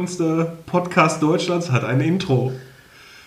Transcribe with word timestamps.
unbedeutendste 0.00 0.52
Podcast 0.66 1.22
Deutschlands 1.22 1.70
hat 1.70 1.84
ein 1.84 2.00
Intro. 2.00 2.52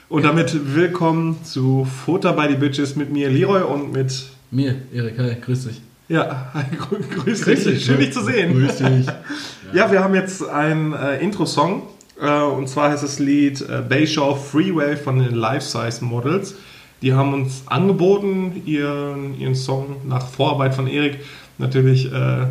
Und 0.10 0.24
damit 0.24 0.76
willkommen 0.76 1.44
zu 1.44 1.86
Futter 1.86 2.34
by 2.34 2.48
the 2.50 2.56
Bitches 2.56 2.96
mit 2.96 3.12
mir, 3.12 3.30
Leroy, 3.30 3.62
und 3.62 3.92
mit 3.92 4.30
mir, 4.50 4.76
Erik. 4.92 5.20
Hi, 5.20 5.36
grüß 5.40 5.68
dich. 5.68 5.82
Ja, 6.08 6.52
hi, 6.54 6.64
grüß, 6.76 7.42
grüß 7.42 7.64
dich. 7.64 7.86
Schön, 7.86 8.00
dich 8.00 8.12
zu 8.12 8.24
sehen. 8.24 8.54
Grüß 8.54 8.78
dich. 8.78 9.06
ja, 9.74 9.92
wir 9.92 10.04
haben 10.04 10.16
jetzt 10.16 10.48
einen 10.48 10.94
äh, 10.94 11.20
Intro-Song. 11.20 11.84
Äh, 12.20 12.42
und 12.42 12.68
zwar 12.68 12.90
heißt 12.90 13.04
das 13.04 13.20
Lied 13.20 13.62
äh, 13.62 13.82
Bayshaw 13.88 14.36
Freeway 14.36 14.96
von 14.96 15.20
den 15.20 15.36
Life 15.36 15.66
Size 15.66 16.04
Models. 16.04 16.56
Die 17.04 17.14
haben 17.14 17.34
uns 17.34 17.64
angeboten, 17.68 18.64
ihren, 18.66 19.40
ihren 19.40 19.56
Song 19.56 19.98
nach 20.08 20.28
Vorarbeit 20.28 20.74
von 20.74 20.88
Erik 20.88 21.20
natürlich 21.60 22.12
äh, 22.12 22.48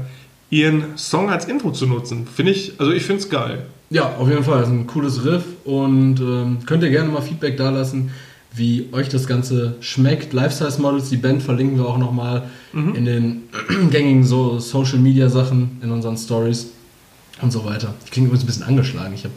ihren 0.51 0.97
Song 0.97 1.29
als 1.31 1.47
Intro 1.47 1.73
zu 1.73 1.87
nutzen. 1.87 2.27
Finde 2.27 2.53
ich, 2.53 2.79
also 2.79 2.93
ich 2.93 3.03
finde 3.03 3.23
es 3.23 3.29
geil. 3.29 3.67
Ja, 3.93 4.17
auf 4.17 4.27
jeden 4.29 4.43
Fall. 4.43 4.61
Das 4.61 4.69
ist 4.69 4.75
ein 4.75 4.87
cooles 4.87 5.23
Riff 5.23 5.45
und 5.65 6.19
ähm, 6.19 6.59
könnt 6.65 6.83
ihr 6.83 6.89
gerne 6.89 7.11
mal 7.11 7.21
Feedback 7.21 7.59
da 7.59 7.69
lassen, 7.69 8.11
wie 8.55 8.89
euch 8.93 9.11
das 9.11 9.27
Ganze 9.27 9.77
schmeckt. 9.81 10.33
Lifestyle 10.33 10.73
Models, 10.79 11.11
die 11.11 11.19
Band 11.19 11.43
verlinken 11.43 11.77
wir 11.77 11.87
auch 11.87 11.99
nochmal 11.99 12.45
mhm. 12.73 12.95
in 12.95 13.05
den 13.05 13.43
gängigen 13.91 14.25
so 14.25 14.59
Social 14.59 14.99
Media 14.99 15.29
Sachen, 15.29 15.79
in 15.83 15.91
unseren 15.91 16.17
Stories 16.17 16.69
und 17.43 17.53
so 17.53 17.67
weiter. 17.67 17.95
Ich 18.07 18.11
klinge 18.11 18.29
übrigens 18.29 18.45
ein 18.45 18.47
bisschen 18.47 18.63
angeschlagen. 18.63 19.13
Ich 19.13 19.25
habe 19.25 19.35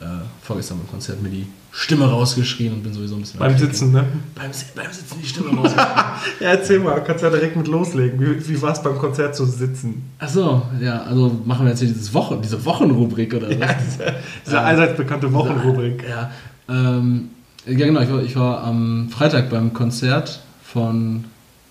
äh, 0.00 0.24
vorgestern 0.40 0.78
beim 0.78 0.88
Konzert 0.88 1.22
mir 1.22 1.28
die 1.28 1.46
Stimme 1.72 2.06
rausgeschrien 2.06 2.72
und 2.72 2.82
bin 2.82 2.92
sowieso 2.92 3.14
ein 3.14 3.20
bisschen. 3.20 3.38
Beim 3.38 3.56
Sitzen, 3.56 3.92
ne? 3.92 4.04
Beim, 4.34 4.50
beim 4.74 4.92
Sitzen 4.92 5.18
die 5.22 5.26
Stimme 5.26 5.50
rausgeschrien. 5.50 5.86
ja, 6.40 6.46
erzähl 6.48 6.80
mal, 6.80 7.02
kannst 7.04 7.22
ja 7.22 7.30
direkt 7.30 7.56
mit 7.56 7.68
loslegen. 7.68 8.20
Wie, 8.20 8.48
wie 8.48 8.60
war 8.62 8.72
es 8.72 8.82
beim 8.82 8.98
Konzert 8.98 9.36
zu 9.36 9.44
sitzen? 9.44 10.02
Achso, 10.18 10.62
ja, 10.80 11.02
also 11.02 11.40
machen 11.44 11.66
wir 11.66 11.70
jetzt 11.70 11.78
hier 11.78 11.88
dieses 11.88 12.12
Wochen, 12.12 12.42
diese 12.42 12.64
Wochenrubrik 12.64 13.34
oder 13.34 13.48
was? 13.50 13.58
Ja, 13.58 13.74
diese, 13.74 14.14
diese 14.46 14.56
ähm, 14.56 14.64
allseits 14.64 14.96
bekannte 14.96 15.32
Wochenrubrik. 15.32 16.04
Ja, 16.08 16.30
ähm, 16.68 17.30
ja 17.66 17.86
genau, 17.86 18.00
ich 18.00 18.10
war, 18.10 18.22
ich 18.22 18.36
war 18.36 18.64
am 18.64 19.08
Freitag 19.10 19.48
beim 19.48 19.72
Konzert 19.72 20.40
von 20.64 21.24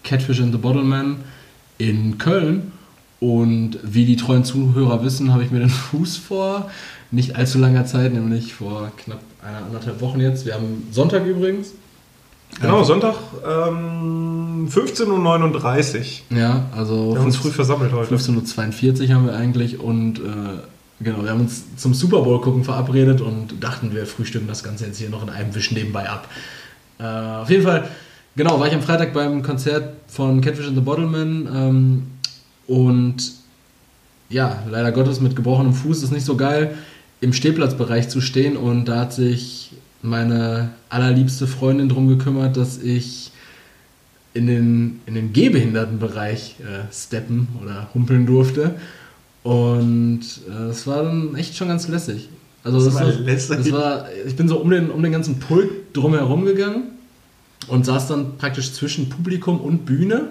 Catfish 0.04 0.42
and 0.42 0.54
the 0.54 0.58
Bottleman 0.58 1.18
in 1.78 2.18
Köln 2.18 2.72
und 3.20 3.80
wie 3.84 4.06
die 4.06 4.16
treuen 4.16 4.46
Zuhörer 4.46 5.04
wissen, 5.04 5.34
habe 5.34 5.44
ich 5.44 5.52
mir 5.52 5.60
den 5.60 5.70
Fuß 5.70 6.18
vor 6.18 6.70
nicht 7.12 7.36
allzu 7.36 7.58
langer 7.58 7.86
Zeit, 7.86 8.14
nämlich 8.14 8.54
vor 8.54 8.92
knapp 8.98 9.20
einer 9.44 9.66
anderthalb 9.66 10.02
Wochen 10.02 10.20
jetzt. 10.20 10.46
Wir 10.46 10.56
haben 10.56 10.88
Sonntag 10.92 11.26
übrigens. 11.26 11.74
Genau, 12.62 12.84
Sonntag 12.84 13.16
ähm, 13.46 14.68
15.39 14.70 16.22
Uhr. 16.32 16.38
Ja, 16.38 16.66
also. 16.76 17.14
Wir 17.14 17.20
haben 17.20 17.26
uns 17.26 17.38
früh 17.38 17.52
versammelt 17.52 17.94
heute. 17.94 18.14
15.42 18.16 19.08
Uhr 19.08 19.16
haben 19.16 19.26
wir 19.28 19.36
eigentlich 19.36 19.80
und 19.80 20.20
äh, 20.20 20.24
genau, 21.00 21.24
wir 21.24 21.30
haben 21.30 21.42
uns 21.42 21.64
zum 21.78 21.94
Super 21.94 22.22
Bowl 22.22 22.42
gucken 22.42 22.64
verabredet 22.64 23.22
und 23.22 23.64
dachten, 23.64 23.94
wir 23.94 24.06
frühstücken 24.06 24.48
das 24.48 24.64
Ganze 24.64 24.88
jetzt 24.88 24.98
hier 24.98 25.10
noch 25.10 25.24
in 25.24 25.30
einem 25.30 25.54
Wisch 25.56 25.72
nebenbei 25.72 26.10
ab. 26.10 26.28
Äh, 27.00 27.04
auf 27.04 27.50
jeden 27.50 27.64
Fall, 27.64 27.88
genau, 28.36 28.60
war 28.60 28.68
ich 28.68 28.74
am 28.74 28.82
Freitag 28.82 29.14
beim 29.14 29.44
Konzert 29.44 29.94
von 30.08 30.42
Catfish 30.42 30.68
and 30.68 30.76
the 30.76 30.82
Bottleman 30.82 31.48
ähm, 31.54 32.08
und 32.68 33.34
ja, 34.30 34.64
leider 34.70 34.92
Gottes 34.92 35.22
mit 35.22 35.36
gebrochenem 35.36 35.74
Fuß 35.74 36.04
ist 36.04 36.12
nicht 36.12 36.26
so 36.26 36.36
geil 36.36 36.76
im 37.22 37.34
Stehplatzbereich 37.34 38.10
zu 38.10 38.22
stehen 38.22 38.58
und 38.58 38.86
da 38.86 39.02
hat 39.02 39.14
sich 39.14 39.72
meine 40.02 40.70
allerliebste 40.90 41.48
Freundin 41.48 41.90
darum 41.90 42.08
gekümmert, 42.08 42.56
dass 42.56 42.82
ich 42.82 43.32
in 44.34 44.48
den, 44.48 45.02
in 45.06 45.16
den 45.16 45.34
Gehbehindertenbereich 45.34 46.56
äh, 46.60 46.94
steppen 46.94 47.48
oder 47.62 47.90
humpeln 47.94 48.26
durfte. 48.26 48.76
Und 49.44 50.22
äh, 50.50 50.70
es 50.70 50.84
äh, 50.84 50.88
war 50.88 51.04
dann 51.04 51.36
echt 51.36 51.56
schon 51.58 51.68
ganz 51.68 51.88
lässig. 51.88 52.30
Also 52.64 52.78
das, 52.78 52.94
das, 52.94 52.96
war, 52.96 53.12
lässig. 53.12 53.58
das 53.58 53.72
war, 53.72 54.06
ich 54.26 54.36
bin 54.36 54.48
so 54.48 54.58
um 54.58 54.70
den, 54.70 54.90
um 54.90 55.02
den 55.02 55.12
ganzen 55.12 55.40
Pult 55.40 55.70
drumherum 55.94 56.46
gegangen 56.46 56.84
und 57.68 57.86
saß 57.86 58.08
dann 58.08 58.38
praktisch 58.38 58.74
zwischen 58.74 59.10
Publikum 59.10 59.60
und 59.60 59.86
Bühne 59.86 60.30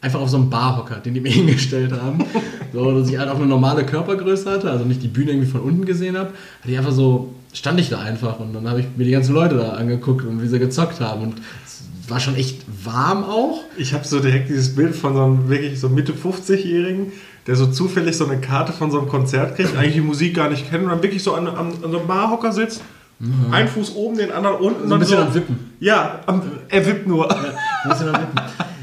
einfach 0.00 0.20
auf 0.20 0.30
so 0.30 0.36
einem 0.36 0.50
Barhocker, 0.50 0.96
den 0.96 1.14
die 1.14 1.20
mir 1.20 1.32
hingestellt 1.32 1.92
haben. 1.92 2.24
So, 2.74 2.98
dass 2.98 3.08
ich 3.08 3.18
halt 3.18 3.30
auch 3.30 3.36
eine 3.36 3.46
normale 3.46 3.84
Körpergröße 3.84 4.50
hatte, 4.50 4.70
also 4.70 4.84
nicht 4.84 5.02
die 5.02 5.08
Bühne 5.08 5.30
irgendwie 5.30 5.50
von 5.50 5.60
unten 5.60 5.84
gesehen 5.84 6.16
habe. 6.16 6.30
Hatte 6.60 6.72
ich 6.72 6.78
einfach 6.78 6.92
so, 6.92 7.34
stand 7.52 7.80
ich 7.80 7.88
da 7.88 8.00
einfach 8.00 8.40
und 8.40 8.52
dann 8.52 8.68
habe 8.68 8.80
ich 8.80 8.86
mir 8.96 9.04
die 9.04 9.12
ganzen 9.12 9.34
Leute 9.34 9.56
da 9.56 9.70
angeguckt 9.70 10.24
und 10.26 10.42
wie 10.42 10.48
sie 10.48 10.58
gezockt 10.58 11.00
haben. 11.00 11.22
Und 11.22 11.34
es 11.64 11.84
war 12.08 12.20
schon 12.20 12.36
echt 12.36 12.62
warm 12.84 13.24
auch. 13.24 13.60
Ich 13.76 13.94
habe 13.94 14.04
so 14.06 14.20
direkt 14.20 14.48
dieses 14.48 14.74
Bild 14.74 14.94
von 14.94 15.14
so 15.14 15.22
einem 15.22 15.48
wirklich 15.48 15.80
so 15.80 15.88
Mitte 15.88 16.12
50-Jährigen, 16.12 17.12
der 17.46 17.56
so 17.56 17.66
zufällig 17.66 18.16
so 18.16 18.26
eine 18.26 18.40
Karte 18.40 18.72
von 18.72 18.90
so 18.90 18.98
einem 18.98 19.08
Konzert 19.08 19.56
kriegt, 19.56 19.76
eigentlich 19.78 19.94
die 19.94 20.00
Musik 20.00 20.34
gar 20.34 20.50
nicht 20.50 20.68
kennt 20.68 20.84
und 20.84 20.90
dann 20.90 21.02
wirklich 21.02 21.22
so 21.22 21.34
an, 21.34 21.46
an, 21.46 21.72
an 21.82 21.90
so 21.90 21.98
einem 21.98 22.06
Barhocker 22.06 22.52
sitzt. 22.52 22.82
Mhm. 23.20 23.52
Ein 23.52 23.68
Fuß 23.68 23.94
oben, 23.94 24.18
den 24.18 24.32
anderen 24.32 24.56
unten. 24.56 24.88
So 24.88 24.94
ein 24.94 25.00
bisschen 25.00 25.18
so, 25.18 25.22
am 25.22 25.34
Wippen. 25.34 25.72
Ja, 25.80 26.20
am, 26.26 26.42
er 26.68 26.84
wippt 26.84 27.06
nur. 27.06 27.28
Ja, 27.28 27.36
ein 27.84 27.90
bisschen 27.90 28.08
am 28.08 28.20
Wippen. 28.20 28.40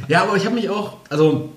Ja, 0.08 0.24
aber 0.24 0.38
ich 0.38 0.46
habe 0.46 0.56
mich 0.56 0.70
auch, 0.70 0.98
also 1.10 1.50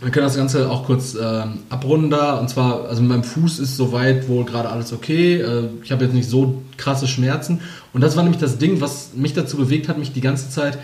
wir 0.00 0.10
können 0.10 0.26
das 0.26 0.36
Ganze 0.36 0.70
auch 0.70 0.84
kurz 0.84 1.14
ähm, 1.14 1.60
abrunden 1.70 2.10
da. 2.10 2.34
Und 2.34 2.50
zwar, 2.50 2.86
also 2.86 3.00
mit 3.00 3.10
meinem 3.10 3.24
Fuß 3.24 3.58
ist 3.58 3.76
soweit 3.76 4.28
wohl 4.28 4.44
gerade 4.44 4.68
alles 4.68 4.92
okay. 4.92 5.40
Äh, 5.40 5.68
ich 5.82 5.90
habe 5.90 6.04
jetzt 6.04 6.12
nicht 6.12 6.28
so 6.28 6.62
krasse 6.76 7.08
Schmerzen. 7.08 7.60
Und 7.94 8.02
das 8.02 8.14
war 8.14 8.22
nämlich 8.22 8.40
das 8.40 8.58
Ding, 8.58 8.80
was 8.80 9.12
mich 9.14 9.32
dazu 9.32 9.56
bewegt 9.56 9.88
hat, 9.88 9.96
mich 9.98 10.12
die 10.12 10.20
ganze 10.20 10.50
Zeit 10.50 10.78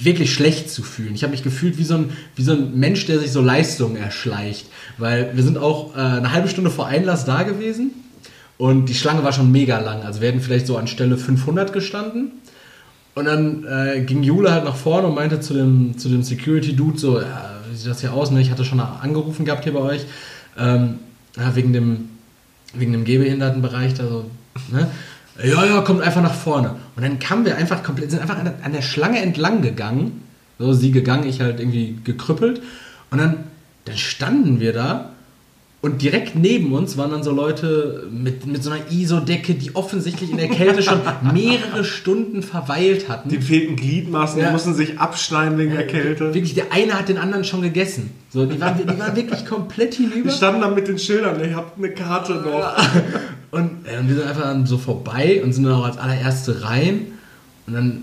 wirklich 0.00 0.32
schlecht 0.32 0.70
zu 0.70 0.82
fühlen. 0.82 1.14
Ich 1.14 1.22
habe 1.22 1.32
mich 1.32 1.42
gefühlt 1.42 1.76
wie 1.78 1.84
so, 1.84 1.96
ein, 1.96 2.10
wie 2.34 2.42
so 2.42 2.52
ein 2.52 2.78
Mensch, 2.78 3.04
der 3.06 3.18
sich 3.18 3.30
so 3.30 3.42
Leistungen 3.42 3.96
erschleicht. 3.96 4.66
Weil 4.96 5.32
wir 5.34 5.42
sind 5.42 5.58
auch 5.58 5.94
äh, 5.94 6.00
eine 6.00 6.32
halbe 6.32 6.48
Stunde 6.48 6.70
vor 6.70 6.86
Einlass 6.86 7.26
da 7.26 7.42
gewesen. 7.42 7.90
Und 8.56 8.86
die 8.86 8.94
Schlange 8.94 9.22
war 9.22 9.32
schon 9.32 9.52
mega 9.52 9.80
lang. 9.80 10.02
Also 10.02 10.20
hätten 10.20 10.40
vielleicht 10.40 10.66
so 10.66 10.78
an 10.78 10.86
Stelle 10.86 11.18
500 11.18 11.74
gestanden. 11.74 12.32
Und 13.14 13.26
dann 13.26 13.64
äh, 13.64 14.00
ging 14.00 14.22
Jule 14.22 14.50
halt 14.50 14.64
nach 14.64 14.76
vorne 14.76 15.08
und 15.08 15.14
meinte 15.14 15.40
zu 15.40 15.52
dem, 15.52 15.98
zu 15.98 16.08
dem 16.08 16.22
Security-Dude 16.22 16.98
so, 16.98 17.20
ja, 17.20 17.53
wie 17.74 17.78
sieht 17.78 17.90
das 17.90 18.00
hier 18.00 18.12
aus? 18.12 18.30
Ne? 18.30 18.40
Ich 18.40 18.50
hatte 18.50 18.64
schon 18.64 18.78
angerufen 18.78 19.44
gehabt 19.44 19.64
hier 19.64 19.72
bei 19.72 19.80
euch, 19.80 20.06
ähm, 20.56 21.00
wegen 21.54 21.72
dem, 21.72 22.08
wegen 22.72 22.92
dem 22.92 23.04
Gehbehindertenbereich 23.04 23.94
da 23.94 24.06
so, 24.06 24.30
ne? 24.70 24.88
Ja, 25.42 25.64
ja, 25.64 25.80
kommt 25.80 26.00
einfach 26.00 26.22
nach 26.22 26.34
vorne. 26.34 26.76
Und 26.94 27.02
dann 27.02 27.18
kamen 27.18 27.44
wir 27.44 27.56
einfach 27.56 27.82
komplett, 27.82 28.12
sind 28.12 28.22
einfach 28.22 28.38
an 28.38 28.44
der, 28.44 28.54
an 28.62 28.72
der 28.72 28.82
Schlange 28.82 29.20
entlang 29.20 29.62
gegangen. 29.62 30.22
So, 30.60 30.72
sie 30.72 30.92
gegangen, 30.92 31.26
ich 31.26 31.40
halt 31.40 31.58
irgendwie 31.58 31.98
gekrüppelt. 32.04 32.62
Und 33.10 33.18
dann, 33.18 33.38
dann 33.84 33.96
standen 33.96 34.60
wir 34.60 34.72
da 34.72 35.10
und 35.84 36.00
direkt 36.00 36.34
neben 36.34 36.72
uns 36.72 36.96
waren 36.96 37.10
dann 37.10 37.22
so 37.22 37.30
Leute 37.30 38.08
mit, 38.10 38.46
mit 38.46 38.64
so 38.64 38.70
einer 38.70 38.90
ISO-Decke, 38.90 39.52
die 39.52 39.76
offensichtlich 39.76 40.30
in 40.30 40.38
der 40.38 40.48
Kälte 40.48 40.82
schon 40.82 40.98
mehrere 41.34 41.84
Stunden 41.84 42.42
verweilt 42.42 43.10
hatten. 43.10 43.28
Die 43.28 43.38
fehlten 43.38 43.76
Gliedmaßen, 43.76 44.40
ja. 44.40 44.46
die 44.46 44.52
mussten 44.52 44.72
sich 44.72 44.98
abschneiden 44.98 45.58
wegen 45.58 45.72
der 45.72 45.86
Kälte. 45.86 46.32
Wirklich, 46.32 46.54
der 46.54 46.72
eine 46.72 46.94
hat 46.98 47.10
den 47.10 47.18
anderen 47.18 47.44
schon 47.44 47.60
gegessen. 47.60 48.12
So, 48.30 48.46
die, 48.46 48.58
waren, 48.62 48.78
die 48.78 48.98
waren 48.98 49.14
wirklich 49.14 49.44
komplett 49.44 49.92
hinüber. 49.96 50.30
Die 50.30 50.34
standen 50.34 50.62
dann 50.62 50.74
mit 50.74 50.88
den 50.88 50.98
Schildern, 50.98 51.38
ich 51.44 51.54
hab 51.54 51.76
eine 51.76 51.90
Karte 51.90 52.32
noch. 52.32 52.78
Und, 53.50 53.70
äh, 53.84 53.98
und 53.98 54.08
wir 54.08 54.14
sind 54.14 54.26
einfach 54.26 54.44
dann 54.44 54.64
so 54.64 54.78
vorbei 54.78 55.42
und 55.44 55.52
sind 55.52 55.64
dann 55.64 55.74
auch 55.74 55.84
als 55.84 55.98
allererste 55.98 56.64
rein. 56.64 57.08
Und 57.66 57.74
dann 57.74 58.02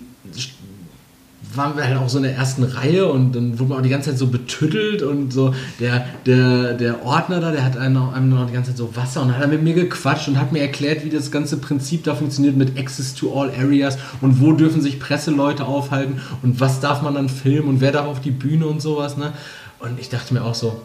waren 1.55 1.75
wir 1.75 1.85
halt 1.85 1.97
auch 1.97 2.09
so 2.09 2.17
in 2.17 2.23
der 2.23 2.35
ersten 2.35 2.63
Reihe 2.63 3.07
und 3.07 3.35
dann 3.35 3.59
wurde 3.59 3.69
man 3.69 3.79
auch 3.79 3.83
die 3.83 3.89
ganze 3.89 4.09
Zeit 4.11 4.19
so 4.19 4.27
betüttelt 4.27 5.01
und 5.01 5.33
so 5.33 5.53
der, 5.79 6.05
der, 6.25 6.73
der 6.73 7.05
Ordner 7.05 7.39
da, 7.39 7.51
der 7.51 7.63
hat 7.63 7.77
einem 7.77 8.29
noch, 8.29 8.47
die 8.47 8.53
ganze 8.53 8.71
Zeit 8.71 8.77
so 8.77 8.95
Wasser 8.95 9.21
und 9.21 9.29
dann 9.29 9.37
hat 9.37 9.43
er 9.43 9.49
mit 9.49 9.63
mir 9.63 9.73
gequatscht 9.73 10.27
und 10.27 10.39
hat 10.39 10.51
mir 10.51 10.59
erklärt, 10.59 11.03
wie 11.03 11.09
das 11.09 11.31
ganze 11.31 11.57
Prinzip 11.57 12.03
da 12.03 12.15
funktioniert 12.15 12.55
mit 12.55 12.77
Access 12.77 13.13
to 13.13 13.39
all 13.39 13.51
Areas 13.51 13.97
und 14.21 14.41
wo 14.41 14.53
dürfen 14.53 14.81
sich 14.81 14.99
Presseleute 14.99 15.65
aufhalten 15.65 16.21
und 16.41 16.59
was 16.59 16.79
darf 16.79 17.01
man 17.01 17.15
dann 17.15 17.29
filmen 17.29 17.69
und 17.69 17.81
wer 17.81 17.91
darf 17.91 18.07
auf 18.07 18.21
die 18.21 18.31
Bühne 18.31 18.67
und 18.67 18.81
sowas, 18.81 19.17
ne? 19.17 19.33
Und 19.79 19.99
ich 19.99 20.09
dachte 20.09 20.33
mir 20.33 20.43
auch 20.43 20.53
so, 20.53 20.79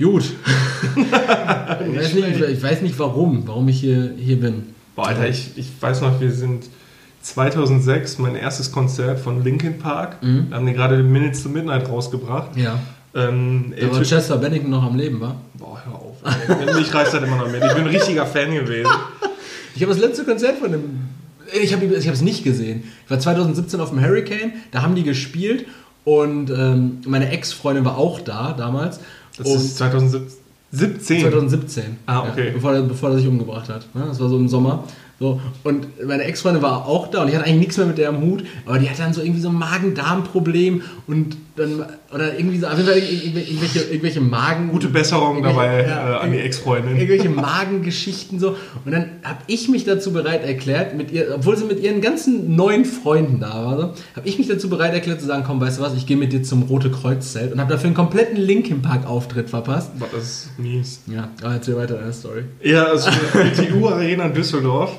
gut. 0.00 0.24
ich, 0.96 1.12
weiß 1.12 2.14
nicht, 2.14 2.40
ich, 2.40 2.62
weiß 2.62 2.82
nicht, 2.82 2.98
warum, 2.98 3.46
warum 3.46 3.68
ich 3.68 3.80
hier, 3.80 4.14
hier 4.18 4.40
bin. 4.40 4.74
Boah, 4.96 5.08
Alter, 5.08 5.28
ich, 5.28 5.52
ich 5.56 5.68
weiß 5.80 6.00
noch, 6.00 6.20
wir 6.20 6.32
sind 6.32 6.64
2006 7.22 8.18
mein 8.18 8.34
erstes 8.34 8.72
Konzert 8.72 9.20
von 9.20 9.44
Linkin 9.44 9.78
Park. 9.78 10.22
Mhm. 10.22 10.48
Wir 10.48 10.56
haben 10.56 10.66
die 10.66 10.72
gerade 10.72 11.02
Minutes 11.02 11.42
to 11.42 11.48
Midnight 11.48 11.88
rausgebracht. 11.88 12.56
Ja. 12.56 12.78
Ähm, 13.14 13.74
da 13.78 13.92
war 13.92 14.02
Chester 14.02 14.36
Bennington 14.38 14.70
noch 14.70 14.84
am 14.84 14.96
Leben, 14.96 15.20
war? 15.20 15.36
Boah, 15.54 15.80
hör 15.84 15.94
auf. 15.94 16.76
Mich 16.76 16.94
reißt 16.94 17.14
das 17.14 17.22
immer 17.22 17.36
noch 17.36 17.50
mit. 17.50 17.62
Ich 17.62 17.74
bin 17.74 17.84
ein 17.84 17.94
richtiger 17.94 18.24
Fan 18.24 18.54
gewesen. 18.54 18.90
Ich 19.74 19.82
habe 19.82 19.92
das 19.92 20.00
letzte 20.00 20.24
Konzert 20.24 20.58
von 20.58 20.70
dem. 20.70 21.08
Ich 21.60 21.72
habe 21.72 21.84
es 21.86 22.22
nicht 22.22 22.44
gesehen. 22.44 22.84
Ich 23.04 23.10
war 23.10 23.18
2017 23.18 23.80
auf 23.80 23.90
dem 23.90 24.00
Hurricane, 24.00 24.52
da 24.70 24.82
haben 24.82 24.94
die 24.94 25.02
gespielt 25.02 25.66
und 26.04 26.50
ähm, 26.50 26.98
meine 27.06 27.30
Ex-Freundin 27.30 27.84
war 27.84 27.98
auch 27.98 28.20
da 28.20 28.52
damals. 28.52 29.00
Das 29.36 29.48
ist 29.48 29.78
2017? 29.78 31.22
2017. 31.22 31.96
Ah, 32.06 32.28
okay. 32.28 32.48
Ja, 32.48 32.52
bevor, 32.52 32.80
bevor 32.82 33.10
er 33.10 33.16
sich 33.16 33.26
umgebracht 33.26 33.68
hat. 33.68 33.86
Das 33.94 34.20
war 34.20 34.28
so 34.28 34.36
im 34.36 34.48
Sommer. 34.48 34.84
So, 35.20 35.38
und 35.64 35.86
meine 36.06 36.24
Ex-Freundin 36.24 36.62
war 36.62 36.86
auch 36.86 37.08
da 37.08 37.20
und 37.20 37.28
ich 37.28 37.34
hatte 37.34 37.44
eigentlich 37.44 37.60
nichts 37.60 37.76
mehr 37.76 37.86
mit 37.86 37.98
der 37.98 38.08
am 38.08 38.22
Hut, 38.22 38.42
aber 38.64 38.78
die 38.78 38.88
hatte 38.88 39.02
dann 39.02 39.12
so 39.12 39.20
irgendwie 39.20 39.42
so 39.42 39.50
ein 39.50 39.54
Magen-Darm-Problem 39.54 40.80
und 41.06 41.36
dann, 41.56 41.84
oder 42.10 42.38
irgendwie 42.38 42.56
so, 42.56 42.66
auf 42.66 42.78
jeden 42.78 42.88
Fall 42.88 42.98
irgendwelche, 42.98 43.80
irgendwelche 43.80 44.22
Magen. 44.22 44.70
Gute 44.70 44.88
Besserung 44.88 45.42
dabei 45.42 45.86
ja, 45.86 46.16
äh, 46.16 46.20
an 46.20 46.32
die 46.32 46.38
Ex-Freundin. 46.38 46.96
Irgendwelche 46.96 47.28
Magengeschichten 47.28 48.40
so. 48.40 48.56
Und 48.86 48.92
dann 48.92 49.10
habe 49.22 49.40
ich 49.46 49.68
mich 49.68 49.84
dazu 49.84 50.10
bereit 50.10 50.42
erklärt, 50.42 50.96
mit 50.96 51.10
ihr, 51.10 51.34
obwohl 51.34 51.54
sie 51.54 51.66
mit 51.66 51.80
ihren 51.80 52.00
ganzen 52.00 52.56
neuen 52.56 52.86
Freunden 52.86 53.40
da 53.40 53.52
war, 53.52 53.76
so, 53.76 53.82
habe 54.16 54.26
ich 54.26 54.38
mich 54.38 54.48
dazu 54.48 54.70
bereit 54.70 54.94
erklärt 54.94 55.20
zu 55.20 55.26
sagen, 55.26 55.44
komm, 55.46 55.60
weißt 55.60 55.80
du 55.80 55.82
was, 55.82 55.94
ich 55.94 56.06
gehe 56.06 56.16
mit 56.16 56.32
dir 56.32 56.42
zum 56.42 56.62
Rote 56.62 56.90
Kreuz-Zelt 56.90 57.52
und 57.52 57.60
habe 57.60 57.70
dafür 57.70 57.88
einen 57.88 57.94
kompletten 57.94 58.38
Linkin 58.38 58.80
Park-Auftritt 58.80 59.50
verpasst. 59.50 59.98
Boah, 59.98 60.08
das 60.10 60.22
ist 60.22 60.58
mies. 60.58 61.02
Ja, 61.08 61.28
aber 61.42 61.52
erzähl 61.52 61.76
weiter 61.76 61.96
deine 61.96 62.14
Story. 62.14 62.44
Ja, 62.62 62.84
also 62.84 63.10
die 63.60 63.70
U-Arena 63.72 64.24
in 64.24 64.32
Düsseldorf. 64.32 64.92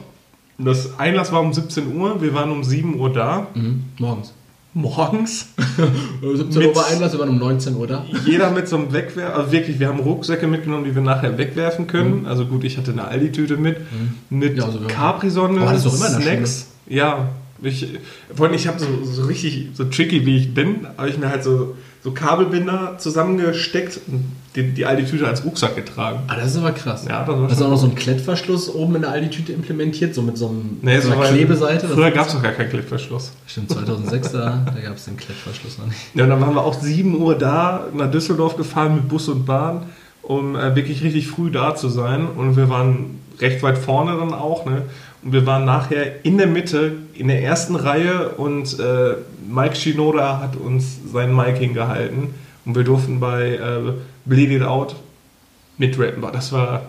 Das 0.58 1.00
Einlass 1.00 1.32
war 1.32 1.42
um 1.42 1.54
17 1.54 1.96
Uhr, 1.96 2.22
wir 2.22 2.34
waren 2.34 2.52
um 2.52 2.64
7 2.64 3.00
Uhr 3.00 3.12
da. 3.12 3.48
Mhm. 3.54 3.84
Morgens. 4.00 4.34
Morgens. 4.74 5.48
17 6.22 6.68
Uhr 6.68 6.76
war 6.76 6.88
Einlass, 6.88 7.14
wir 7.14 7.20
waren 7.20 7.30
um 7.30 7.40
19 7.40 7.76
Uhr 7.76 7.88
da. 7.88 8.06
Jeder 8.26 8.52
mit 8.52 8.68
so 8.68 8.78
einem 8.78 8.94
Wegwerf, 8.94 9.36
also 9.36 9.52
wirklich, 9.52 9.80
wir 9.80 9.88
haben 9.88 10.00
Rucksäcke 10.00 10.48
mitgenommen, 10.48 10.86
die 10.86 10.96
wir 10.96 11.02
nachher 11.02 11.38
wegwerfen 11.38 11.88
können. 11.88 12.22
Mhm. 12.22 12.26
Also 12.28 12.46
gut, 12.46 12.64
ich 12.64 12.78
hatte 12.78 12.92
eine 12.92 13.06
Aldi-Tüte 13.06 13.58
mit, 13.58 13.80
mhm. 13.80 14.38
mit 14.38 14.58
ja, 14.58 14.66
also 14.66 14.80
Capri-Sonne, 14.88 15.80
Snacks. 15.80 16.68
Ja, 16.88 17.30
ich, 17.62 17.88
vor 18.36 18.46
allem, 18.46 18.56
ich 18.56 18.68
habe 18.68 18.80
so, 18.80 18.88
so 19.04 19.24
richtig, 19.24 19.70
so 19.74 19.86
tricky 19.86 20.26
wie 20.26 20.38
ich 20.38 20.54
bin, 20.54 20.88
habe 20.98 21.10
ich 21.10 21.18
mir 21.18 21.30
halt 21.30 21.44
so 21.44 21.76
so 22.04 22.12
Kabelbinder 22.12 22.96
zusammengesteckt 22.98 24.00
und 24.08 24.26
die, 24.56 24.72
die 24.72 24.86
Aldi-Tüte 24.86 25.28
als 25.28 25.46
Rucksack 25.46 25.76
getragen. 25.76 26.22
Ah, 26.28 26.36
das 26.36 26.52
ist 26.52 26.58
aber 26.58 26.72
krass. 26.72 27.06
Ja, 27.08 27.24
das 27.24 27.28
war 27.28 27.50
Hast 27.50 27.62
du 27.62 27.66
auch 27.66 27.70
noch 27.70 27.78
so 27.78 27.86
einen 27.86 27.96
Klettverschluss 27.96 28.74
oben 28.74 28.96
in 28.96 29.02
der 29.04 29.12
Aldi-Tüte 29.12 29.54
implementiert, 29.54 30.16
so 30.16 30.24
mit 30.24 30.36
so, 30.36 30.50
einem, 30.50 30.80
nee, 30.82 31.00
so 31.00 31.12
einer 31.12 31.28
Klebeseite? 31.28 31.88
Früher 31.88 32.10
gab 32.12 32.28
es 32.28 32.34
doch 32.34 32.42
gar 32.42 32.54
keinen 32.54 32.72
Klettverschluss. 32.72 33.32
Stimmt, 33.46 33.72
2006 33.72 34.32
da, 34.34 34.66
da 34.66 34.82
gab 34.82 34.96
es 34.96 35.06
den 35.06 35.16
Klettverschluss 35.16 35.78
noch 35.78 35.86
nicht. 35.86 36.00
Ja, 36.16 36.24
und 36.24 36.32
dann 36.32 36.42
waren 36.42 36.56
wir 36.56 36.64
auch 36.64 36.74
7 36.74 37.22
Uhr 37.22 37.38
da, 37.38 37.88
nach 37.94 38.10
Düsseldorf 38.10 38.58
gefahren 38.58 38.96
mit 38.96 39.08
Bus 39.08 39.30
und 39.30 39.46
Bahn, 39.46 39.84
um 40.24 40.56
äh, 40.56 40.76
wirklich 40.76 41.04
richtig 41.04 41.28
früh 41.28 41.52
da 41.52 41.76
zu 41.76 41.88
sein. 41.88 42.28
Und 42.36 42.58
wir 42.58 42.68
waren 42.68 43.20
recht 43.40 43.62
weit 43.62 43.78
vorne 43.78 44.18
dann 44.18 44.34
auch, 44.34 44.66
ne? 44.66 44.84
Und 45.24 45.34
wir 45.34 45.46
waren 45.46 45.66
nachher 45.66 46.26
in 46.26 46.38
der 46.38 46.48
Mitte, 46.48 46.94
in 47.14 47.28
der 47.28 47.44
ersten 47.44 47.76
Reihe 47.76 48.30
und 48.30 48.80
äh, 48.80 49.16
Mike 49.48 49.76
Shinoda 49.76 50.40
hat 50.40 50.56
uns 50.56 51.00
sein 51.12 51.36
Mic 51.36 51.58
hingehalten 51.58 52.34
und 52.66 52.76
wir 52.76 52.84
durften 52.84 53.20
bei 53.20 53.56
äh, 53.56 53.94
Bleed 54.26 54.52
It 54.52 54.64
Out 54.64 54.96
mitrappen. 55.78 56.24
Das 56.34 56.52
war 56.52 56.84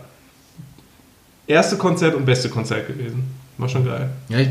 erste 1.46 1.76
Konzert 1.76 2.14
und 2.14 2.25
beste 2.25 2.49
Konzert 2.49 2.87
gewesen. 2.87 3.25
War 3.58 3.69
schon 3.69 3.84
geil. 3.84 4.11
Ja, 4.29 4.38
ich, 4.38 4.49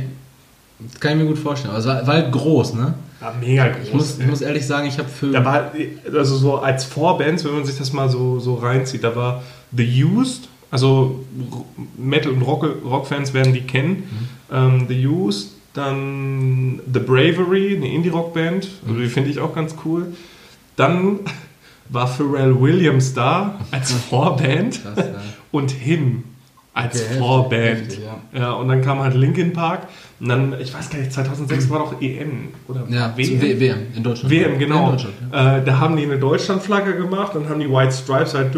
kann 0.99 1.13
ich 1.13 1.23
mir 1.23 1.25
gut 1.25 1.39
vorstellen. 1.39 1.73
Also 1.73 1.89
war, 1.89 2.05
war 2.05 2.13
halt 2.15 2.31
groß, 2.31 2.75
ne? 2.75 2.93
Ja, 3.19 3.33
mega 3.39 3.67
groß. 3.67 3.87
Ich 3.87 3.93
muss, 3.93 4.19
ich 4.19 4.27
muss 4.27 4.41
ehrlich 4.41 4.65
sagen, 4.65 4.87
ich 4.87 4.97
habe 4.97 5.09
für. 5.09 5.31
Da 5.31 5.45
war, 5.45 5.71
also 6.13 6.35
so 6.35 6.57
als 6.57 6.83
Vorbands, 6.83 7.45
wenn 7.45 7.53
man 7.53 7.65
sich 7.65 7.77
das 7.77 7.93
mal 7.93 8.09
so, 8.09 8.39
so 8.39 8.55
reinzieht, 8.55 9.03
da 9.03 9.15
war 9.15 9.43
The 9.75 10.03
Used, 10.03 10.49
also 10.71 11.23
Metal- 11.97 12.31
und 12.31 12.41
Rock-Fans 12.41 13.29
Rock 13.29 13.33
werden 13.33 13.53
die 13.53 13.61
kennen. 13.61 13.89
Mhm. 14.49 14.55
Ähm, 14.55 14.85
The 14.87 15.07
Used, 15.07 15.51
dann 15.73 16.79
The 16.91 16.99
Bravery, 16.99 17.75
eine 17.75 17.93
Indie-Rock-Band, 17.93 18.67
also 18.87 18.99
die 18.99 19.07
finde 19.07 19.29
ich 19.29 19.39
auch 19.39 19.53
ganz 19.53 19.75
cool. 19.85 20.13
Dann 20.75 21.19
war 21.89 22.07
Pharrell 22.07 22.59
Williams 22.59 23.13
da 23.13 23.59
als 23.71 23.91
Vorband 24.09 24.81
Krass, 24.81 24.97
ja. 24.97 25.21
und 25.51 25.71
Him 25.71 26.23
als 26.73 27.03
okay, 27.03 27.17
Vorband. 27.17 27.79
Heftig, 27.79 27.99
ja. 28.33 28.39
ja. 28.39 28.51
und 28.53 28.67
dann 28.69 28.81
kam 28.81 28.99
halt 28.99 29.13
Linkin 29.13 29.51
Park. 29.53 29.87
Und 30.19 30.29
dann, 30.29 30.55
ich 30.59 30.73
weiß 30.73 30.89
gar 30.89 30.99
nicht, 30.99 31.11
2006 31.11 31.69
war 31.69 31.79
doch 31.79 32.01
EM 32.01 32.49
oder 32.67 32.85
ja, 32.89 33.11
WM? 33.17 33.41
WM 33.41 33.77
in 33.95 34.03
Deutschland. 34.03 34.31
WM, 34.31 34.59
genau. 34.59 34.95
Ja. 35.31 35.57
Äh, 35.57 35.65
da 35.65 35.79
haben 35.79 35.97
die 35.97 36.03
eine 36.03 36.17
Deutschlandflagge 36.17 36.95
gemacht 36.95 37.35
und 37.35 37.49
haben 37.49 37.59
die 37.59 37.69
White 37.69 37.91
Stripes 37.91 38.35
halt, 38.35 38.55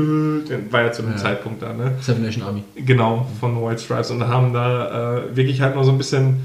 war 0.71 0.81
ja 0.81 0.91
zu 0.91 1.03
dem 1.03 1.17
Zeitpunkt 1.17 1.61
da, 1.61 1.73
ne? 1.73 1.95
Seven 2.01 2.21
Nation 2.21 2.43
Army. 2.43 2.63
Genau, 2.75 3.27
von 3.39 3.55
White 3.63 3.81
Stripes. 3.81 4.11
Und 4.11 4.19
da 4.19 4.27
haben 4.27 4.53
da 4.53 5.17
äh, 5.17 5.35
wirklich 5.35 5.61
halt 5.61 5.75
noch 5.75 5.83
so 5.83 5.91
ein 5.91 5.97
bisschen 5.97 6.41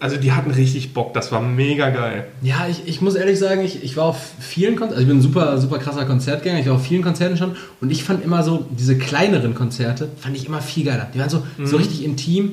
also 0.00 0.16
die 0.16 0.32
hatten 0.32 0.50
richtig 0.50 0.94
Bock, 0.94 1.14
das 1.14 1.32
war 1.32 1.40
mega 1.40 1.90
geil. 1.90 2.26
Ja, 2.42 2.66
ich, 2.68 2.86
ich 2.86 3.00
muss 3.00 3.14
ehrlich 3.14 3.38
sagen, 3.38 3.62
ich, 3.62 3.82
ich 3.82 3.96
war 3.96 4.04
auf 4.04 4.18
vielen 4.38 4.76
Konzerten, 4.76 4.94
also 4.94 5.02
ich 5.02 5.08
bin 5.08 5.18
ein 5.18 5.22
super, 5.22 5.58
super 5.58 5.78
krasser 5.78 6.04
Konzertgänger, 6.04 6.60
ich 6.60 6.66
war 6.66 6.74
auf 6.74 6.84
vielen 6.84 7.02
Konzerten 7.02 7.36
schon 7.36 7.56
und 7.80 7.90
ich 7.90 8.04
fand 8.04 8.24
immer 8.24 8.42
so, 8.42 8.66
diese 8.70 8.96
kleineren 8.96 9.54
Konzerte 9.54 10.08
fand 10.18 10.36
ich 10.36 10.46
immer 10.46 10.60
viel 10.60 10.84
geiler. 10.84 11.08
Die 11.12 11.18
waren 11.18 11.30
so, 11.30 11.42
mhm. 11.56 11.66
so 11.66 11.76
richtig 11.76 12.04
intim. 12.04 12.52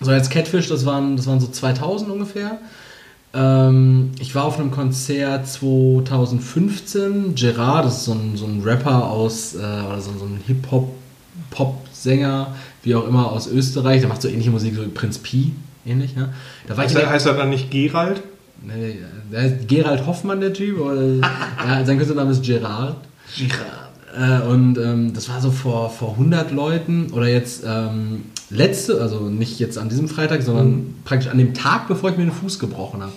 So 0.00 0.10
als 0.10 0.30
Catfish, 0.30 0.68
das 0.68 0.84
waren, 0.84 1.16
das 1.16 1.26
waren 1.26 1.38
so 1.38 1.46
2000 1.46 2.10
ungefähr. 2.10 2.58
Ähm, 3.34 4.10
ich 4.18 4.34
war 4.34 4.44
auf 4.44 4.58
einem 4.58 4.70
Konzert 4.70 5.48
2015, 5.48 7.34
Gerard, 7.34 7.86
das 7.86 7.98
ist 7.98 8.04
so 8.04 8.12
ein, 8.12 8.36
so 8.36 8.46
ein 8.46 8.62
Rapper 8.62 9.10
aus, 9.10 9.54
äh, 9.54 9.58
oder 9.58 10.00
so, 10.00 10.10
so 10.18 10.24
ein 10.24 10.40
Hip-Hop-Pop-Sänger, 10.46 12.54
wie 12.82 12.94
auch 12.94 13.06
immer, 13.06 13.32
aus 13.32 13.46
Österreich, 13.46 14.00
der 14.00 14.08
macht 14.08 14.22
so 14.22 14.28
ähnliche 14.28 14.50
Musik, 14.50 14.74
so 14.74 14.82
wie 14.82 14.88
Prinz 14.88 15.18
Pi 15.18 15.52
ähnlich, 15.84 16.14
ja. 16.16 16.28
Da 16.66 16.76
war 16.76 16.84
heißt, 16.84 16.96
ich, 16.96 17.02
er, 17.02 17.10
heißt 17.10 17.26
er 17.26 17.34
dann 17.34 17.50
nicht 17.50 17.70
Gerald? 17.70 18.22
Nee, 18.64 18.98
der 19.32 19.42
heißt 19.42 19.68
Gerald 19.68 20.06
Hoffmann, 20.06 20.40
der 20.40 20.52
Typ. 20.52 20.80
Oder, 20.80 21.02
ja, 21.66 21.84
sein 21.84 21.96
Künstlername 21.96 22.30
ist 22.30 22.44
Gerard. 22.44 22.96
Gerard. 23.36 23.82
Äh, 24.16 24.46
und 24.46 24.78
ähm, 24.78 25.14
das 25.14 25.28
war 25.28 25.40
so 25.40 25.50
vor, 25.50 25.90
vor 25.90 26.12
100 26.12 26.52
Leuten 26.52 27.10
oder 27.12 27.26
jetzt 27.26 27.64
ähm, 27.66 28.24
letzte, 28.50 29.00
also 29.00 29.28
nicht 29.28 29.58
jetzt 29.58 29.78
an 29.78 29.88
diesem 29.88 30.08
Freitag, 30.08 30.42
sondern 30.42 30.68
mhm. 30.68 30.94
praktisch 31.04 31.30
an 31.30 31.38
dem 31.38 31.54
Tag, 31.54 31.88
bevor 31.88 32.10
ich 32.10 32.16
mir 32.16 32.24
den 32.24 32.32
Fuß 32.32 32.58
gebrochen 32.58 33.02
habe. 33.02 33.12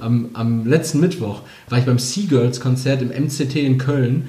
Am, 0.00 0.30
am 0.32 0.66
letzten 0.66 1.00
Mittwoch 1.00 1.42
war 1.68 1.78
ich 1.78 1.84
beim 1.84 1.98
Seagirls-Konzert 1.98 3.02
im 3.02 3.08
MCT 3.08 3.56
in 3.56 3.78
Köln. 3.78 4.28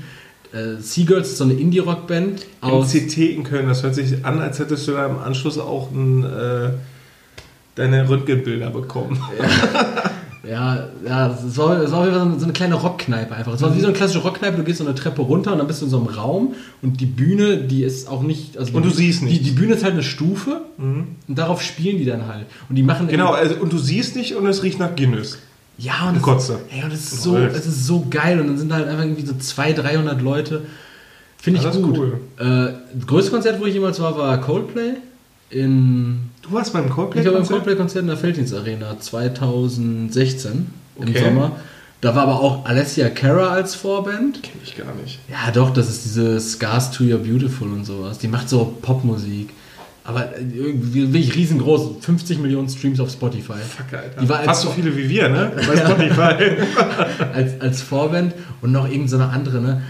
Äh, 0.54 0.82
Seagirls 0.82 1.30
ist 1.30 1.38
so 1.38 1.46
eine 1.46 1.54
Indie-Rock-Band. 1.54 2.46
MCT 2.62 3.18
in 3.18 3.44
Köln, 3.44 3.68
das 3.68 3.82
hört 3.82 3.96
sich 3.96 4.24
an, 4.24 4.40
als 4.40 4.60
hättest 4.60 4.88
du 4.88 4.92
da 4.92 5.06
im 5.08 5.18
Anschluss 5.18 5.58
auch 5.58 5.92
ein. 5.92 6.24
Äh 6.24 6.70
deine 7.82 8.08
Röntgenbilder 8.08 8.70
bekommen. 8.70 9.22
Ja, 10.44 10.88
ja, 11.08 11.30
das 11.30 11.56
war, 11.56 11.80
das 11.80 11.92
war 11.92 12.12
so 12.38 12.44
eine 12.44 12.54
kleine 12.54 12.74
Rockkneipe 12.74 13.36
einfach. 13.36 13.54
Es 13.54 13.62
war 13.62 13.76
wie 13.76 13.80
so 13.80 13.88
eine 13.88 13.96
klassische 13.96 14.20
Rockkneipe, 14.24 14.58
du 14.58 14.64
gehst 14.64 14.80
so 14.80 14.86
eine 14.86 14.96
Treppe 14.96 15.22
runter 15.22 15.52
und 15.52 15.60
dann 15.60 15.68
bist 15.68 15.82
du 15.82 15.86
in 15.86 15.92
so 15.92 15.98
einem 15.98 16.08
Raum 16.08 16.56
und 16.82 17.00
die 17.00 17.06
Bühne, 17.06 17.58
die 17.58 17.84
ist 17.84 18.10
auch 18.10 18.24
nicht. 18.24 18.58
Also 18.58 18.76
und 18.76 18.84
du 18.84 18.90
siehst 18.90 19.22
nicht. 19.22 19.40
Die, 19.40 19.44
die 19.44 19.52
Bühne 19.52 19.76
ist 19.76 19.84
halt 19.84 19.94
eine 19.94 20.04
Stufe 20.04 20.62
mhm. 20.78 21.10
und 21.28 21.38
darauf 21.38 21.62
spielen 21.62 22.00
die 22.00 22.06
dann 22.06 22.28
halt. 22.28 22.48
Und 22.68 22.76
die 22.76 22.82
machen. 22.82 23.08
Genau, 23.08 23.32
also, 23.32 23.56
und 23.56 23.72
du 23.72 23.78
siehst 23.78 24.16
nicht 24.16 24.36
und 24.36 24.48
es 24.48 24.64
riecht 24.64 24.80
nach 24.80 24.96
Guinness. 24.96 25.38
Ja, 25.78 26.10
und, 26.10 26.26
das, 26.26 26.50
ey, 26.50 26.84
und 26.84 26.92
das, 26.92 27.00
ist 27.00 27.22
so, 27.24 27.38
das 27.38 27.66
ist 27.66 27.86
so 27.86 28.08
geil 28.10 28.40
und 28.40 28.48
dann 28.48 28.58
sind 28.58 28.70
da 28.70 28.76
halt 28.76 28.88
einfach 28.88 29.04
irgendwie 29.04 29.26
so 29.26 29.36
200, 29.36 29.86
300 29.86 30.22
Leute. 30.22 30.64
Finde 31.38 31.60
ich 31.60 31.82
gut. 31.82 31.98
Cool. 31.98 32.20
Äh, 32.40 32.74
das 32.94 33.08
größte 33.08 33.32
Konzert, 33.32 33.62
wo 33.62 33.66
ich 33.66 33.74
jemals 33.76 34.02
war, 34.02 34.18
war 34.18 34.42
Coldplay 34.42 34.94
in 35.50 36.31
Du 36.52 36.58
warst 36.58 36.74
beim 36.74 36.90
Coldplay-Konzert? 36.90 37.26
Ich 37.26 37.34
war 37.34 37.40
beim 37.40 37.48
Coldplay-Konzert 37.48 38.02
in 38.02 38.08
der 38.08 38.18
Felddienst 38.18 38.54
Arena 38.54 39.00
2016 39.00 40.68
im 40.98 41.08
okay. 41.08 41.24
Sommer. 41.24 41.54
Da 42.02 42.14
war 42.14 42.24
aber 42.24 42.42
auch 42.42 42.66
Alessia 42.66 43.08
Cara 43.08 43.52
als 43.52 43.74
Vorband. 43.74 44.44
Kenn 44.44 44.60
ich 44.62 44.76
gar 44.76 44.94
nicht. 44.96 45.20
Ja, 45.30 45.50
doch, 45.54 45.72
das 45.72 45.88
ist 45.88 46.04
diese 46.04 46.42
Scars 46.42 46.92
to 46.92 47.06
Your 47.06 47.20
Beautiful 47.20 47.72
und 47.72 47.86
sowas. 47.86 48.18
Die 48.18 48.28
macht 48.28 48.50
so 48.50 48.78
Popmusik. 48.82 49.52
Aber 50.04 50.38
irgendwie 50.38 51.14
wirklich 51.14 51.36
riesengroß. 51.36 52.02
50 52.02 52.40
Millionen 52.40 52.68
Streams 52.68 53.00
auf 53.00 53.10
Spotify. 53.10 53.54
Fuck, 53.54 53.98
Alter. 53.98 54.20
Die 54.20 54.28
war 54.28 54.44
Fast 54.44 54.64
so 54.64 54.72
viele 54.72 54.98
wie 54.98 55.08
wir, 55.08 55.30
ne? 55.30 55.54
Bei 55.56 55.78
Spotify. 55.78 57.24
als, 57.34 57.62
als 57.62 57.82
Vorband 57.82 58.34
und 58.62 58.74
noch 58.74 58.90
irgendeine 58.90 59.24
so 59.24 59.30
andere, 59.30 59.62
ne? 59.62 59.82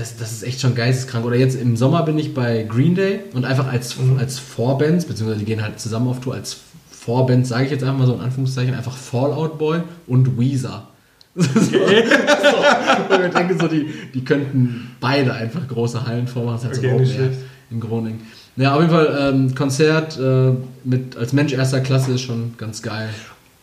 Das, 0.00 0.16
das 0.16 0.32
ist 0.32 0.42
echt 0.42 0.60
schon 0.60 0.74
geisteskrank. 0.74 1.24
Oder 1.24 1.36
jetzt 1.36 1.60
im 1.60 1.76
Sommer 1.76 2.02
bin 2.02 2.18
ich 2.18 2.34
bei 2.34 2.62
Green 2.62 2.94
Day 2.94 3.20
und 3.34 3.44
einfach 3.44 3.70
als, 3.70 3.96
mhm. 3.98 4.18
als 4.18 4.38
Vorbands, 4.38 5.04
beziehungsweise 5.04 5.40
die 5.40 5.44
gehen 5.44 5.62
halt 5.62 5.78
zusammen 5.78 6.08
auf 6.08 6.20
Tour, 6.20 6.34
als 6.34 6.56
Vorbands, 6.90 7.50
sage 7.50 7.64
ich 7.64 7.70
jetzt 7.70 7.84
einfach 7.84 7.98
mal 7.98 8.06
so 8.06 8.14
in 8.14 8.20
Anführungszeichen, 8.20 8.74
einfach 8.74 8.96
Fallout 8.96 9.58
Boy 9.58 9.80
und 10.06 10.38
Weezer. 10.38 10.88
Okay. 11.36 12.04
so. 13.08 13.14
Und 13.14 13.24
ich 13.24 13.32
denke 13.32 13.56
so, 13.58 13.68
die, 13.68 13.86
die 14.12 14.24
könnten 14.24 14.96
beide 15.00 15.32
einfach 15.32 15.66
große 15.68 16.04
Hallen 16.04 16.26
vormachen. 16.26 16.68
Das 16.68 16.76
ist 16.76 16.84
halt 16.84 17.00
okay, 17.00 17.04
so 17.04 17.74
in 17.74 17.80
Groningen. 17.80 18.20
Ja, 18.56 18.74
auf 18.74 18.80
jeden 18.80 18.92
Fall 18.92 19.32
ähm, 19.32 19.54
Konzert 19.54 20.18
äh, 20.18 20.52
mit 20.82 21.16
als 21.16 21.32
Mensch 21.32 21.52
erster 21.52 21.80
Klasse 21.80 22.12
ist 22.12 22.22
schon 22.22 22.54
ganz 22.58 22.82
geil. 22.82 23.08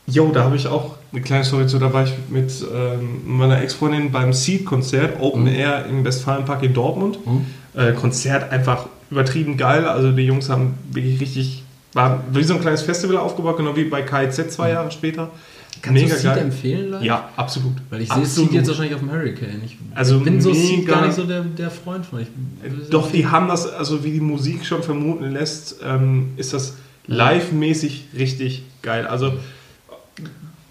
Jo, 0.09 0.31
da 0.31 0.45
habe 0.45 0.55
ich 0.55 0.67
auch 0.67 0.95
eine 1.11 1.21
kleine 1.21 1.43
Story 1.43 1.67
zu. 1.67 1.79
Da 1.79 1.91
war 1.91 2.05
ich 2.05 2.13
mit 2.29 2.51
ähm, 2.73 3.37
meiner 3.37 3.61
Ex-Freundin 3.61 4.11
beim 4.11 4.31
Seed-Konzert, 4.31 5.19
Open 5.19 5.41
mhm. 5.41 5.47
Air 5.47 5.85
im 5.85 6.05
Westfalenpark 6.05 6.63
in 6.63 6.73
Dortmund. 6.73 7.19
Mhm. 7.25 7.45
Äh, 7.73 7.91
Konzert 7.93 8.51
einfach 8.51 8.87
übertrieben 9.11 9.57
geil. 9.57 9.85
Also 9.85 10.11
die 10.11 10.23
Jungs 10.23 10.49
haben 10.49 10.75
wirklich 10.91 11.19
richtig, 11.19 11.63
war 11.93 12.23
wie 12.31 12.43
so 12.43 12.53
ein 12.53 12.61
kleines 12.61 12.81
Festival 12.81 13.17
aufgebaut, 13.17 13.57
genau 13.57 13.75
wie 13.75 13.83
bei 13.83 14.01
KIZ 14.01 14.51
zwei 14.51 14.69
mhm. 14.69 14.73
Jahre 14.73 14.91
später. 14.91 15.29
Kannst 15.81 16.01
mega 16.01 16.15
du 16.15 16.21
Seed 16.21 16.33
geil. 16.33 16.43
empfehlen? 16.43 16.91
Live? 16.91 17.03
Ja, 17.03 17.29
absolut. 17.35 17.73
Weil 17.89 18.01
ich 18.01 18.11
sehe 18.11 18.25
Seed 18.25 18.53
jetzt 18.53 18.67
wahrscheinlich 18.67 18.95
auf 18.95 19.01
dem 19.01 19.11
Hurricane. 19.11 19.61
Ich 19.65 19.77
also 19.93 20.19
bin 20.21 20.41
so 20.41 20.53
Seed 20.53 20.87
gar 20.87 21.05
nicht 21.05 21.15
so 21.15 21.23
der, 21.25 21.41
der 21.41 21.69
Freund 21.69 22.05
von. 22.05 22.21
Ich, 22.21 22.27
Doch, 22.89 23.11
die 23.11 23.27
haben 23.27 23.47
das, 23.47 23.71
also 23.71 24.03
wie 24.03 24.11
die 24.11 24.21
Musik 24.21 24.65
schon 24.65 24.81
vermuten 24.81 25.31
lässt, 25.31 25.81
ähm, 25.85 26.29
ist 26.37 26.53
das 26.53 26.75
live-mäßig 27.07 28.05
richtig 28.17 28.63
geil. 28.81 29.05
Also 29.05 29.33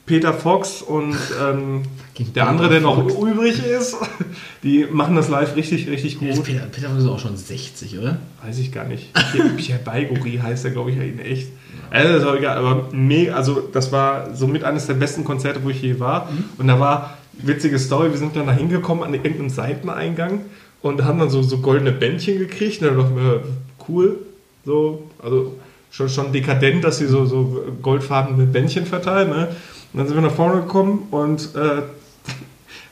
Peter 0.06 0.32
Fox 0.32 0.82
und 0.82 1.16
ähm, 1.42 1.82
der 2.34 2.48
andere, 2.48 2.68
der 2.68 2.80
noch 2.80 3.04
übrig 3.04 3.64
ist, 3.64 3.96
die 4.62 4.86
machen 4.90 5.16
das 5.16 5.28
live 5.28 5.56
richtig, 5.56 5.88
richtig 5.88 6.18
gut. 6.18 6.44
Peter, 6.44 6.66
Peter 6.66 6.88
Fox 6.88 7.02
ist 7.02 7.08
auch 7.08 7.18
schon 7.18 7.36
60, 7.36 7.98
oder? 7.98 8.18
Weiß 8.44 8.58
ich 8.58 8.72
gar 8.72 8.84
nicht. 8.84 9.10
Pierre, 9.56 9.78
Baigori 9.84 10.38
heißt 10.42 10.64
er, 10.64 10.70
glaube 10.70 10.92
ich, 10.92 10.96
in 10.96 11.18
echt. 11.18 11.48
Also, 11.90 12.14
das 12.14 12.24
auch 12.24 12.36
egal, 12.36 12.56
aber 12.56 12.88
mega, 12.92 13.34
also 13.34 13.60
das 13.60 13.92
war 13.92 14.34
somit 14.34 14.64
eines 14.64 14.86
der 14.86 14.94
besten 14.94 15.24
Konzerte, 15.24 15.62
wo 15.62 15.70
ich 15.70 15.82
je 15.82 16.00
war. 16.00 16.28
Und 16.58 16.68
da 16.68 16.80
war, 16.80 17.18
witzige 17.32 17.78
Story, 17.78 18.10
wir 18.10 18.18
sind 18.18 18.34
dann 18.34 18.46
da 18.46 18.52
hingekommen 18.52 19.04
an 19.04 19.14
irgendeinem 19.14 19.50
Seiteneingang 19.50 20.40
und 20.82 21.04
haben 21.04 21.18
dann 21.18 21.30
so, 21.30 21.42
so 21.42 21.58
goldene 21.58 21.92
Bändchen 21.92 22.38
gekriegt. 22.38 22.82
Und 22.82 22.88
dann 22.88 22.98
dachten 22.98 23.16
wir, 23.16 23.44
cool, 23.88 24.18
so, 24.64 25.04
also 25.22 25.54
schon, 25.90 26.08
schon 26.08 26.32
dekadent, 26.32 26.84
dass 26.84 26.98
sie 26.98 27.06
so, 27.06 27.24
so 27.26 27.64
goldfarbene 27.82 28.46
Bändchen 28.46 28.86
verteilen. 28.86 29.30
Ne? 29.30 29.48
Und 29.92 29.98
dann 29.98 30.06
sind 30.06 30.16
wir 30.16 30.22
nach 30.22 30.34
vorne 30.34 30.62
gekommen 30.62 31.08
und 31.10 31.54
äh, 31.54 31.82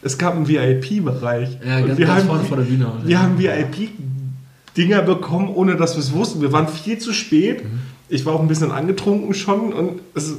es 0.03 0.19
gab 0.19 0.35
einen 0.37 0.47
VIP-Bereich. 0.49 1.59
Ja, 1.67 1.81
ganz, 1.81 1.99
wir 1.99 2.07
ganz 2.07 2.21
haben- 2.21 2.27
vorne 2.29 2.45
vor 2.45 2.57
der 2.59 2.65
Bühne. 2.65 2.87
wir 3.05 3.23
haben 3.23 3.39
VIP-Dinger 3.39 5.03
bekommen, 5.03 5.49
ohne 5.55 5.77
dass 5.77 5.95
wir 5.95 6.01
es 6.01 6.13
wussten. 6.13 6.41
Wir 6.41 6.53
waren 6.53 6.69
viel 6.69 6.99
zu 6.99 7.13
spät. 7.13 7.63
Ich 8.09 8.27
war 8.27 8.35
auch 8.35 8.41
ein 8.41 8.49
bisschen 8.49 8.71
angetrunken 8.71 9.33
schon 9.35 9.73
und 9.73 10.01
es, 10.15 10.35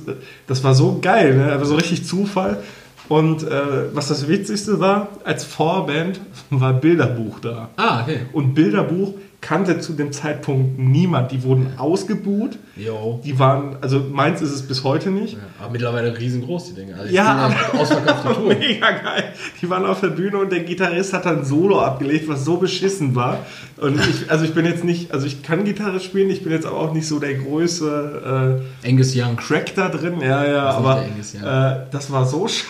das 0.48 0.64
war 0.64 0.76
so 0.76 1.00
geil, 1.02 1.36
ne? 1.36 1.52
aber 1.52 1.66
so 1.66 1.76
richtig 1.76 2.06
Zufall. 2.06 2.62
Und 3.10 3.44
äh, 3.44 3.94
was 3.94 4.08
das 4.08 4.28
Witzigste 4.28 4.80
war, 4.80 5.10
als 5.24 5.44
Vorband 5.44 6.20
war 6.50 6.74
Bilderbuch 6.74 7.40
da. 7.40 7.70
Ah, 7.76 8.02
okay. 8.04 8.22
Und 8.34 8.54
Bilderbuch 8.56 9.14
kannte 9.46 9.80
zu 9.80 9.94
dem 9.94 10.12
Zeitpunkt 10.12 10.80
niemand. 10.80 11.32
Die 11.32 11.44
wurden 11.44 11.68
ausgebuht. 11.78 12.58
Jo. 12.75 13.22
Die 13.24 13.38
waren, 13.38 13.78
also 13.80 14.00
meins 14.12 14.42
ist 14.42 14.52
es 14.52 14.64
bis 14.68 14.84
heute 14.84 15.12
nicht. 15.12 15.34
Ja, 15.34 15.40
aber 15.60 15.72
mittlerweile 15.72 16.18
riesengroß, 16.18 16.70
die 16.70 16.74
Dinge. 16.74 16.96
Also 16.96 17.14
Ja, 17.14 17.54
ausverkaufte 17.78 18.34
Tour. 18.34 18.48
mega 18.48 18.90
geil. 18.90 19.25
Die 19.62 19.70
waren 19.70 19.86
auf 19.86 20.02
der 20.02 20.08
Bühne 20.08 20.40
und 20.40 20.52
der 20.52 20.62
Gitarrist 20.62 21.14
hat 21.14 21.25
dann 21.28 21.46
Solo 21.46 21.80
abgelegt, 21.80 22.28
was 22.28 22.44
so 22.44 22.58
beschissen 22.58 23.14
war. 23.14 23.46
Und 23.78 24.00
ich, 24.00 24.32
also 24.32 24.46
ich 24.46 24.56
bin 24.56 24.66
jetzt 24.66 24.84
nicht, 24.84 25.12
also 25.14 25.28
ich 25.28 25.44
kann 25.44 25.64
Gitarre 25.64 26.00
spielen, 26.00 26.32
ich 26.32 26.42
bin 26.44 26.52
jetzt 26.52 26.66
aber 26.66 26.80
auch 26.80 26.94
nicht 26.94 27.08
so 27.08 27.20
der 27.20 27.36
größte 27.36 28.62
äh, 28.84 28.90
Angus 28.90 29.14
Young. 29.16 29.36
Crack 29.36 29.75
da 29.75 29.90
drin. 29.90 30.22
Ja, 30.22 30.44
ja, 30.44 30.70
aber 30.72 31.04
äh, 31.04 31.86
das 31.92 32.12
war 32.12 32.25
so 32.25 32.48
scheiße. 32.48 32.66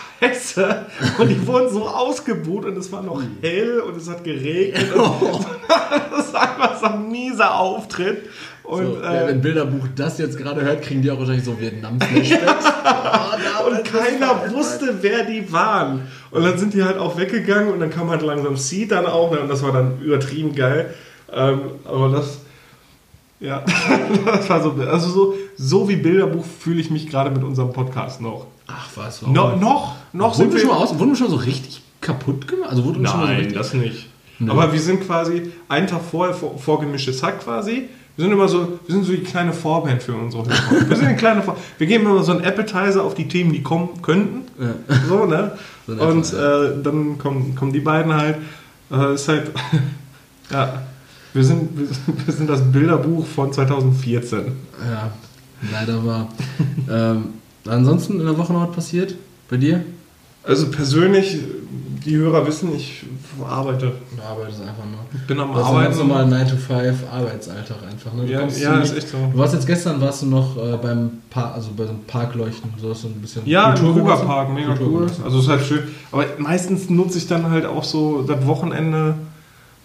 Und 1.18 1.28
die 1.28 1.46
wurden 1.46 1.70
so 1.70 1.86
ausgebuht 1.86 2.64
und 2.64 2.76
es 2.76 2.90
war 2.90 3.02
noch 3.02 3.22
hell 3.42 3.80
und 3.80 3.96
es 3.96 4.08
hat 4.08 4.24
geregnet. 4.24 4.86
das 6.10 6.26
ist 6.26 6.34
einfach 6.34 6.78
so 6.80 6.86
ein 6.86 7.10
mieser 7.10 7.54
Auftritt. 7.54 8.28
Und, 8.62 8.84
So, 8.84 9.02
äh, 9.02 9.28
wenn 9.28 9.40
Bilderbuch 9.40 9.86
das 9.94 10.18
jetzt 10.18 10.36
gerade 10.36 10.62
hört, 10.62 10.82
kriegen 10.82 11.00
die 11.02 11.10
auch 11.10 11.18
wahrscheinlich 11.18 11.44
so 11.44 11.60
Vietnam-Flashbacks. 11.60 12.64
Oh, 12.64 13.66
Und 13.70 13.84
keiner 13.84 14.52
wusste, 14.52 14.96
wer 15.02 15.24
die 15.24 15.52
waren. 15.52 16.02
Und 16.30 16.44
dann 16.44 16.58
sind 16.58 16.74
die 16.74 16.82
halt 16.82 16.98
auch 16.98 17.16
weggegangen 17.16 17.72
und 17.72 17.80
dann 17.80 17.90
kam 17.90 18.10
halt 18.10 18.22
langsam 18.22 18.56
Seed 18.56 18.92
dann 18.92 19.06
auch 19.06 19.30
ne, 19.30 19.40
und 19.40 19.48
das 19.48 19.62
war 19.62 19.72
dann 19.72 20.00
übertrieben 20.00 20.54
geil. 20.54 20.94
Ähm, 21.32 21.60
aber 21.84 22.10
das, 22.10 22.40
ja, 23.40 23.64
das 24.24 24.48
war 24.48 24.62
so, 24.62 24.72
also 24.72 25.08
so, 25.08 25.34
so 25.56 25.88
wie 25.88 25.96
Bilderbuch 25.96 26.44
fühle 26.44 26.80
ich 26.80 26.90
mich 26.90 27.08
gerade 27.08 27.30
mit 27.30 27.44
unserem 27.44 27.72
Podcast 27.72 28.20
noch. 28.20 28.46
Ach 28.66 28.88
was, 28.96 29.22
No, 29.22 29.56
noch, 29.56 29.94
noch 30.12 30.38
wurden, 30.38 30.52
wir 30.52 30.60
schon 30.60 30.70
aus, 30.70 30.98
wurden 30.98 31.10
wir 31.10 31.16
schon 31.16 31.30
so 31.30 31.36
richtig 31.36 31.82
kaputt 32.00 32.48
gemacht? 32.48 32.70
Also 32.70 32.84
wurden 32.84 33.02
wir 33.02 33.08
schon 33.08 33.20
mal 33.20 33.26
so 33.26 33.32
Nein, 33.32 33.40
richtig... 33.44 33.56
das 33.58 33.74
nicht. 33.74 34.06
Aber 34.48 34.72
wir 34.72 34.80
sind 34.80 35.06
quasi 35.06 35.50
einen 35.68 35.86
Tag 35.86 36.00
vorher 36.10 36.34
vor, 36.34 36.58
vorgemischtes 36.58 37.22
Hack 37.22 37.42
quasi. 37.42 37.88
Wir 38.16 38.24
sind 38.24 38.32
immer 38.32 38.48
so, 38.48 38.78
wir 38.86 38.94
sind 38.94 39.04
so 39.04 39.12
die 39.12 39.22
kleine 39.22 39.52
Vorband 39.52 40.02
für 40.02 40.14
unsere 40.14 40.44
Hörer. 40.44 40.88
Wir 40.88 40.96
sind 40.96 41.06
eine 41.06 41.16
kleine 41.16 41.42
Vor 41.42 41.56
Wir 41.76 41.86
geben 41.86 42.06
immer 42.06 42.22
so 42.22 42.32
einen 42.32 42.46
Appetizer 42.46 43.04
auf 43.04 43.14
die 43.14 43.28
Themen, 43.28 43.52
die 43.52 43.62
kommen 43.62 44.00
könnten. 44.00 44.42
So, 45.06 45.26
ne? 45.26 45.52
So 45.86 45.92
Und 45.92 46.32
äh, 46.32 46.82
dann 46.82 47.18
kommen, 47.18 47.54
kommen 47.54 47.72
die 47.74 47.80
beiden 47.80 48.14
halt. 48.14 48.38
Äh, 48.90 49.14
ist 49.14 49.28
halt, 49.28 49.50
ja, 50.50 50.82
wir 51.36 51.44
sind, 51.44 51.68
wir 52.26 52.32
sind, 52.34 52.48
das 52.50 52.60
Bilderbuch 52.72 53.24
von 53.26 53.52
2014. 53.52 54.40
Ja, 54.90 55.10
leider 55.72 56.04
war. 56.04 56.28
ähm, 56.90 57.24
ansonsten 57.66 58.18
in 58.20 58.26
der 58.26 58.36
Woche 58.38 58.52
noch 58.52 58.68
was 58.68 58.74
passiert? 58.74 59.14
Bei 59.48 59.56
dir? 59.56 59.84
Also 60.42 60.68
persönlich, 60.70 61.38
die 62.04 62.16
Hörer 62.16 62.46
wissen, 62.46 62.74
ich 62.76 63.04
arbeite. 63.48 63.92
Du 64.16 64.22
arbeitest 64.22 64.60
einfach 64.60 64.84
nur. 64.84 65.00
Ich 65.12 65.26
bin 65.26 65.40
am 65.40 65.52
Das 65.52 65.62
ist 65.62 65.66
ein 65.66 65.74
ganz 65.82 65.96
Arbeiten. 65.96 66.08
normal 66.08 66.26
9 66.28 66.48
to 66.48 66.56
5 66.56 66.96
Arbeitsalltag 67.12 67.76
einfach. 67.90 68.12
Ne? 68.14 68.26
Du 68.26 68.32
Ja, 68.32 68.40
ja, 68.42 68.48
zu- 68.48 68.82
ist 68.92 68.96
echt 68.96 69.08
so. 69.08 69.16
Du 69.32 69.38
warst 69.38 69.54
jetzt 69.54 69.66
gestern, 69.66 70.00
warst 70.00 70.22
du 70.22 70.26
noch 70.26 70.56
äh, 70.56 70.76
beim 70.80 71.10
Park, 71.30 71.56
also 71.56 71.70
bei 71.76 71.82
so 71.84 71.90
einem 71.90 72.04
Parkleuchten, 72.06 72.70
so 72.80 72.90
hast 72.90 73.02
du 73.04 73.08
ein 73.08 73.14
bisschen 73.20 73.44
Ja, 73.44 73.72
im 73.72 73.80
Kultur? 73.80 73.94
Krugerpark, 74.04 74.52
mega 74.54 74.68
Kultur 74.68 74.86
cool. 74.88 74.98
genossen. 75.06 75.24
Also 75.24 75.40
ist 75.40 75.48
halt 75.48 75.62
schön. 75.64 75.80
Aber 76.12 76.24
meistens 76.38 76.88
nutze 76.90 77.18
ich 77.18 77.26
dann 77.26 77.50
halt 77.50 77.66
auch 77.66 77.82
so 77.84 78.22
das 78.22 78.46
Wochenende 78.46 79.16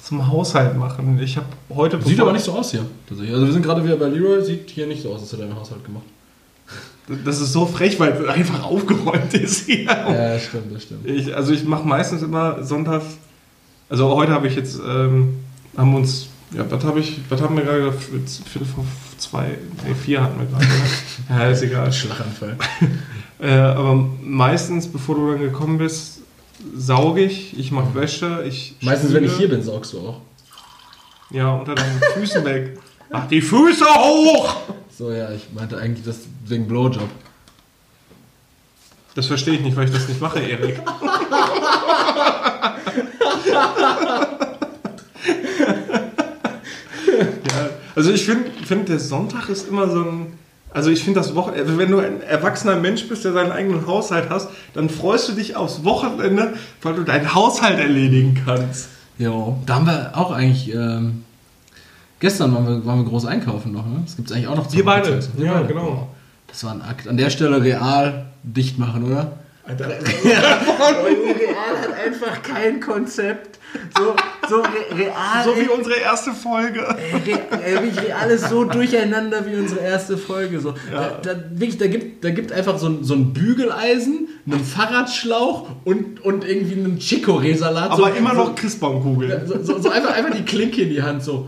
zum 0.03 0.27
Haushalt 0.27 0.77
machen. 0.77 1.19
Ich 1.19 1.37
habe 1.37 1.47
heute 1.73 2.01
Sieht 2.01 2.19
aber 2.19 2.33
nicht 2.33 2.45
so 2.45 2.53
aus 2.53 2.71
hier. 2.71 2.85
tatsächlich. 3.07 3.33
Also 3.33 3.45
wir 3.45 3.53
sind 3.53 3.63
gerade 3.63 3.83
wieder 3.83 3.97
bei 3.97 4.07
Leroy, 4.07 4.43
sieht 4.43 4.69
hier 4.69 4.87
nicht 4.87 5.03
so 5.03 5.13
aus, 5.13 5.21
als 5.21 5.31
hätte 5.31 5.43
er 5.43 5.49
einen 5.49 5.57
Haushalt 5.57 5.83
gemacht. 5.85 6.03
Das 7.25 7.41
ist 7.41 7.51
so 7.51 7.65
frech, 7.65 7.99
weil 7.99 8.11
es 8.13 8.29
einfach 8.29 8.63
aufgeräumt 8.63 9.33
ist 9.33 9.65
hier. 9.65 9.83
Ja, 9.83 10.39
stimmt, 10.39 10.73
das 10.73 10.83
stimmt. 10.83 11.05
Ich, 11.05 11.35
also 11.35 11.51
ich 11.51 11.65
mache 11.65 11.85
meistens 11.85 12.21
immer 12.21 12.63
sonntags. 12.63 13.05
Also 13.89 14.15
heute 14.15 14.31
habe 14.31 14.47
ich 14.47 14.55
jetzt, 14.55 14.79
ähm, 14.79 15.39
haben 15.75 15.91
wir 15.91 15.97
uns, 15.97 16.27
ja, 16.55 16.63
was 16.69 16.83
habe 16.85 17.01
ich, 17.01 17.19
was 17.27 17.41
haben 17.41 17.57
wir 17.57 17.65
gerade 17.65 17.79
gesagt? 17.91 18.29
Viertel 18.47 18.65
vor 18.65 18.85
zwei, 19.17 19.57
nee, 19.85 19.93
vier 19.93 20.23
hatten 20.23 20.39
wir 20.39 20.45
gerade. 20.45 20.65
ja, 21.29 21.49
ist 21.49 21.63
egal. 21.63 21.91
Schlaganfall. 21.91 22.57
Äh, 23.41 23.53
aber 23.57 23.95
meistens, 24.21 24.87
bevor 24.87 25.15
du 25.15 25.31
dann 25.31 25.41
gekommen 25.41 25.79
bist, 25.79 26.19
sauge 26.75 27.23
ich, 27.23 27.57
ich 27.57 27.71
mache 27.71 27.93
Wäsche, 27.95 28.43
ich. 28.47 28.75
Meistens, 28.81 29.13
wenn 29.13 29.23
ich 29.23 29.31
spüle. 29.31 29.47
hier 29.47 29.57
bin, 29.57 29.63
saugst 29.63 29.93
du 29.93 29.99
auch. 29.99 30.21
Ja, 31.29 31.55
unter 31.55 31.75
deinen 31.75 32.01
Füßen 32.13 32.43
weg. 32.45 32.77
Mach 33.09 33.27
die 33.27 33.41
Füße 33.41 33.85
hoch! 33.85 34.55
So, 34.97 35.11
ja, 35.11 35.31
ich 35.31 35.47
meinte 35.53 35.77
eigentlich 35.77 36.05
das 36.05 36.19
wegen 36.45 36.67
Blowjob. 36.67 37.09
Das 39.15 39.25
verstehe 39.27 39.55
ich 39.55 39.61
nicht, 39.61 39.75
weil 39.75 39.85
ich 39.85 39.93
das 39.93 40.07
nicht 40.07 40.21
mache, 40.21 40.39
Erik. 40.39 40.81
ja, 47.15 47.69
also 47.95 48.11
ich 48.11 48.23
finde, 48.25 48.51
find, 48.65 48.87
der 48.87 48.99
Sonntag 48.99 49.49
ist 49.49 49.67
immer 49.67 49.89
so 49.89 50.01
ein. 50.03 50.39
Also 50.73 50.89
ich 50.89 51.03
finde 51.03 51.19
das 51.19 51.35
Wochenende, 51.35 51.77
wenn 51.77 51.91
du 51.91 51.99
ein 51.99 52.21
erwachsener 52.21 52.77
Mensch 52.77 53.07
bist, 53.07 53.25
der 53.25 53.33
seinen 53.33 53.51
eigenen 53.51 53.85
Haushalt 53.87 54.29
hast, 54.29 54.49
dann 54.73 54.89
freust 54.89 55.27
du 55.27 55.33
dich 55.33 55.55
aufs 55.55 55.83
Wochenende, 55.83 56.53
weil 56.81 56.95
du 56.95 57.03
deinen 57.03 57.33
Haushalt 57.35 57.77
erledigen 57.77 58.41
kannst. 58.45 58.87
Jo, 59.17 59.57
da 59.65 59.75
haben 59.75 59.85
wir 59.85 60.11
auch 60.13 60.31
eigentlich. 60.31 60.73
Ähm, 60.73 61.25
gestern 62.19 62.55
waren 62.55 62.65
wir, 62.65 62.85
waren 62.85 63.03
wir 63.03 63.09
groß 63.09 63.25
einkaufen 63.25 63.73
noch, 63.73 63.85
ne? 63.85 64.01
Das 64.05 64.15
gibt 64.15 64.29
es 64.29 64.35
eigentlich 64.35 64.47
auch 64.47 64.55
noch. 64.55 64.67
zu 64.67 64.77
Wir 64.77 64.85
beide. 64.85 65.19
Wir 65.35 65.45
Ja, 65.45 65.61
genau. 65.63 66.07
Das 66.47 66.63
war 66.63 66.71
ein 66.71 66.81
Akt. 66.81 67.07
An 67.07 67.17
der 67.17 67.29
Stelle 67.29 67.61
real 67.61 68.25
dicht 68.43 68.79
machen, 68.79 69.03
oder? 69.03 69.33
Alter. 69.67 69.87
Real 69.89 71.81
hat 71.81 71.93
einfach 71.93 72.41
kein 72.41 72.79
Konzept. 72.79 73.59
So, 73.97 74.15
so 74.49 74.61
re 74.61 74.97
real. 74.97 75.43
So 75.45 75.55
wie 75.55 75.69
unsere 75.69 75.95
erste 75.97 76.33
Folge. 76.33 76.81
Re 76.81 77.31
äh, 77.63 77.81
wirklich 77.81 78.01
real 78.01 78.29
ist 78.29 78.49
so 78.49 78.63
durcheinander 78.65 79.45
wie 79.45 79.55
unsere 79.55 79.81
erste 79.81 80.17
Folge. 80.17 80.59
So. 80.59 80.73
Da, 80.91 81.19
da, 81.21 81.35
wirklich, 81.51 81.77
da, 81.77 81.87
gibt, 81.87 82.23
da 82.23 82.31
gibt 82.31 82.51
einfach 82.51 82.77
so 82.77 82.87
ein, 82.87 83.03
so 83.03 83.13
ein 83.13 83.33
Bügeleisen, 83.33 84.27
einen 84.45 84.63
Fahrradschlauch 84.63 85.69
und, 85.85 86.23
und 86.23 86.43
irgendwie 86.43 86.73
einen 86.73 86.97
Chicorée-Salat. 86.97 87.91
Aber 87.91 88.09
so, 88.09 88.17
immer 88.17 88.31
so, 88.31 88.35
noch 88.35 88.55
Christbaumkugeln. 88.55 89.47
So, 89.47 89.63
so, 89.63 89.79
so 89.79 89.89
einfach, 89.89 90.15
einfach 90.15 90.35
die 90.35 90.43
Klinke 90.43 90.81
in 90.81 90.89
die 90.89 91.01
Hand, 91.01 91.23
so. 91.23 91.47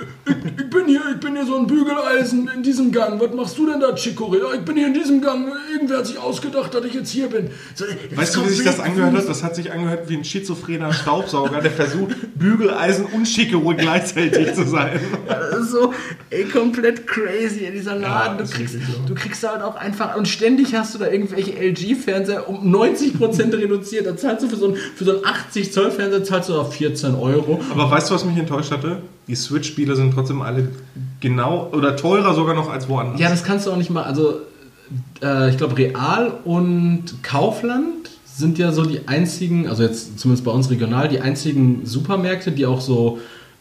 "Oh, 0.00 0.30
Ich, 0.30 0.36
ich, 0.60 0.70
bin 0.70 0.86
hier, 0.86 1.00
ich 1.12 1.20
bin 1.20 1.34
hier 1.34 1.46
so 1.46 1.56
ein 1.56 1.66
Bügeleisen 1.66 2.48
in 2.54 2.62
diesem 2.62 2.92
Gang. 2.92 3.20
Was 3.20 3.34
machst 3.34 3.58
du 3.58 3.66
denn 3.66 3.80
da, 3.80 3.88
Chicorée? 3.94 4.38
Ja, 4.38 4.54
ich 4.54 4.60
bin 4.60 4.76
hier 4.76 4.86
in 4.86 4.94
diesem 4.94 5.20
Gang. 5.20 5.48
Irgendwer 5.72 5.98
hat 5.98 6.06
sich 6.06 6.18
ausgedacht, 6.18 6.72
dass 6.74 6.84
ich 6.84 6.94
jetzt 6.94 7.10
hier 7.10 7.28
bin. 7.28 7.50
So, 7.74 7.84
Weißt 8.14 8.36
du, 8.36 8.44
wie 8.44 8.50
sich 8.50 8.64
das 8.64 8.80
angehört 8.80 9.14
hat? 9.14 9.28
Das 9.28 9.42
hat 9.42 9.54
sich 9.56 9.72
angehört 9.72 10.08
wie 10.08 10.16
ein 10.16 10.24
schizophrener 10.24 10.92
Staubsauger, 10.92 11.60
der 11.60 11.70
versucht, 11.70 12.16
Bügeleisen 12.34 13.06
und 13.06 13.26
Chicorée 13.26 13.74
gleichzeitig 13.76 14.54
zu 14.54 14.66
sein. 14.66 15.00
Das 15.26 15.60
ist 15.60 15.70
so 15.72 15.92
ey, 16.30 16.44
komplett 16.44 17.06
crazy 17.06 17.64
in 17.64 17.72
dieser 17.74 17.96
Laden. 17.96 18.38
das 18.38 18.50
du, 18.50 18.56
kriegst, 18.56 18.74
so. 18.74 18.80
du 19.06 19.14
kriegst 19.14 19.46
halt 19.46 19.62
auch 19.62 19.76
einfach. 19.76 20.16
Und 20.16 20.28
ständig 20.28 20.74
hast 20.74 20.94
du 20.94 20.98
da 20.98 21.08
irgendwelche 21.08 21.52
LG-Fernseher 21.52 22.48
um 22.48 22.74
90% 22.74 23.52
reduziert. 23.56 24.06
Da 24.06 24.16
zahlst 24.16 24.44
du 24.44 24.48
für 24.48 24.56
so 24.56 24.66
einen, 24.66 24.76
für 24.76 25.04
so 25.04 25.12
einen 25.12 25.22
80-Zoll-Fernseher 25.24 26.24
zahlst 26.24 26.48
du 26.48 26.54
auf 26.54 26.74
14 26.74 27.14
Euro. 27.14 27.60
Aber 27.70 27.90
weißt 27.90 28.10
du, 28.10 28.14
was 28.14 28.24
mich 28.24 28.36
enttäuscht 28.36 28.70
hatte? 28.70 29.02
Die 29.28 29.34
Switch-Spiele 29.34 29.94
sind 29.96 30.12
trotzdem 30.14 30.42
alle 30.42 30.68
genau 31.20 31.68
oder 31.72 31.96
teurer 31.96 32.34
sogar 32.34 32.54
noch 32.54 32.68
als 32.70 32.88
woanders. 32.88 33.20
Ja, 33.20 33.28
das 33.30 33.44
kannst 33.44 33.66
du 33.66 33.70
auch 33.70 33.76
nicht 33.76 33.90
mal. 33.90 34.02
Also, 34.02 34.40
äh, 35.22 35.50
ich 35.50 35.56
glaube, 35.56 35.76
Real 35.76 36.32
und 36.44 37.04
Kaufland 37.22 38.10
sind 38.26 38.58
ja 38.58 38.72
so 38.72 38.84
die 38.84 39.06
einzigen, 39.06 39.68
also 39.68 39.82
jetzt 39.82 40.18
zumindest 40.18 40.44
bei 40.44 40.50
uns 40.50 40.70
regional, 40.70 41.08
die 41.08 41.20
einzigen 41.20 41.82
Supermärkte, 41.84 42.50
die 42.52 42.66
auch 42.66 42.80
so 42.80 43.18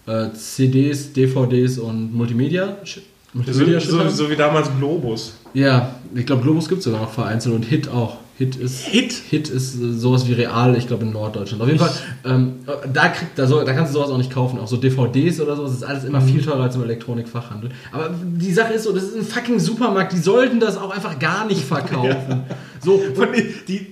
äh, 0.07 0.31
CDs, 0.33 1.13
DVDs 1.13 1.77
und 1.77 2.13
Multimedia 2.15 2.77
sch- 2.85 2.99
So, 3.45 3.65
so, 3.91 3.97
so 4.09 4.29
wie 4.31 4.35
damals 4.35 4.69
Globus. 4.79 5.33
Ja, 5.53 5.95
ich 6.15 6.25
glaube, 6.25 6.41
Globus 6.41 6.67
gibt 6.67 6.79
es 6.79 6.85
sogar 6.85 7.01
noch 7.01 7.11
vereinzelt 7.11 7.53
und 7.53 7.63
Hit 7.65 7.89
auch. 7.89 8.17
Hit 8.39 8.55
ist, 8.55 8.86
Hit? 8.86 9.12
Hit 9.12 9.50
ist 9.50 9.75
äh, 9.75 9.91
sowas 9.91 10.25
wie 10.29 10.31
real, 10.31 10.74
ich 10.77 10.88
glaube 10.88 11.03
in 11.03 11.12
Norddeutschland. 11.12 11.62
Auf 11.62 11.67
jeden 11.67 11.79
Fall, 11.79 11.91
ähm, 12.24 12.60
da, 12.93 13.10
kriegt, 13.10 13.38
da, 13.38 13.46
so, 13.46 13.62
da 13.65 13.74
kannst 13.74 13.93
du 13.93 13.98
sowas 13.98 14.12
auch 14.12 14.17
nicht 14.17 14.31
kaufen. 14.31 14.60
Auch 14.60 14.67
so 14.67 14.77
DVDs 14.77 15.41
oder 15.41 15.58
sowas, 15.58 15.72
das 15.72 15.81
ist 15.81 15.86
alles 15.86 16.03
immer 16.05 16.22
viel 16.22 16.41
teurer 16.41 16.63
als 16.63 16.75
im 16.77 16.84
Elektronikfachhandel. 16.84 17.72
Aber 17.91 18.12
die 18.24 18.53
Sache 18.53 18.72
ist 18.75 18.86
so, 18.86 18.93
das 18.93 19.03
ist 19.03 19.17
ein 19.17 19.25
fucking 19.25 19.60
Supermarkt, 19.60 20.13
die 20.13 20.19
sollten 20.19 20.62
das 20.62 20.77
auch 20.77 20.91
einfach 20.91 21.19
gar 21.19 21.46
nicht 21.48 21.65
verkaufen. 21.65 22.43
So, 22.81 22.98
Von 23.13 23.34
die, 23.34 23.53
die, 23.67 23.88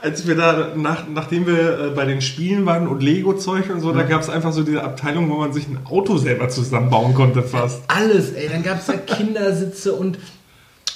als 0.00 0.26
wir 0.26 0.36
da, 0.36 0.72
nach, 0.74 1.04
nachdem 1.06 1.46
wir 1.46 1.78
äh, 1.78 1.90
bei 1.90 2.06
den 2.06 2.22
Spielen 2.22 2.64
waren 2.64 2.88
und 2.88 3.02
Lego-Zeug 3.02 3.68
und 3.68 3.82
so, 3.82 3.92
da 3.92 4.04
gab 4.04 4.22
es 4.22 4.30
einfach 4.30 4.54
so 4.54 4.62
diese 4.62 4.82
Abteilung, 4.82 5.28
wo 5.28 5.34
man 5.34 5.52
sich 5.52 5.68
ein 5.68 5.80
Auto 5.84 6.16
selber 6.16 6.48
zusammenbauen 6.48 7.12
konnte 7.12 7.42
fast. 7.42 7.82
alles, 7.88 8.32
ey. 8.32 8.48
Dann 8.48 8.62
gab 8.62 8.80
es 8.80 8.86
da 8.86 8.94
Kindersitze 8.94 9.92
und, 9.92 10.18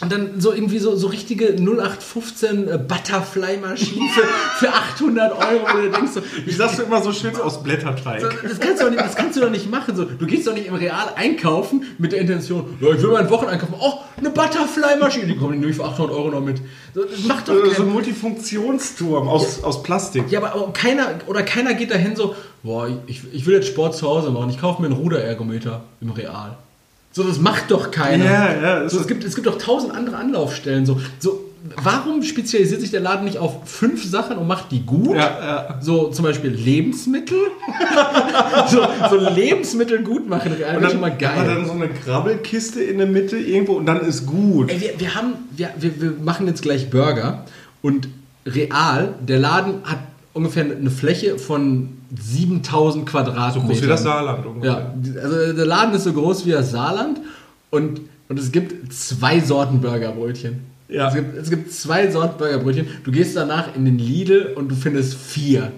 und 0.00 0.12
dann 0.12 0.40
so 0.40 0.52
irgendwie 0.52 0.78
so, 0.78 0.94
so 0.94 1.08
richtige 1.08 1.56
0815 1.56 2.68
äh, 2.68 2.78
Butterfly-Maschinen 2.78 4.08
für, 4.10 4.22
für 4.58 4.72
800 4.72 5.32
Euro. 5.32 5.76
Und 5.76 5.84
du 5.86 5.90
denkst 5.90 6.12
so, 6.12 6.20
Wie 6.44 6.52
sagst 6.52 6.78
du 6.78 6.84
immer 6.84 7.02
so 7.02 7.12
schön 7.12 7.34
aus 7.36 7.62
Blätterteig? 7.64 8.20
So, 8.20 8.28
das, 8.28 8.60
kannst 8.60 8.80
du 8.80 8.84
doch 8.84 8.90
nicht, 8.92 9.02
das 9.02 9.16
kannst 9.16 9.36
du 9.36 9.40
doch 9.40 9.50
nicht 9.50 9.68
machen. 9.68 9.96
So, 9.96 10.04
du 10.04 10.26
gehst 10.26 10.46
doch 10.46 10.54
nicht 10.54 10.66
im 10.66 10.74
Real 10.74 11.12
einkaufen 11.16 11.82
mit 11.98 12.12
der 12.12 12.20
Intention, 12.20 12.76
ja, 12.80 12.92
ich 12.92 13.02
will 13.02 13.10
meinen 13.10 13.28
Wocheneinkaufen. 13.28 13.74
Oh, 13.80 13.94
eine 14.16 14.30
Butterfly-Maschine. 14.30 15.26
Die 15.26 15.36
kommen 15.36 15.60
nur 15.60 15.72
für 15.72 15.84
800 15.84 16.14
Euro 16.14 16.30
noch 16.30 16.42
mit. 16.42 16.60
So, 16.94 17.04
das 17.04 17.24
macht 17.24 17.48
doch 17.48 17.54
So 17.74 17.82
ein 17.82 17.92
Multifunktionsturm 17.92 19.28
aus, 19.28 19.64
aus 19.64 19.82
Plastik. 19.82 20.30
Ja, 20.30 20.38
aber, 20.38 20.54
aber 20.54 20.72
keiner 20.72 21.14
oder 21.26 21.42
keiner 21.42 21.74
geht 21.74 21.90
dahin 21.90 22.14
so, 22.14 22.36
boah, 22.62 22.88
ich, 23.08 23.22
ich 23.32 23.46
will 23.46 23.54
jetzt 23.54 23.66
Sport 23.66 23.96
zu 23.96 24.06
Hause 24.06 24.30
machen, 24.30 24.50
ich 24.50 24.60
kaufe 24.60 24.80
mir 24.80 24.86
einen 24.86 24.96
Ruderergometer 24.96 25.82
im 26.00 26.10
Real. 26.10 26.56
So, 27.18 27.24
das 27.24 27.40
macht 27.40 27.72
doch 27.72 27.90
keiner. 27.90 28.24
Ja, 28.24 28.62
ja, 28.62 28.88
So, 28.88 29.00
es, 29.00 29.08
gibt, 29.08 29.24
es 29.24 29.34
gibt 29.34 29.48
doch 29.48 29.58
tausend 29.58 29.92
andere 29.92 30.18
Anlaufstellen. 30.18 30.86
So, 30.86 31.00
so, 31.18 31.50
warum 31.82 32.22
spezialisiert 32.22 32.80
sich 32.80 32.92
der 32.92 33.00
Laden 33.00 33.24
nicht 33.24 33.38
auf 33.38 33.68
fünf 33.68 34.04
Sachen 34.04 34.38
und 34.38 34.46
macht 34.46 34.70
die 34.70 34.86
gut? 34.86 35.16
Ja, 35.16 35.20
ja. 35.20 35.78
So 35.80 36.10
zum 36.10 36.24
Beispiel 36.24 36.50
Lebensmittel. 36.52 37.38
so, 38.68 38.86
so 39.10 39.30
Lebensmittel 39.30 40.04
gut 40.04 40.28
machen, 40.28 40.52
Real 40.52 40.76
Und 40.76 40.82
dann, 40.82 40.92
schon 40.92 41.00
mal 41.00 41.10
aber 41.10 41.18
geil. 41.18 41.44
dann 41.44 41.66
so 41.66 41.72
eine 41.72 41.88
Grabbelkiste 41.88 42.84
in 42.84 42.98
der 42.98 43.08
Mitte 43.08 43.36
irgendwo 43.36 43.72
und 43.72 43.86
dann 43.86 44.00
ist 44.02 44.24
gut. 44.24 44.70
Ey, 44.70 44.80
wir, 44.80 45.00
wir 45.00 45.16
haben, 45.16 45.32
wir, 45.56 45.70
wir, 45.76 46.00
wir 46.00 46.12
machen 46.22 46.46
jetzt 46.46 46.62
gleich 46.62 46.88
Burger 46.88 47.46
und 47.82 48.06
real, 48.46 49.14
der 49.26 49.40
Laden 49.40 49.80
hat 49.82 49.98
ungefähr 50.34 50.62
eine 50.62 50.90
Fläche 50.92 51.36
von 51.36 51.97
7000 52.16 53.06
Quadratmetern. 53.06 53.66
Groß 53.68 53.82
wie 53.82 53.86
das 53.86 54.02
Saarland 54.02 54.46
ungefähr. 54.46 54.92
Ja, 55.14 55.22
also 55.22 55.52
der 55.52 55.66
Laden 55.66 55.94
ist 55.94 56.04
so 56.04 56.12
groß 56.12 56.46
wie 56.46 56.52
das 56.52 56.70
Saarland 56.70 57.20
und, 57.70 58.00
und 58.28 58.38
es 58.38 58.50
gibt 58.52 58.92
zwei 58.92 59.40
Sorten 59.40 59.80
Burgerbrötchen. 59.80 60.60
Ja. 60.88 61.08
Es, 61.08 61.14
gibt, 61.14 61.36
es 61.36 61.50
gibt 61.50 61.72
zwei 61.72 62.10
Sorten 62.10 62.38
Burgerbrötchen. 62.38 62.86
Du 63.04 63.10
gehst 63.10 63.36
danach 63.36 63.74
in 63.76 63.84
den 63.84 63.98
Lidl 63.98 64.52
und 64.56 64.70
du 64.70 64.74
findest 64.74 65.14
vier. 65.14 65.70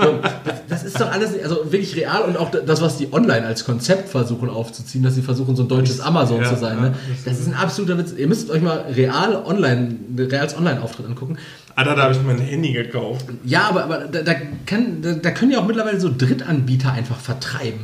So, 0.00 0.18
das, 0.44 0.54
das 0.68 0.84
ist 0.84 1.00
doch 1.00 1.10
alles, 1.10 1.32
also 1.42 1.70
wirklich 1.70 1.94
real 1.96 2.22
und 2.22 2.36
auch 2.38 2.50
das, 2.50 2.80
was 2.80 2.96
die 2.96 3.12
online 3.12 3.44
als 3.46 3.64
Konzept 3.64 4.08
versuchen 4.08 4.48
aufzuziehen, 4.48 5.02
dass 5.02 5.14
sie 5.14 5.22
versuchen, 5.22 5.56
so 5.56 5.64
ein 5.64 5.68
deutsches 5.68 6.00
Amazon 6.00 6.40
Ja, 6.40 6.48
zu 6.48 6.56
sein. 6.56 6.76
ja, 6.78 6.82
ne? 6.88 6.94
Das 7.24 7.38
ist 7.38 7.46
ein 7.48 7.54
absoluter 7.54 7.98
Witz. 7.98 8.12
Ihr 8.16 8.26
müsst 8.26 8.50
euch 8.50 8.62
mal 8.62 8.84
real 8.94 9.42
online, 9.44 9.96
reals 10.16 10.56
Online-Auftritt 10.56 11.06
angucken. 11.06 11.36
Alter, 11.80 11.94
da 11.94 12.02
habe 12.02 12.14
ich 12.14 12.22
mir 12.22 12.32
ein 12.32 12.40
Handy 12.40 12.72
gekauft. 12.72 13.24
Ja, 13.42 13.68
aber, 13.68 13.84
aber 13.84 13.98
da, 14.00 14.20
da, 14.20 14.34
kann, 14.66 15.00
da, 15.00 15.14
da 15.14 15.30
können 15.30 15.52
ja 15.52 15.60
auch 15.60 15.66
mittlerweile 15.66 15.98
so 15.98 16.10
Drittanbieter 16.14 16.92
einfach 16.92 17.18
vertreiben. 17.18 17.80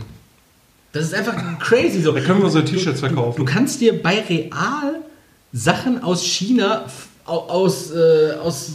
Das 0.93 1.07
ist 1.07 1.15
einfach 1.15 1.35
crazy 1.59 2.03
so. 2.03 2.13
Da 2.13 2.21
können 2.21 2.41
wir 2.41 2.47
unsere 2.47 2.65
T-Shirts 2.65 3.01
verkaufen. 3.01 3.39
Du 3.39 3.45
kannst 3.45 3.81
dir 3.81 4.03
bei 4.03 4.23
Real 4.29 5.01
Sachen 5.53 6.03
aus 6.03 6.25
China, 6.25 6.85
aus, 7.25 7.91
äh, 7.93 8.33
aus 8.43 8.73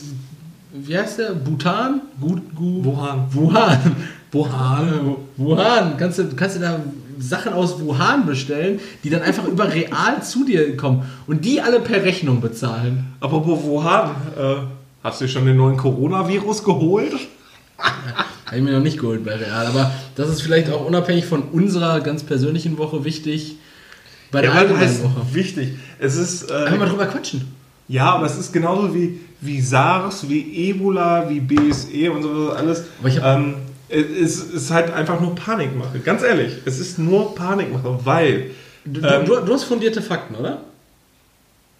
wie 0.73 0.97
heißt 0.97 1.19
der? 1.19 1.33
Bhutan? 1.33 2.01
Gut, 2.19 2.55
gut. 2.55 2.83
Wuhan. 2.85 3.27
Wuhan. 3.31 3.95
Wuhan. 4.31 5.15
Wuhan. 5.37 5.97
Kannst 5.97 6.17
du, 6.17 6.35
kannst 6.35 6.55
du 6.55 6.61
da 6.61 6.79
Sachen 7.19 7.53
aus 7.53 7.79
Wuhan 7.79 8.25
bestellen, 8.25 8.79
die 9.03 9.11
dann 9.11 9.21
einfach 9.21 9.45
über 9.45 9.71
Real 9.71 10.23
zu 10.23 10.45
dir 10.45 10.75
kommen 10.77 11.03
und 11.27 11.45
die 11.45 11.61
alle 11.61 11.79
per 11.79 12.03
Rechnung 12.03 12.41
bezahlen. 12.41 13.13
Apropos 13.19 13.63
Wuhan, 13.63 14.15
äh, 14.35 14.80
hast 15.03 15.21
du 15.21 15.27
schon 15.27 15.45
den 15.45 15.57
neuen 15.57 15.77
Coronavirus 15.77 16.63
geholt? 16.63 17.13
Habe 17.77 18.57
ich 18.57 18.61
mir 18.61 18.71
noch 18.73 18.83
nicht 18.83 18.99
geholt 18.99 19.23
bei 19.23 19.35
Real, 19.35 19.65
aber 19.65 19.91
das 20.15 20.29
ist 20.29 20.41
vielleicht 20.41 20.69
auch 20.71 20.85
unabhängig 20.85 21.25
von 21.25 21.43
unserer 21.43 22.01
ganz 22.01 22.23
persönlichen 22.23 22.77
Woche 22.77 23.03
wichtig. 23.05 23.57
Bei 24.31 24.41
der 24.41 24.51
weil 24.51 24.59
allgemeinen 24.59 25.03
Woche. 25.03 25.33
wichtig. 25.33 25.73
Es 25.99 26.15
ist, 26.15 26.51
Einfach 26.51 26.77
mal 26.77 26.85
äh, 26.85 26.89
drüber 26.89 27.05
quatschen. 27.07 27.47
ja, 27.87 28.11
aber 28.13 28.25
es 28.25 28.37
ist 28.37 28.53
genauso 28.53 28.93
wie, 28.93 29.19
wie 29.41 29.59
SARS, 29.61 30.29
wie 30.29 30.69
Ebola, 30.69 31.29
wie 31.29 31.39
BSE 31.39 32.11
und 32.11 32.23
so 32.23 32.51
alles. 32.51 32.83
Aber 32.99 33.07
ich 33.09 33.21
hab- 33.21 33.37
ähm, 33.39 33.55
es 33.89 34.37
ist 34.39 34.71
halt 34.71 34.93
einfach 34.93 35.19
nur 35.19 35.35
Panikmache. 35.35 35.99
Ganz 35.99 36.23
ehrlich, 36.23 36.53
es 36.65 36.79
ist 36.79 36.97
nur 36.99 37.35
Panikmache, 37.35 37.99
weil 38.05 38.51
Du, 38.85 38.99
Ähm, 39.01 39.25
du, 39.25 39.35
du 39.41 39.53
hast 39.53 39.65
fundierte 39.65 40.01
Fakten, 40.01 40.33
oder? 40.35 40.61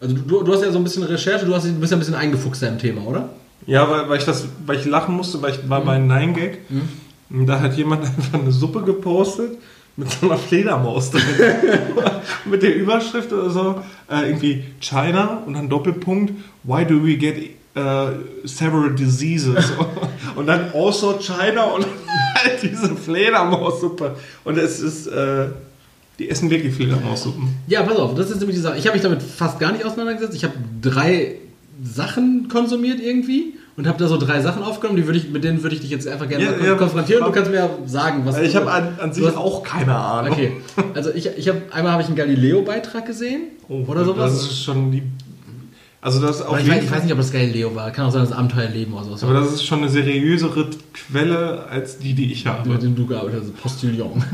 Also 0.02 0.16
du, 0.16 0.44
du 0.44 0.52
hast 0.54 0.64
ja 0.64 0.72
so 0.72 0.80
ein 0.80 0.84
bisschen 0.84 1.04
Recherche, 1.04 1.46
du, 1.46 1.54
hast, 1.54 1.68
du 1.68 1.74
bist 1.74 1.92
ja 1.92 1.98
ein 1.98 2.00
bisschen 2.00 2.16
eingefuchster 2.16 2.68
im 2.68 2.80
Thema, 2.80 3.04
oder? 3.04 3.30
Ja, 3.68 3.88
weil, 3.90 4.10
weil 4.10 4.18
ich 4.18 4.26
das, 4.26 4.46
weil 4.66 4.80
ich 4.80 4.86
lachen 4.86 5.16
musste, 5.16 5.40
weil 5.44 5.52
ich 5.52 5.70
war 5.70 5.82
bei 5.82 5.98
9gag 5.98 6.58
und 7.30 7.46
da 7.46 7.60
hat 7.60 7.78
jemand 7.78 8.06
einfach 8.06 8.40
eine 8.40 8.52
Suppe 8.52 8.82
gepostet 8.82 9.60
mit 9.98 10.10
so 10.10 10.26
einer 10.26 10.40
Fledermaus 10.40 11.12
drin. 11.12 11.22
mit 12.46 12.64
der 12.64 12.76
Überschrift 12.76 13.32
oder 13.32 13.52
so, 13.52 13.84
äh, 14.10 14.28
irgendwie 14.28 14.64
China 14.80 15.44
und 15.46 15.54
dann 15.54 15.70
Doppelpunkt, 15.70 16.34
why 16.64 16.84
do 16.84 17.06
we 17.06 17.16
get 17.16 17.38
äh, 17.76 18.12
several 18.44 18.96
diseases? 18.96 19.72
und 20.36 20.48
dann 20.48 20.72
also 20.74 21.20
China 21.20 21.66
und 21.66 21.86
halt 22.36 22.64
diese 22.64 22.96
Fledermaussuppe. 22.96 24.16
Und 24.44 24.58
es 24.58 24.80
ist, 24.80 25.06
äh, 25.06 25.50
die 26.22 26.30
essen 26.30 26.50
wirklich 26.50 26.74
Fledermaussuppen. 26.74 27.48
Ja, 27.68 27.82
pass 27.84 27.98
auf, 27.98 28.14
das 28.16 28.30
ist 28.30 28.40
nämlich 28.40 28.56
die 28.58 28.62
Sache. 28.62 28.78
Ich 28.78 28.86
habe 28.86 28.94
mich 28.96 29.02
damit 29.04 29.22
fast 29.24 29.60
gar 29.60 29.72
nicht 29.72 29.84
auseinandergesetzt. 29.84 30.36
Ich 30.36 30.44
habe 30.44 30.54
drei 30.82 31.36
Sachen 31.84 32.48
konsumiert 32.48 33.00
irgendwie 33.02 33.56
und 33.76 33.88
habe 33.88 33.98
da 33.98 34.08
so 34.08 34.18
drei 34.18 34.40
Sachen 34.42 34.62
aufgenommen, 34.62 34.98
die 34.98 35.06
würde 35.08 35.18
ich, 35.18 35.30
mit 35.32 35.44
denen 35.44 35.64
würde 35.64 35.76
ich 35.76 35.82
dich 35.82 35.90
jetzt 35.90 36.08
einfach 36.08 36.30
gerne 36.30 36.44
Ja, 36.46 36.66
ja, 36.66 36.76
konfrontieren. 36.76 37.24
Du 37.26 37.32
kannst 37.32 37.50
mir 37.50 37.58
ja 37.58 37.70
sagen, 37.86 38.22
was 38.26 38.38
Ich 38.40 38.52
du- 38.52 38.60
habe 38.60 38.72
an, 38.72 38.90
an 39.00 39.14
sich 39.14 39.26
hast- 39.26 39.38
auch 39.38 39.64
keine 39.64 39.96
Ahnung. 39.96 40.34
Okay, 40.34 40.52
also 40.94 41.10
ich, 41.12 41.28
ich 41.38 41.48
habe 41.50 41.62
einmal 41.72 41.94
habe 41.94 42.02
ich 42.04 42.08
einen 42.08 42.18
Galileo-Beitrag 42.18 43.06
gesehen 43.08 43.42
oder 43.68 44.06
sowas. 44.06 44.32
Das 44.34 44.44
ist 44.44 44.64
schon 44.64 44.92
die. 44.92 45.02
Also 46.04 46.20
das 46.20 46.38
ist 46.38 46.42
auf 46.42 46.58
ich, 46.58 46.66
jeden 46.66 46.78
weiß, 46.78 46.84
ich 46.84 46.92
weiß 46.92 47.04
nicht, 47.04 47.12
ob 47.12 47.20
das 47.20 47.32
Galileo 47.32 47.76
war. 47.76 47.92
Kann 47.92 48.08
auch 48.08 48.12
sein, 48.12 48.24
dass 48.24 48.32
Abenteuerleben 48.32 48.92
oder 48.92 49.06
sowas 49.06 49.24
Aber 49.24 49.34
das 49.36 49.54
ist 49.54 49.64
schon 49.64 49.80
eine 49.80 49.90
seriösere 49.90 50.68
Quelle 50.94 51.68
als 51.70 52.00
die, 52.00 52.14
die 52.14 52.32
ich 52.32 52.48
habe. 52.48 52.68
Mit 52.68 52.82
dem 52.82 52.96
du 52.96 53.06
gearbeitet 53.06 53.44
hast, 53.44 53.62
Postillon. 53.62 54.24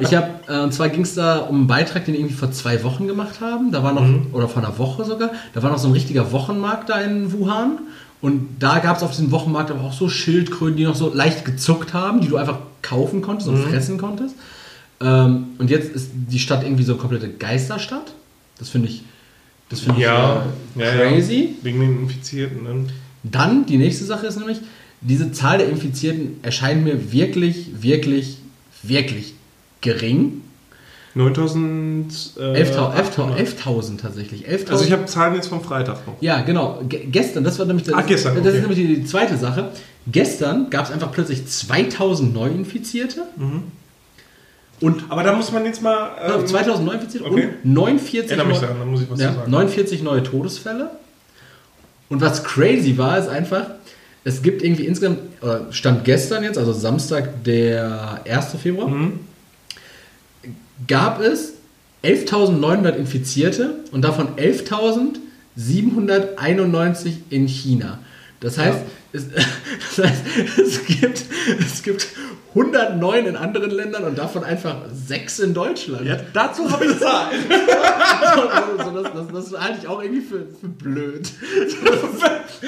Ich 0.00 0.14
habe, 0.14 0.28
äh, 0.46 0.60
und 0.60 0.72
zwar 0.74 0.90
ging 0.90 1.02
es 1.02 1.14
da 1.14 1.38
um 1.38 1.56
einen 1.56 1.66
Beitrag, 1.66 2.04
den 2.04 2.14
irgendwie 2.14 2.34
vor 2.34 2.52
zwei 2.52 2.82
Wochen 2.84 3.06
gemacht 3.06 3.40
haben. 3.40 3.72
Da 3.72 3.82
war 3.82 3.92
noch, 3.92 4.06
oder 4.32 4.46
vor 4.46 4.62
einer 4.62 4.76
Woche 4.78 5.04
sogar, 5.04 5.30
da 5.54 5.62
war 5.62 5.70
noch 5.70 5.78
so 5.78 5.88
ein 5.88 5.92
richtiger 5.92 6.32
Wochenmarkt 6.32 6.90
da 6.90 7.00
in 7.00 7.32
Wuhan. 7.32 7.78
Und 8.20 8.48
da 8.58 8.78
gab 8.80 8.98
es 8.98 9.02
auf 9.02 9.10
diesem 9.10 9.30
Wochenmarkt 9.30 9.70
aber 9.70 9.80
auch 9.80 9.92
so 9.92 10.08
Schildkröten, 10.08 10.76
die 10.76 10.84
noch 10.84 10.96
so 10.96 11.12
leicht 11.12 11.44
gezuckt 11.44 11.94
haben, 11.94 12.20
die 12.20 12.28
du 12.28 12.36
einfach 12.36 12.58
kaufen 12.82 13.22
konntest 13.22 13.48
und 13.48 13.58
fressen 13.58 13.96
konntest. 13.96 14.34
Ähm, 15.00 15.46
und 15.58 15.70
jetzt 15.70 15.94
ist 15.94 16.10
die 16.12 16.38
Stadt 16.38 16.62
irgendwie 16.62 16.82
so 16.82 16.92
eine 16.92 17.00
komplette 17.00 17.30
Geisterstadt. 17.30 18.12
Das 18.58 18.68
finde 18.68 18.88
ich, 18.88 19.02
das 19.68 19.80
finde 19.80 20.00
Ja, 20.00 20.46
ich 20.74 20.80
ja, 20.82 20.86
ja. 20.94 21.10
crazy. 21.10 21.54
Wegen 21.62 21.80
den 21.80 22.02
Infizierten. 22.02 22.62
Ne? 22.62 22.86
Dann, 23.22 23.66
die 23.66 23.76
nächste 23.78 24.04
Sache 24.04 24.26
ist 24.26 24.36
nämlich, 24.36 24.58
diese 25.00 25.30
Zahl 25.32 25.58
der 25.58 25.68
Infizierten 25.68 26.38
erscheint 26.42 26.82
mir 26.84 27.12
wirklich, 27.12 27.70
wirklich, 27.82 28.38
wirklich 28.82 29.34
gering. 29.80 30.42
9000. 31.14 32.32
Äh, 32.38 32.40
11.000 32.62 32.76
800. 32.78 33.38
11.000 33.40 33.98
tatsächlich. 33.98 34.48
11.000. 34.48 34.70
Also 34.70 34.84
ich 34.84 34.92
habe 34.92 35.04
Zahlen 35.06 35.34
jetzt 35.34 35.48
vom 35.48 35.62
Freitag 35.62 36.06
noch. 36.06 36.16
ja, 36.20 36.42
genau. 36.42 36.80
Ge 36.88 37.06
gestern, 37.10 37.44
das 37.44 37.58
war 37.58 37.66
nämlich 37.66 37.86
das, 37.86 37.94
Ah, 37.94 38.02
gestern, 38.02 38.36
das 38.36 38.46
okay. 38.46 38.56
ist 38.56 38.60
nämlich 38.60 38.78
die, 38.78 38.94
die 39.00 39.04
zweite 39.04 39.36
Sache. 39.36 39.70
Gestern 40.06 40.70
gab 40.70 40.86
es 40.86 40.90
einfach 40.92 41.12
plötzlich 41.12 41.46
2000 41.46 42.32
Neuinfizierte. 42.32 43.22
Und 44.80 45.04
Aber 45.08 45.22
da 45.24 45.32
muss 45.34 45.50
man 45.52 45.64
jetzt 45.64 45.82
mal. 45.82 46.10
äh, 46.22 46.38
Ähm, 46.38 46.46
2000 46.46 46.86
Neuinfizierte 46.86 47.26
okay. 47.26 47.48
und 47.64 47.72
49, 47.74 48.30
Erinnere 48.30 48.46
mich 48.48 48.60
neu- 48.60 49.00
was 49.10 49.20
ja, 49.20 49.30
zu 49.30 49.34
sagen. 49.38 49.50
49 49.50 50.02
neue 50.02 50.22
Todesfälle. 50.22 50.90
Und 52.08 52.20
was 52.20 52.44
crazy 52.44 52.96
war, 52.96 53.18
ist 53.18 53.28
einfach, 53.28 53.66
es 54.24 54.42
gibt 54.42 54.62
irgendwie 54.62 54.86
insgesamt, 54.86 55.18
oder 55.42 55.66
stand 55.72 56.04
gestern 56.04 56.44
jetzt, 56.44 56.58
also 56.58 56.72
Samstag, 56.72 57.42
der 57.44 58.20
1. 58.24 58.56
Februar, 58.58 58.88
Mhm. 58.88 59.20
gab 60.86 61.20
es 61.20 61.54
11.900 62.02 62.96
Infizierte 62.96 63.74
und 63.90 64.02
davon 64.02 64.28
11.791 65.56 67.12
in 67.30 67.48
China. 67.48 67.98
Das 68.40 68.56
heißt, 68.56 68.78
es, 69.12 69.24
das 69.96 70.06
heißt 70.06 70.22
es, 70.58 70.86
gibt, 70.86 71.24
es 71.60 71.82
gibt 71.82 72.06
109 72.50 73.26
in 73.26 73.36
anderen 73.36 73.70
Ländern 73.70 74.04
und 74.04 74.18
davon 74.18 74.42
einfach 74.42 74.76
6 74.92 75.40
in 75.40 75.54
Deutschland. 75.54 76.06
Ja, 76.06 76.16
dazu 76.32 76.70
habe 76.70 76.86
ich 76.86 76.98
Zahlen. 76.98 77.40
also, 78.78 79.02
das, 79.02 79.12
das, 79.12 79.50
das 79.50 79.60
halte 79.60 79.78
ich 79.82 79.86
auch 79.86 80.02
irgendwie 80.02 80.22
für, 80.22 80.46
für 80.60 80.68
blöd. 80.68 81.28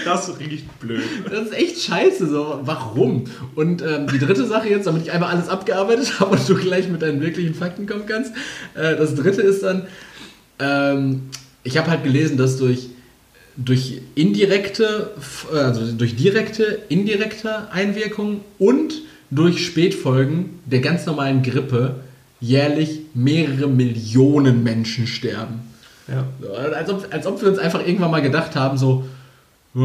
Das 0.05 0.29
ist 0.29 0.39
richtig 0.39 0.69
blöd. 0.81 1.03
Das 1.31 1.47
ist 1.47 1.55
echt 1.55 1.81
scheiße. 1.83 2.29
So. 2.29 2.61
Warum? 2.63 3.25
Und 3.55 3.83
ähm, 3.83 4.07
die 4.07 4.19
dritte 4.19 4.47
Sache 4.47 4.69
jetzt, 4.69 4.87
damit 4.87 5.03
ich 5.03 5.13
einmal 5.13 5.31
alles 5.35 5.49
abgearbeitet 5.49 6.13
habe 6.21 6.33
und 6.33 6.49
du 6.49 6.55
gleich 6.57 6.89
mit 6.89 7.03
deinen 7.03 7.21
wirklichen 7.21 7.55
Fakten 7.55 7.87
kommen 7.87 8.07
kannst. 8.07 8.33
Äh, 8.75 8.97
das 8.97 9.15
dritte 9.15 9.43
ist 9.43 9.63
dann, 9.63 9.87
ähm, 10.59 11.31
ich 11.63 11.79
habe 11.79 11.91
halt 11.91 12.05
gelesen, 12.05 12.37
dass 12.37 12.59
durch, 12.59 12.91
durch 13.57 14.01
indirekte, 14.15 15.11
also 15.53 15.93
durch 15.93 16.17
direkte, 16.17 16.81
indirekte 16.89 17.71
Einwirkungen 17.73 18.41
und 18.59 19.03
durch 19.31 19.65
Spätfolgen 19.65 20.61
der 20.67 20.81
ganz 20.81 21.07
normalen 21.07 21.43
Grippe 21.43 21.97
jährlich 22.41 23.01
mehrere 23.15 23.69
Millionen 23.69 24.63
Menschen 24.63 25.07
sterben. 25.07 25.61
Ja. 26.09 26.27
Als 26.75 26.91
ob, 26.91 27.07
als 27.11 27.27
ob 27.27 27.41
wir 27.41 27.49
uns 27.49 27.59
einfach 27.59 27.87
irgendwann 27.87 28.11
mal 28.11 28.23
gedacht 28.23 28.57
haben, 28.57 28.79
so, 28.79 29.05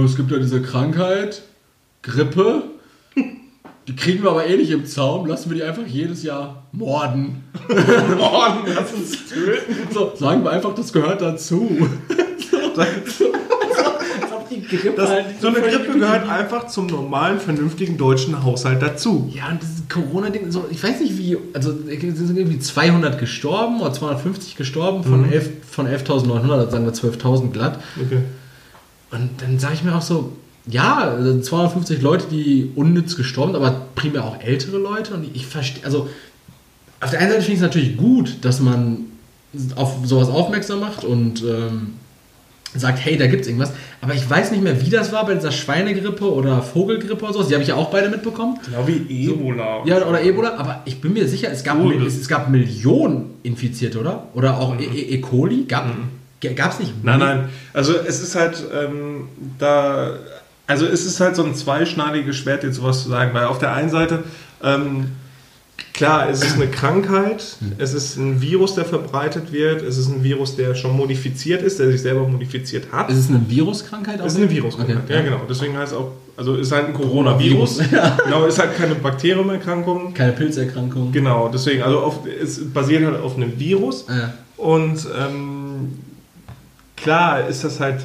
es 0.04 0.16
gibt 0.16 0.32
ja 0.32 0.38
diese 0.38 0.62
Krankheit, 0.62 1.44
Grippe, 2.02 2.64
die 3.88 3.96
kriegen 3.96 4.24
wir 4.24 4.32
aber 4.32 4.48
eh 4.48 4.58
nicht 4.58 4.72
im 4.72 4.86
Zaum, 4.88 5.28
lassen 5.28 5.52
wir 5.52 5.58
die 5.58 5.64
einfach 5.64 5.86
jedes 5.86 6.24
Jahr 6.24 6.64
morden. 6.72 7.44
Morden, 7.68 8.74
lass 8.74 8.94
uns 8.94 9.30
töten. 9.30 9.76
So, 9.92 10.14
sagen 10.16 10.44
wir 10.44 10.52
einfach, 10.52 10.74
das 10.74 10.92
gehört 10.92 11.22
dazu. 11.22 11.70
so, 12.50 13.26
Grippe 14.78 15.02
Das, 15.02 15.10
halt 15.10 15.26
so 15.40 15.48
eine 15.48 15.62
Grippe 15.62 15.98
gehört 15.98 16.28
einfach 16.30 16.68
zum 16.68 16.88
normalen, 16.88 17.40
vernünftigen 17.40 17.98
deutschen 17.98 18.44
Haushalt 18.44 18.82
dazu. 18.82 19.32
Ja, 19.34 19.50
und 19.50 19.62
dieses 19.62 19.88
Corona-Ding, 19.90 20.52
so, 20.52 20.66
ich 20.70 20.84
weiß 20.84 21.00
nicht 21.02 21.18
wie, 21.18 21.38
also 21.54 21.72
es 21.72 22.18
sind 22.18 22.38
irgendwie 22.38 22.60
200 22.60 23.20
gestorben 23.20 23.82
oder 23.82 23.94
250 23.94 24.56
gestorben 24.56 25.04
von 25.04 25.32
11 25.32 25.50
von 25.70 25.88
11.900, 25.88 26.52
also 26.52 26.72
sagen 26.72 26.86
wir 26.86 26.94
12.000 26.94 27.52
glatt. 27.52 27.80
Okay. 28.04 28.20
Und 29.12 29.30
dann 29.42 29.60
sage 29.60 29.76
ich 29.76 29.84
mir 29.84 29.96
auch 29.96 30.02
so, 30.02 30.34
ja, 30.68 30.98
also 30.98 31.40
250 31.40 32.02
Leute, 32.02 32.26
die 32.30 32.72
unnütz 32.76 33.16
gestorben 33.16 33.54
sind, 33.54 33.64
aber 33.64 33.82
primär 33.96 34.24
auch 34.24 34.42
ältere 34.42 34.78
Leute. 34.78 35.14
Und 35.14 35.36
ich 35.36 35.46
verstehe, 35.46 35.84
also 35.86 36.10
auf 37.02 37.12
der 37.12 37.20
einen 37.20 37.30
Seite 37.30 37.44
finde 37.44 37.54
ich 37.54 37.60
es 37.60 37.64
natürlich 37.64 37.98
gut, 37.98 38.38
dass 38.42 38.60
man 38.60 39.06
auf 39.76 39.98
sowas 40.04 40.30
aufmerksam 40.30 40.80
macht 40.80 41.04
und 41.04 41.44
ähm, 41.44 41.94
sagt, 42.80 43.04
hey, 43.04 43.18
da 43.18 43.28
gibt 43.28 43.42
es 43.44 43.48
irgendwas. 43.48 43.72
Aber 44.02 44.14
ich 44.14 44.30
weiß 44.30 44.52
nicht 44.52 44.64
mehr, 44.64 44.80
wie 44.82 44.90
das 44.90 45.12
war 45.12 45.26
bei 45.26 45.34
dieser 45.34 45.52
Schweinegrippe 45.52 46.32
oder 46.32 46.62
Vogelgrippe 46.62 47.24
oder 47.24 47.34
so. 47.34 47.44
Die 47.44 47.54
habe 47.54 47.64
ich 47.64 47.70
ja 47.70 47.76
auch 47.76 47.90
beide 47.90 48.10
mitbekommen. 48.10 48.60
Genau 48.66 48.88
wie 48.88 49.28
Ebola. 49.28 49.84
Ja, 49.86 50.06
oder 50.06 50.22
Ebola, 50.22 50.56
aber 50.58 50.82
ich 50.86 51.02
bin 51.02 51.14
mir 51.14 51.28
sicher, 51.28 51.52
es 51.52 51.64
gab, 51.64 51.80
Oh, 51.80 51.92
es, 51.92 52.18
es 52.18 52.28
gab 52.28 52.50
Millionen 52.50 53.32
Infizierte, 53.44 54.00
oder? 54.00 54.28
Oder 54.34 54.60
auch 54.60 54.80
E, 54.80 54.84
e, 54.84 55.16
e. 55.16 55.22
coli? 55.22 55.66
Gab 55.66 55.86
es 56.72 56.80
nicht? 56.80 57.04
Nein, 57.04 57.20
nein. 57.20 57.50
Also 57.74 57.94
es 57.96 58.22
ist 58.22 58.36
halt 58.36 58.64
ähm, 58.74 59.30
da, 59.58 60.14
also 60.68 60.86
es 60.86 61.06
ist 61.06 61.20
halt 61.20 61.36
so 61.36 61.44
ein 61.44 61.56
zweischneidiges 61.56 62.36
Schwert, 62.36 62.64
jetzt 62.64 62.76
sowas 62.76 63.04
zu 63.04 63.10
sagen, 63.10 63.34
weil 63.34 63.46
auf 63.46 63.60
der 63.60 63.74
einen 63.74 63.90
Seite, 63.90 64.24
ähm, 64.64 65.12
klar, 65.94 66.30
es 66.30 66.44
ist 66.44 66.56
eine 66.56 66.68
Krankheit, 66.68 67.58
es 67.78 67.94
ist 67.94 68.18
ein 68.18 68.42
Virus, 68.42 68.76
der 68.76 68.86
verbreitet 68.86 69.52
wird, 69.52 69.82
es 69.82 69.98
ist 69.98 70.08
ein 70.10 70.24
Virus, 70.24 70.56
der 70.56 70.76
schon 70.76 70.96
modifiziert 70.96 71.62
ist, 71.62 71.80
der 71.80 71.88
sich 71.92 72.02
selber 72.02 72.28
modifiziert 72.28 72.92
hat. 72.92 73.10
Ist 73.10 73.18
es 73.18 73.30
eine 73.30 73.42
Viruskrankheit? 73.48 74.20
Es 74.20 74.34
ist 74.34 74.40
eine 74.40 74.50
Viruskrankheit, 74.50 74.98
Okay. 75.06 75.14
ja 75.14 75.22
genau. 75.22 75.42
Deswegen 75.50 75.78
heißt 75.78 75.94
es 75.94 75.98
auch, 75.98 76.12
also 76.38 76.56
ist 76.56 76.72
halt 76.72 76.88
ein 76.88 76.94
Coronavirus. 76.94 77.80
Ja. 77.92 78.18
Genau, 78.26 78.46
ist 78.46 78.60
halt 78.60 78.76
keine 78.78 78.96
Bakterienerkrankung. 78.96 80.14
Keine 80.14 80.34
Pilzerkrankung. 80.34 81.12
Genau, 81.14 81.48
deswegen, 81.48 81.82
also 81.82 82.00
auf, 82.00 82.20
es 82.26 82.60
basiert 82.74 83.06
halt 83.06 83.22
auf 83.22 83.38
einem 83.38 83.58
Virus. 83.58 84.06
Ja. 84.10 84.34
Und 84.58 85.06
ähm, 85.18 86.00
klar 86.98 87.48
ist 87.48 87.64
das 87.64 87.80
halt 87.80 88.02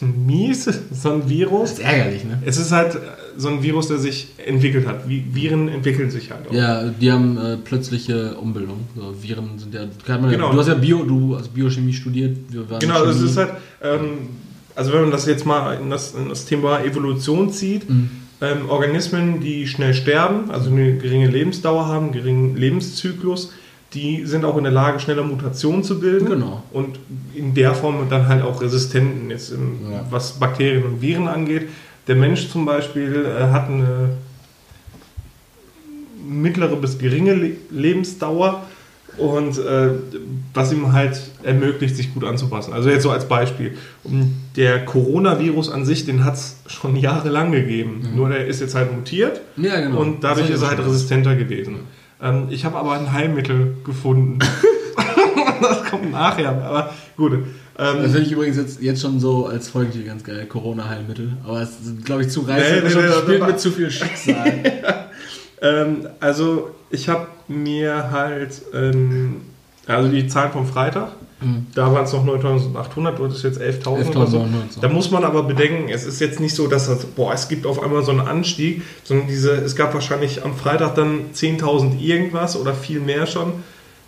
mies, 0.00 0.64
so 0.64 1.10
ein 1.12 1.20
Das 1.20 1.28
Virus. 1.28 1.72
ist 1.72 1.80
ärgerlich, 1.80 2.24
ne? 2.24 2.38
Es 2.46 2.56
ist 2.56 2.72
halt 2.72 2.96
so 3.40 3.48
ein 3.48 3.62
Virus, 3.62 3.88
der 3.88 3.98
sich 3.98 4.28
entwickelt 4.46 4.86
hat. 4.86 5.08
Viren 5.08 5.68
entwickeln 5.68 6.10
sich 6.10 6.30
halt 6.30 6.48
auch. 6.48 6.52
Ja, 6.52 6.84
die 6.84 7.10
haben 7.10 7.38
äh, 7.38 7.56
plötzliche 7.56 8.34
Umbildung. 8.36 8.80
So, 8.96 9.14
Viren 9.22 9.58
sind 9.58 9.72
ja, 9.74 9.82
kann 10.06 10.20
man, 10.20 10.30
Genau. 10.30 10.52
Du 10.52 10.58
hast 10.58 10.68
ja 10.68 10.74
Bio, 10.74 11.02
du 11.04 11.36
hast 11.36 11.52
Biochemie 11.54 11.92
studiert. 11.92 12.36
Wir 12.50 12.68
waren 12.70 12.80
Genau, 12.80 13.04
das 13.04 13.20
ist 13.20 13.36
halt, 13.36 13.50
ähm, 13.82 14.28
also 14.76 14.92
wenn 14.92 15.02
man 15.02 15.10
das 15.10 15.26
jetzt 15.26 15.46
mal 15.46 15.74
in 15.80 15.90
das, 15.90 16.14
in 16.14 16.28
das 16.28 16.44
Thema 16.46 16.80
Evolution 16.84 17.50
zieht, 17.52 17.88
Mhm. 17.88 18.10
ähm, 18.40 18.68
Organismen, 18.68 19.40
die 19.40 19.66
schnell 19.66 19.94
sterben, 19.94 20.50
also 20.50 20.70
eine 20.70 20.96
geringe 20.98 21.28
Lebensdauer 21.28 21.86
haben, 21.86 22.06
einen 22.06 22.12
geringen 22.12 22.56
Lebenszyklus, 22.56 23.52
die 23.94 24.24
sind 24.24 24.44
auch 24.44 24.56
in 24.56 24.62
der 24.62 24.72
Lage, 24.72 25.00
schneller 25.00 25.24
Mutationen 25.24 25.82
zu 25.82 25.98
bilden. 25.98 26.26
Genau. 26.28 26.62
Und 26.72 27.00
in 27.34 27.54
der 27.54 27.74
Form 27.74 27.96
dann 28.08 28.28
halt 28.28 28.42
auch 28.44 28.62
Resistenten, 28.62 29.30
jetzt 29.30 29.50
im, 29.50 29.90
Ja. 29.90 30.06
was 30.10 30.34
Bakterien 30.38 30.84
und 30.84 31.02
Viren 31.02 31.26
angeht. 31.26 31.68
Der 32.10 32.16
Mensch 32.16 32.48
zum 32.48 32.66
Beispiel 32.66 33.24
äh, 33.24 33.52
hat 33.52 33.68
eine 33.68 34.08
mittlere 36.28 36.74
bis 36.74 36.98
geringe 36.98 37.34
Le 37.34 37.52
Lebensdauer 37.70 38.66
und 39.16 39.56
äh, 39.58 39.90
was 40.52 40.72
ihm 40.72 40.92
halt 40.92 41.20
ermöglicht, 41.44 41.94
sich 41.94 42.12
gut 42.12 42.24
anzupassen. 42.24 42.72
Also 42.72 42.90
jetzt 42.90 43.04
so 43.04 43.12
als 43.12 43.28
Beispiel. 43.28 43.78
Und 44.02 44.34
der 44.56 44.84
Coronavirus 44.84 45.70
an 45.70 45.84
sich, 45.84 46.04
den 46.04 46.24
hat 46.24 46.34
es 46.34 46.56
schon 46.66 46.96
jahrelang 46.96 47.52
gegeben. 47.52 48.02
Nur 48.16 48.30
der 48.30 48.44
ist 48.48 48.60
jetzt 48.60 48.74
halt 48.74 48.92
mutiert 48.92 49.40
Ja, 49.56 49.80
genau. 49.80 50.00
und 50.00 50.24
dadurch 50.24 50.50
ist 50.50 50.62
er 50.62 50.70
halt 50.70 50.80
resistenter 50.80 51.36
gewesen. 51.36 51.76
Ähm, 52.20 52.48
ich 52.50 52.64
habe 52.64 52.76
aber 52.76 52.94
ein 52.94 53.12
Heilmittel 53.12 53.76
gefunden. 53.84 54.40
das 55.62 55.84
kommt 55.84 56.10
nachher, 56.10 56.60
aber 56.60 56.92
gut. 57.16 57.34
Das 57.82 57.94
Ähm, 57.94 58.02
finde 58.02 58.20
ich 58.20 58.32
übrigens 58.32 58.56
jetzt, 58.58 58.82
jetzt 58.82 59.00
schon 59.00 59.18
so 59.20 59.46
als 59.46 59.68
Folgentitel 59.70 60.04
ganz 60.06 60.22
geil. 60.22 60.44
Corona-Heilmittel. 60.46 61.32
Aber 61.46 61.62
es 61.62 61.70
ist, 61.70 62.04
glaube 62.04 62.22
ich, 62.22 62.28
zu 62.28 62.42
Nee, 62.42 62.52
reißerisch 62.52 62.94
nee, 62.94 63.00
und 63.00 63.06
nee, 63.08 63.12
spielt 63.22 63.40
das- 63.40 63.48
mit 63.48 63.60
zu 63.60 63.70
viel 63.70 63.90
Schicksal. 63.90 64.52
ähm, 65.62 66.06
also 66.20 66.70
ich 66.90 67.08
habe 67.08 67.26
mir 67.48 68.10
halt, 68.10 68.60
ähm, 68.74 69.42
also 69.86 70.08
die 70.10 70.26
Zahlen 70.26 70.52
vom 70.52 70.66
Freitag, 70.66 71.12
Mhm. 71.42 71.68
da 71.74 71.90
waren 71.90 72.04
es 72.04 72.12
noch 72.12 72.22
9.800, 72.26 73.16
du 73.16 73.24
hattest 73.24 73.44
jetzt 73.44 73.58
11.000 73.58 74.14
oder 74.14 74.26
so. 74.26 74.40
11.900, 74.40 74.72
so. 74.74 74.80
Da 74.82 74.88
muss 74.90 75.10
man 75.10 75.24
aber 75.24 75.42
bedenken, 75.44 75.88
es 75.88 76.04
ist 76.04 76.20
jetzt 76.20 76.38
nicht 76.38 76.54
so, 76.54 76.66
dass 76.66 76.86
das, 76.86 77.06
boah, 77.06 77.32
es 77.32 77.48
gibt 77.48 77.64
auf 77.64 77.82
einmal 77.82 78.04
so 78.04 78.10
einen 78.10 78.20
Anstieg, 78.20 78.82
sondern 79.04 79.26
diese, 79.26 79.52
es 79.52 79.74
gab 79.74 79.94
wahrscheinlich 79.94 80.44
am 80.44 80.54
Freitag 80.54 80.96
dann 80.96 81.30
10.000 81.32 81.98
irgendwas 81.98 82.56
oder 82.60 82.74
viel 82.74 83.00
mehr 83.00 83.26
schon. 83.26 83.54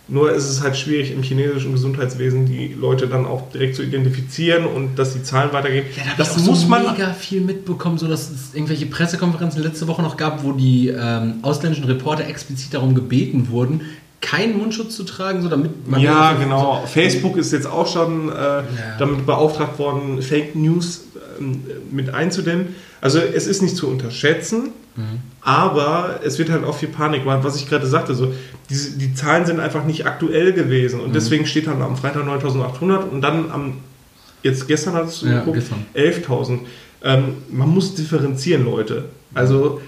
Nur 0.09 0.33
ist 0.33 0.49
es 0.49 0.61
halt 0.61 0.75
schwierig 0.75 1.11
im 1.13 1.23
chinesischen 1.23 1.71
Gesundheitswesen 1.71 2.45
die 2.45 2.73
Leute 2.77 3.07
dann 3.07 3.25
auch 3.25 3.49
direkt 3.51 3.75
zu 3.75 3.83
identifizieren 3.83 4.65
und 4.65 4.99
dass 4.99 5.13
die 5.13 5.23
Zahlen 5.23 5.53
weitergehen. 5.53 5.85
Ja, 5.95 6.03
da 6.03 6.11
das 6.17 6.35
ich 6.35 6.43
auch 6.43 6.47
muss 6.47 6.61
so 6.63 6.67
man. 6.67 6.83
mega 6.91 7.13
viel 7.13 7.39
mitbekommen, 7.39 7.97
so 7.97 8.07
dass 8.07 8.29
es 8.29 8.53
irgendwelche 8.53 8.85
Pressekonferenzen 8.87 9.63
letzte 9.63 9.87
Woche 9.87 10.01
noch 10.01 10.17
gab, 10.17 10.43
wo 10.43 10.51
die 10.51 10.89
ähm, 10.89 11.35
ausländischen 11.41 11.85
Reporter 11.85 12.27
explizit 12.27 12.73
darum 12.73 12.95
gebeten 12.95 13.47
wurden, 13.49 13.79
keinen 14.19 14.57
Mundschutz 14.57 14.95
zu 14.95 15.03
tragen, 15.03 15.41
so 15.41 15.49
damit 15.49 15.87
man 15.89 16.01
Ja, 16.01 16.33
so- 16.37 16.43
genau. 16.43 16.83
Facebook 16.85 17.37
ist 17.37 17.51
jetzt 17.53 17.67
auch 17.67 17.87
schon 17.87 18.29
äh, 18.29 18.63
damit 18.99 19.25
beauftragt 19.25 19.79
worden, 19.79 20.21
Fake 20.21 20.55
News 20.55 21.05
mit 21.91 22.13
einzudämmen. 22.13 22.75
Also 23.01 23.19
es 23.19 23.47
ist 23.47 23.61
nicht 23.61 23.75
zu 23.75 23.87
unterschätzen, 23.87 24.69
aber 25.41 26.19
es 26.23 26.37
wird 26.39 26.49
halt 26.49 26.63
auch 26.63 26.77
viel 26.77 26.89
Panik 26.89 27.25
was 27.25 27.55
ich 27.55 27.67
gerade 27.67 27.87
sagte. 27.87 28.13
So, 28.13 28.33
diese, 28.69 28.97
die 28.97 29.13
Zahlen 29.13 29.45
sind 29.45 29.59
einfach 29.59 29.85
nicht 29.85 30.05
aktuell 30.05 30.53
gewesen 30.53 30.99
und 30.99 31.15
deswegen 31.15 31.45
steht 31.45 31.67
dann 31.67 31.81
am 31.81 31.97
Freitag 31.97 32.25
9800 32.25 33.11
und 33.11 33.21
dann 33.21 33.51
am, 33.51 33.73
jetzt 34.43 34.67
gestern 34.67 34.93
hattest 34.93 35.21
du 35.21 35.27
Ja, 35.27 35.39
geguckt, 35.39 35.57
gestern. 35.57 35.85
11.000. 35.95 36.59
Ähm, 37.03 37.23
man 37.49 37.69
muss 37.69 37.95
differenzieren, 37.95 38.65
Leute. 38.65 39.05
Also 39.33 39.81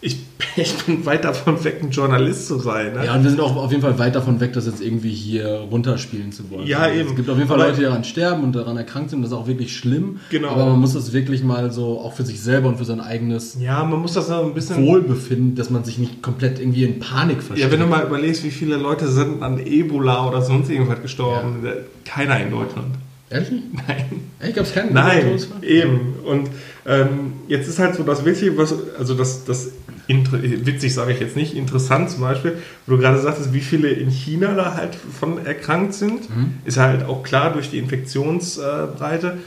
ich, 0.00 0.18
ich 0.56 0.74
bin 0.84 1.04
weit 1.06 1.24
davon 1.24 1.62
weg, 1.64 1.78
ein 1.82 1.90
Journalist 1.90 2.46
zu 2.46 2.58
sein. 2.58 2.94
Ne? 2.94 3.06
Ja, 3.06 3.14
und 3.16 3.22
wir 3.24 3.30
sind 3.30 3.40
auch 3.40 3.56
auf 3.56 3.70
jeden 3.70 3.82
Fall 3.82 3.98
weit 3.98 4.14
davon 4.14 4.40
weg, 4.40 4.52
das 4.52 4.66
jetzt 4.66 4.80
irgendwie 4.80 5.10
hier 5.10 5.48
runterspielen 5.70 6.30
zu 6.32 6.48
wollen. 6.50 6.66
Ja, 6.66 6.78
Also 6.80 6.98
eben. 7.00 7.08
Es 7.10 7.16
gibt 7.16 7.28
auf 7.30 7.36
jeden 7.36 7.48
Fall 7.48 7.56
Aber- 7.58 7.66
Leute, 7.68 7.78
die 7.80 7.84
daran 7.84 8.04
sterben 8.04 8.44
und 8.44 8.54
daran 8.54 8.76
erkrankt 8.76 9.10
sind. 9.10 9.22
Das 9.22 9.30
ist 9.32 9.36
auch 9.36 9.46
wirklich 9.46 9.76
schlimm. 9.76 10.20
Genau. 10.30 10.48
Aber 10.50 10.66
man 10.66 10.78
muss 10.80 10.94
das 10.94 11.12
wirklich 11.12 11.42
mal 11.42 11.72
so 11.72 12.00
auch 12.00 12.12
für 12.14 12.24
sich 12.24 12.40
selber 12.40 12.68
und 12.68 12.76
für 12.78 12.84
sein 12.84 13.00
eigenes 13.00 13.56
Ja, 13.60 13.82
man 13.84 14.00
muss 14.00 14.12
das 14.12 14.30
ein 14.30 14.54
bisschen. 14.54 14.84
Wohlbefinden, 14.84 15.54
dass 15.56 15.70
man 15.70 15.84
sich 15.84 15.98
nicht 15.98 16.22
komplett 16.22 16.60
irgendwie 16.60 16.84
in 16.84 16.98
Panik 17.00 17.42
versteckt. 17.42 17.60
Ja, 17.60 17.70
wenn 17.70 17.80
du 17.80 17.86
mal 17.86 18.04
überlegst, 18.06 18.44
wie 18.44 18.50
viele 18.50 18.76
Leute 18.76 19.08
sind 19.08 19.42
an 19.42 19.58
Ebola 19.58 20.26
oder 20.28 20.42
sonst 20.42 20.70
irgendwas 20.70 21.02
gestorben. 21.02 21.56
Keiner 22.04 22.40
in 22.40 22.50
Deutschland. 22.50 22.94
Ehrlich 23.30 23.50
nicht? 23.50 23.64
Nein. 23.88 24.06
Ich 24.40 24.54
glaube, 24.54 24.68
es 24.68 24.74
keinen 24.74 24.94
Nein, 24.94 25.38
eben. 25.62 26.14
Und 26.24 26.48
ähm, 26.86 27.32
jetzt 27.48 27.68
ist 27.68 27.78
halt 27.78 27.94
so 27.94 28.02
das 28.02 28.24
Wichtige, 28.24 28.56
was, 28.56 28.74
also 28.98 29.14
das, 29.14 29.44
das 29.44 29.70
inter- 30.06 30.40
witzig 30.42 30.94
sage 30.94 31.12
ich 31.12 31.20
jetzt 31.20 31.36
nicht, 31.36 31.54
interessant 31.54 32.10
zum 32.10 32.22
Beispiel, 32.22 32.56
wo 32.86 32.94
du 32.94 32.98
gerade 33.02 33.18
sagtest, 33.20 33.52
wie 33.52 33.60
viele 33.60 33.88
in 33.90 34.08
China 34.10 34.54
da 34.54 34.74
halt 34.74 34.94
von 34.94 35.44
erkrankt 35.44 35.92
sind, 35.94 36.22
ist 36.64 36.78
halt 36.78 37.04
auch 37.04 37.22
klar 37.22 37.52
durch 37.52 37.70
die 37.70 37.78
Infektionsbreite. 37.78 39.38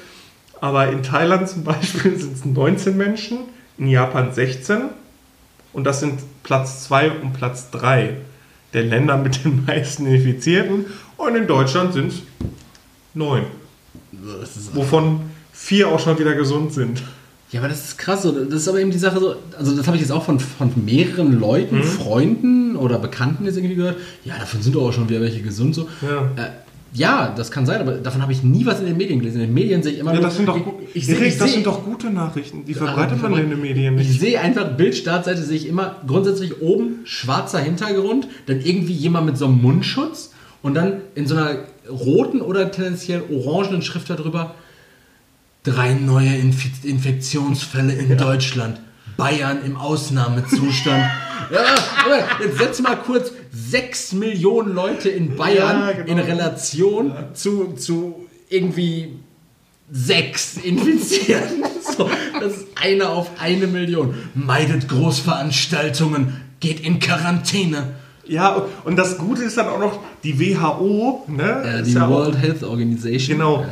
Aber 0.60 0.92
in 0.92 1.02
Thailand 1.02 1.50
zum 1.50 1.64
Beispiel 1.64 2.16
sind 2.20 2.36
es 2.36 2.46
19 2.46 2.96
Menschen, 2.96 3.40
in 3.78 3.88
Japan 3.88 4.32
16 4.34 4.78
und 5.74 5.86
das 5.86 6.02
sind 6.02 6.20
Platz 6.44 6.84
2 6.84 7.10
und 7.12 7.34
Platz 7.34 7.72
3 7.72 8.12
der 8.74 8.84
Länder 8.84 9.18
mit 9.18 9.44
den 9.44 9.66
meisten 9.68 10.06
Infizierten 10.06 10.86
und 11.18 11.36
in 11.36 11.48
Deutschland 11.48 11.94
sind 11.94 12.10
es 12.10 12.22
9, 13.16 13.42
Das 13.42 13.50
ist 13.50 13.61
wovon 14.74 15.22
vier 15.52 15.90
auch 15.90 16.00
schon 16.00 16.18
wieder 16.20 16.34
gesund 16.36 16.74
sind. 16.74 17.02
Ja, 17.52 17.60
aber 17.60 17.68
das 17.70 17.84
ist 17.84 17.98
krass. 17.98 18.24
so. 18.24 18.32
Das 18.32 18.62
ist 18.62 18.68
aber 18.70 18.80
eben 18.80 18.92
die 18.92 18.98
Sache 18.98 19.20
so, 19.20 19.36
also 19.58 19.76
das 19.76 19.86
habe 19.88 19.98
ich 19.98 20.02
jetzt 20.02 20.12
auch 20.12 20.24
von, 20.24 20.40
von 20.40 20.72
mehreren 20.86 21.38
Leuten, 21.40 21.78
Mhm. 21.80 21.84
Freunden 21.84 22.76
oder 22.78 22.98
Bekannten 22.98 23.46
jetzt 23.46 23.58
irgendwie 23.58 23.76
gehört. 23.76 23.98
Ja, 24.24 24.38
davon 24.40 24.62
sind 24.62 24.76
doch 24.76 24.84
auch 24.88 24.94
schon 24.94 25.10
wieder 25.10 25.20
welche 25.22 25.42
gesund 25.42 25.76
so. 25.76 25.88
Ja. 26.02 26.32
Äh, 26.42 26.50
ja, 26.94 27.34
das 27.36 27.52
kann 27.52 27.66
sein, 27.66 27.80
aber 27.82 27.94
davon 27.94 28.22
habe 28.22 28.34
ich 28.34 28.44
nie 28.44 28.66
was 28.66 28.80
in 28.82 28.86
den 28.86 28.98
Medien 28.98 29.20
gelesen. 29.20 29.40
In 29.42 29.48
den 29.48 29.54
Medien 29.54 29.82
sehe 29.84 29.94
ich 29.94 30.00
immer 30.00 30.12
Ja, 30.12 30.20
nur... 30.20 30.26
das 30.28 30.36
sind 30.38 30.46
doch, 30.48 30.58
ich, 30.58 30.96
ich, 30.96 31.06
sehe- 31.06 31.16
ich 31.26 31.38
das 31.38 31.48
sehe- 31.48 31.56
sind 31.56 31.66
doch 31.66 31.84
gute 31.86 32.10
Nachrichten. 32.10 32.66
Die 32.66 32.74
verbreitet 32.74 33.22
man 33.22 33.34
in 33.38 33.50
den 33.50 33.62
Medien 33.62 33.98
Ich 33.98 34.08
nicht. 34.10 34.20
sehe 34.20 34.40
einfach, 34.42 34.76
Bildstartseite 34.76 35.42
sehe 35.42 35.56
ich 35.58 35.68
immer 35.68 35.98
grundsätzlich 36.08 36.62
oben 36.62 37.00
schwarzer 37.06 37.60
Hintergrund, 37.60 38.28
dann 38.48 38.60
irgendwie 38.62 38.94
jemand 38.94 39.26
mit 39.26 39.38
so 39.38 39.46
einem 39.46 39.62
Mundschutz 39.62 40.32
und 40.62 40.74
dann 40.74 41.02
in 41.16 41.28
so 41.28 41.36
einer 41.36 41.60
roten 41.92 42.42
oder 42.42 42.72
tendenziell 42.72 43.24
orangenen 43.30 43.82
Schrift 43.82 44.10
darüber 44.10 44.56
drei 45.64 45.94
neue 45.94 46.30
Infi- 46.30 46.84
Infektionsfälle 46.86 47.94
in 47.94 48.18
Deutschland. 48.18 48.80
Bayern 49.18 49.64
im 49.64 49.76
Ausnahmezustand. 49.78 51.04
ja, 51.54 51.66
jetzt 52.44 52.58
setz 52.58 52.82
mal 52.82 52.96
kurz 52.96 53.32
6 53.52 54.14
Millionen 54.14 54.74
Leute 54.74 55.10
in 55.10 55.36
Bayern 55.36 55.82
Ja, 55.82 55.92
genau. 55.92 56.08
in 56.12 56.20
Relation 56.20 57.14
zu, 57.34 57.74
zu 57.74 58.26
irgendwie 58.50 59.20
sechs 59.92 60.58
Infizierten. 60.58 61.64
So, 61.98 62.10
das 62.40 62.54
ist 62.58 62.68
einer 62.82 63.10
auf 63.10 63.32
eine 63.40 63.68
Million. 63.68 64.14
Meidet 64.34 64.88
Großveranstaltungen, 64.88 66.40
geht 66.62 66.80
in 66.80 67.00
Quarantäne. 67.00 67.96
Ja, 68.32 68.62
und 68.86 68.96
das 68.96 69.18
Gute 69.18 69.44
ist 69.44 69.58
dann 69.58 69.68
auch 69.68 69.80
noch 69.80 70.00
die 70.24 70.40
WHO, 70.40 71.26
ne? 71.28 71.64
Äh, 71.66 71.82
ist 71.82 71.88
die 71.90 71.94
ja 71.94 72.06
auch- 72.06 72.10
World 72.12 72.38
Health 72.42 72.64
Organization. 72.64 73.38
Genau. 73.38 73.66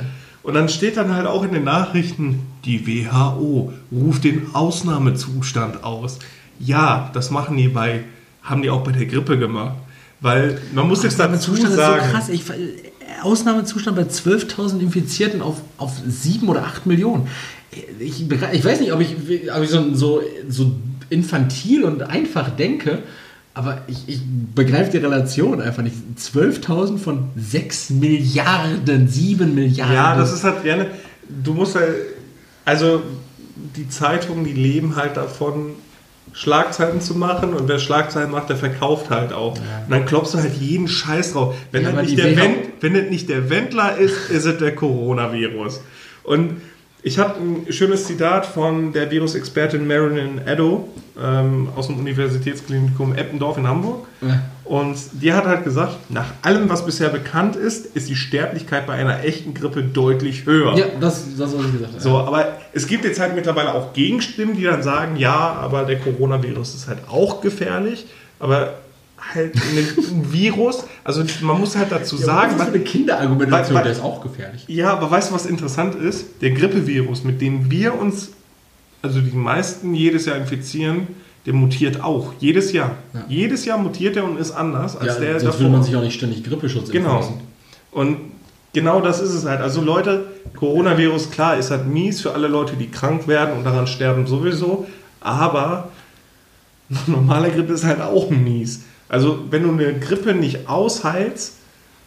Und 0.43 0.53
dann 0.53 0.67
steht 0.69 0.97
dann 0.97 1.13
halt 1.15 1.27
auch 1.27 1.43
in 1.43 1.53
den 1.53 1.63
Nachrichten, 1.63 2.41
die 2.65 2.85
WHO 2.85 3.71
ruft 3.91 4.23
den 4.25 4.53
Ausnahmezustand 4.53 5.83
aus. 5.83 6.19
Ja, 6.59 7.09
das 7.13 7.31
machen 7.31 7.55
die 7.55 7.67
bei, 7.69 8.03
haben 8.43 8.61
die 8.61 8.69
auch 8.69 8.83
bei 8.83 8.91
der 8.91 9.05
Grippe 9.05 9.37
gemacht. 9.37 9.75
Weil 10.21 10.59
man 10.73 10.87
muss 10.87 11.03
jetzt 11.03 11.17
dazu 11.19 11.51
Ausnahmezustand 11.53 11.75
sagen, 11.75 11.99
ist 11.99 12.05
so 12.05 12.11
krass. 12.11 12.29
Ich, 12.29 12.43
Ausnahmezustand 13.23 13.95
bei 13.95 14.03
12.000 14.03 14.79
Infizierten 14.81 15.41
auf, 15.41 15.61
auf 15.77 15.93
7 16.05 16.47
oder 16.49 16.63
8 16.63 16.85
Millionen. 16.85 17.27
Ich, 17.99 18.21
ich 18.29 18.65
weiß 18.65 18.79
nicht, 18.81 18.91
ob 18.91 18.99
ich, 18.99 19.15
ob 19.55 19.63
ich 19.63 19.69
so, 19.69 19.93
so, 19.93 20.21
so 20.49 20.71
infantil 21.09 21.83
und 21.83 22.03
einfach 22.03 22.49
denke, 22.49 23.03
aber 23.53 23.81
ich, 23.87 24.07
ich 24.07 24.21
begreife 24.55 24.91
die 24.91 24.97
Relation 24.97 25.61
einfach 25.61 25.83
nicht. 25.83 25.95
12.000 26.17 26.97
von 26.97 27.29
6 27.35 27.89
Milliarden, 27.91 29.07
7 29.07 29.53
Milliarden. 29.53 29.95
ja, 29.95 30.15
das 30.15 30.31
ist 30.33 30.43
halt 30.43 30.63
gerne, 30.63 30.87
du 31.27 31.53
musst 31.53 31.75
halt, 31.75 31.95
also 32.65 33.01
die 33.75 33.89
Zeitungen, 33.89 34.45
die 34.45 34.53
leben 34.53 34.95
halt 34.95 35.17
davon, 35.17 35.71
Schlagzeilen 36.31 37.01
zu 37.01 37.15
machen 37.15 37.53
und 37.53 37.67
wer 37.67 37.79
Schlagzeilen 37.79 38.31
macht, 38.31 38.49
der 38.49 38.55
verkauft 38.55 39.09
halt 39.09 39.33
auch. 39.33 39.55
Und 39.55 39.89
dann 39.89 40.05
klopfst 40.05 40.33
du 40.33 40.37
halt 40.37 40.53
jeden 40.59 40.87
Scheiß 40.87 41.33
drauf. 41.33 41.55
Wenn, 41.71 41.83
Ja, 41.83 41.91
das 41.91 42.05
nicht 42.05 42.17
der 42.17 42.37
Wend, 42.37 42.57
wenn 42.81 42.93
das 42.93 43.09
nicht 43.09 43.29
der 43.29 43.49
Wendler 43.49 43.97
ist, 43.97 44.29
ist 44.29 44.45
es 44.45 44.57
der 44.59 44.75
Coronavirus. 44.75 45.81
Und 46.23 46.61
ich 47.01 47.17
habe 47.17 47.35
ein 47.39 47.71
schönes 47.71 48.05
Zitat 48.05 48.45
von 48.45 48.91
der 48.91 49.09
Virusexpertin 49.09 49.87
Marilyn 49.87 50.41
Addo 50.45 50.89
ähm, 51.21 51.69
aus 51.75 51.87
dem 51.87 51.97
Universitätsklinikum 51.97 53.15
Eppendorf 53.15 53.57
in 53.57 53.67
Hamburg. 53.67 54.05
Ja. 54.21 54.41
Und 54.65 54.97
die 55.13 55.33
hat 55.33 55.45
halt 55.45 55.63
gesagt, 55.63 56.11
nach 56.11 56.27
allem, 56.41 56.69
was 56.69 56.85
bisher 56.85 57.09
bekannt 57.09 57.55
ist, 57.55 57.85
ist 57.95 58.09
die 58.09 58.15
Sterblichkeit 58.15 58.85
bei 58.85 58.93
einer 58.93 59.23
echten 59.23 59.53
Grippe 59.53 59.81
deutlich 59.81 60.45
höher. 60.45 60.77
Ja, 60.77 60.85
das, 60.99 61.25
das 61.37 61.57
was 61.57 61.65
ich 61.65 61.71
gesagt 61.71 61.93
habe. 61.93 62.01
So, 62.01 62.17
aber 62.17 62.57
es 62.73 62.85
gibt 62.85 63.05
jetzt 63.05 63.19
halt 63.19 63.33
mittlerweile 63.33 63.73
auch 63.73 63.93
Gegenstimmen, 63.93 64.55
die 64.55 64.63
dann 64.63 64.83
sagen, 64.83 65.15
ja, 65.15 65.53
aber 65.53 65.85
der 65.85 65.99
Coronavirus 65.99 66.75
ist 66.75 66.87
halt 66.87 66.99
auch 67.09 67.41
gefährlich, 67.41 68.05
aber 68.39 68.73
halt 69.33 69.55
ein 69.55 70.31
Virus, 70.31 70.83
also 71.03 71.23
man 71.41 71.59
muss 71.59 71.75
halt 71.75 71.91
dazu 71.91 72.17
Ja, 72.17 72.25
sagen, 72.25 72.41
was 72.47 72.51
ist 72.53 72.59
das 72.59 72.67
für 72.69 72.75
eine 72.75 72.83
Kinderargumentation? 72.83 73.69
Weil- 73.69 73.75
weil- 73.75 73.83
der 73.83 73.91
ist 73.91 74.03
auch 74.03 74.21
gefährlich. 74.21 74.65
ja, 74.67 74.91
aber 74.93 75.09
weißt 75.11 75.29
du, 75.31 75.35
was 75.35 75.45
interessant 75.45 75.95
ist? 75.95 76.41
Der 76.41 76.51
Grippevirus, 76.51 77.23
mit 77.23 77.41
dem 77.41 77.69
wir 77.71 77.99
uns, 77.99 78.29
also 79.01 79.19
die 79.21 79.35
meisten 79.35 79.93
jedes 79.93 80.25
Jahr 80.25 80.37
infizieren, 80.37 81.07
der 81.45 81.53
mutiert 81.53 82.03
auch. 82.03 82.33
Jedes 82.39 82.73
Jahr. 82.73 82.91
Ja. 83.13 83.25
Jedes 83.29 83.65
Jahr 83.65 83.77
mutiert 83.77 84.17
er 84.17 84.25
und 84.25 84.37
ist 84.37 84.51
anders 84.51 84.95
als 84.97 85.13
Ja, 85.15 85.19
der 85.19 85.39
sonst 85.39 85.45
davor. 85.55 85.59
will 85.61 85.69
man 85.69 85.83
sich 85.83 85.95
auch 85.95 86.01
nicht 86.01 86.15
ständig 86.15 86.43
Grippeschutz 86.43 86.91
Genau. 86.91 87.27
Und 87.91 88.17
genau 88.73 88.99
das 89.01 89.19
ist 89.21 89.33
es 89.33 89.45
halt. 89.45 89.61
Also 89.61 89.81
Leute, 89.81 90.27
Coronavirus, 90.57 91.31
klar, 91.31 91.57
ist 91.57 91.71
halt 91.71 91.87
mies 91.87 92.21
für 92.21 92.33
alle 92.33 92.47
Leute, 92.47 92.75
die 92.75 92.87
krank 92.91 93.27
werden 93.27 93.57
und 93.57 93.63
daran 93.63 93.87
sterben 93.87 94.27
sowieso. 94.27 94.85
Aber 95.21 95.89
normale 97.07 97.49
Grippe 97.51 97.73
ist 97.73 97.83
halt 97.85 98.01
auch 98.01 98.29
mies. 98.29 98.81
Also 99.09 99.39
wenn 99.49 99.63
du 99.63 99.71
eine 99.71 99.99
Grippe 99.99 100.33
nicht 100.33 100.69
ausheilst 100.69 101.55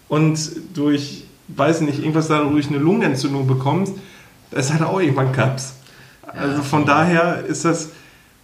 und 0.08 0.38
durch, 0.74 1.24
weiß 1.48 1.82
nicht, 1.82 1.98
irgendwas 1.98 2.28
dadurch 2.28 2.68
eine 2.68 2.78
Lungenentzündung 2.78 3.46
bekommst, 3.46 3.94
das 4.50 4.66
ist 4.66 4.72
halt 4.72 4.82
auch 4.82 5.00
irgendwann 5.00 5.32
Kaps. 5.32 5.74
Also 6.22 6.62
von 6.62 6.86
daher 6.86 7.44
ist 7.44 7.64
das, 7.64 7.90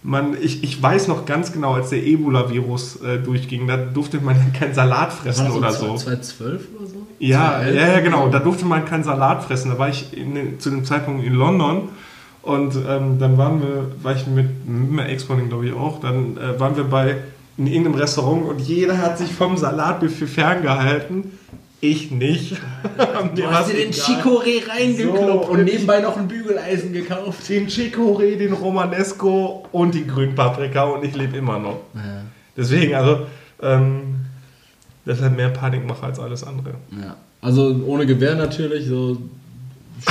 man, 0.03 0.35
ich, 0.39 0.63
ich 0.63 0.81
weiß 0.81 1.07
noch 1.07 1.25
ganz 1.25 1.51
genau, 1.51 1.73
als 1.73 1.89
der 1.89 2.05
Ebola-Virus 2.05 3.01
äh, 3.01 3.17
durchging, 3.19 3.67
da 3.67 3.77
durfte 3.77 4.19
man 4.19 4.35
ja 4.35 4.59
keinen 4.59 4.73
Salat 4.73 5.13
fressen 5.13 5.47
War 5.47 5.55
oder 5.55 5.67
das 5.67 5.79
so. 5.79 5.95
2012 5.95 6.67
oder 6.77 6.87
so? 6.87 7.07
Ja, 7.19 7.51
2011? 7.51 7.75
ja, 7.75 7.87
ja, 7.93 7.99
genau. 8.01 8.29
Da 8.29 8.39
durfte 8.39 8.65
man 8.65 8.85
keinen 8.85 9.03
Salat 9.03 9.43
fressen. 9.43 9.71
Da 9.71 9.79
war 9.79 9.89
ich 9.89 10.15
in, 10.15 10.59
zu 10.59 10.69
dem 10.69 10.85
Zeitpunkt 10.85 11.25
in 11.25 11.33
London 11.33 11.89
und 12.41 12.75
ähm, 12.75 13.19
dann 13.19 13.37
waren 13.37 13.61
wir, 13.61 13.91
war 14.01 14.15
ich 14.15 14.27
mit, 14.27 14.67
mit 14.67 15.07
Ex-Freundin, 15.07 15.49
glaube 15.49 15.67
ich 15.67 15.73
auch, 15.73 15.99
dann 15.99 16.37
äh, 16.37 16.59
waren 16.59 16.75
wir 16.77 16.85
bei 16.85 17.17
in 17.59 17.67
irgendeinem 17.67 17.95
Restaurant 17.99 18.47
und 18.47 18.61
jeder 18.61 18.97
hat 18.97 19.17
sich 19.17 19.31
vom 19.31 19.57
Salatbuffet 19.57 20.27
ferngehalten. 20.27 21.37
Ich 21.81 22.09
nicht. 22.09 22.57
Du 23.35 23.45
hast 23.51 23.71
dir 23.71 23.77
den 23.77 23.91
Chicorée 23.91 24.67
reingekloppt 24.67 25.45
So, 25.45 25.51
und 25.51 25.63
nebenbei 25.65 25.99
noch 25.99 26.17
ein 26.17 26.27
Bügeleisen 26.27 26.91
gekauft. 26.93 27.47
Den 27.47 27.67
Chicorée, 27.67 28.37
den 28.37 28.53
Romanesco 28.53 29.65
und 29.71 29.93
die 29.93 30.05
Grünpaprika 30.07 30.83
und 30.83 31.05
ich 31.05 31.15
lebe 31.15 31.37
immer 31.37 31.59
noch. 31.59 31.79
Ja. 31.93 32.23
Deswegen, 32.57 32.95
also, 32.95 33.27
ähm, 33.61 34.15
das 35.05 35.21
hat 35.21 35.35
mehr 35.35 35.49
Panikmacher 35.49 36.03
als 36.07 36.19
alles 36.19 36.43
andere. 36.43 36.75
ja. 36.91 37.15
Also 37.41 37.73
ohne 37.87 38.05
Gewehr 38.05 38.35
natürlich, 38.35 38.85
so 38.87 39.15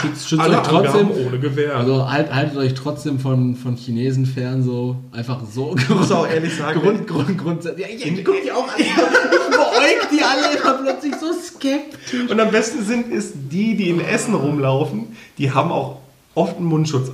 schützt, 0.01 0.29
schützt 0.29 0.43
Alle 0.43 0.59
euch 0.59 0.67
trotzdem. 0.67 1.09
Angaben 1.09 1.27
ohne 1.27 1.39
Gewehr. 1.39 1.77
Also 1.77 2.11
halt, 2.11 2.35
haltet 2.35 2.57
euch 2.57 2.75
trotzdem 2.75 3.19
von, 3.19 3.57
von 3.57 3.77
Chinesen 3.77 4.27
fern, 4.27 4.63
so 4.63 4.97
einfach 5.13 5.41
so. 5.51 5.75
ich 5.79 5.89
muss 5.89 6.11
auch 6.11 6.29
ehrlich 6.29 6.57
sagen, 6.57 6.81
Grund, 6.81 7.07
Grund, 7.07 7.39
Grund, 7.39 7.65
ja, 7.65 7.87
ich 7.89 8.25
guck 8.25 8.43
die 8.43 8.53
auch 8.53 8.69
an. 8.69 8.75
Ich 8.79 8.95
beäugt 8.95 10.09
die 10.13 10.23
alle 10.23 10.59
immer 10.59 10.83
plötzlich 10.83 11.15
so 11.17 11.33
skeptisch. 11.33 12.31
Und 12.31 12.41
am 12.41 12.51
besten 12.51 12.85
sind 12.85 13.13
ist 13.13 13.35
die, 13.51 13.77
die 13.77 13.91
in 13.91 14.01
Essen 14.01 14.35
rumlaufen, 14.35 15.17
die 15.39 15.51
haben 15.51 15.73
auch 15.73 15.99
oft 16.35 16.57
einen 16.57 16.67
Mundschutz. 16.67 17.11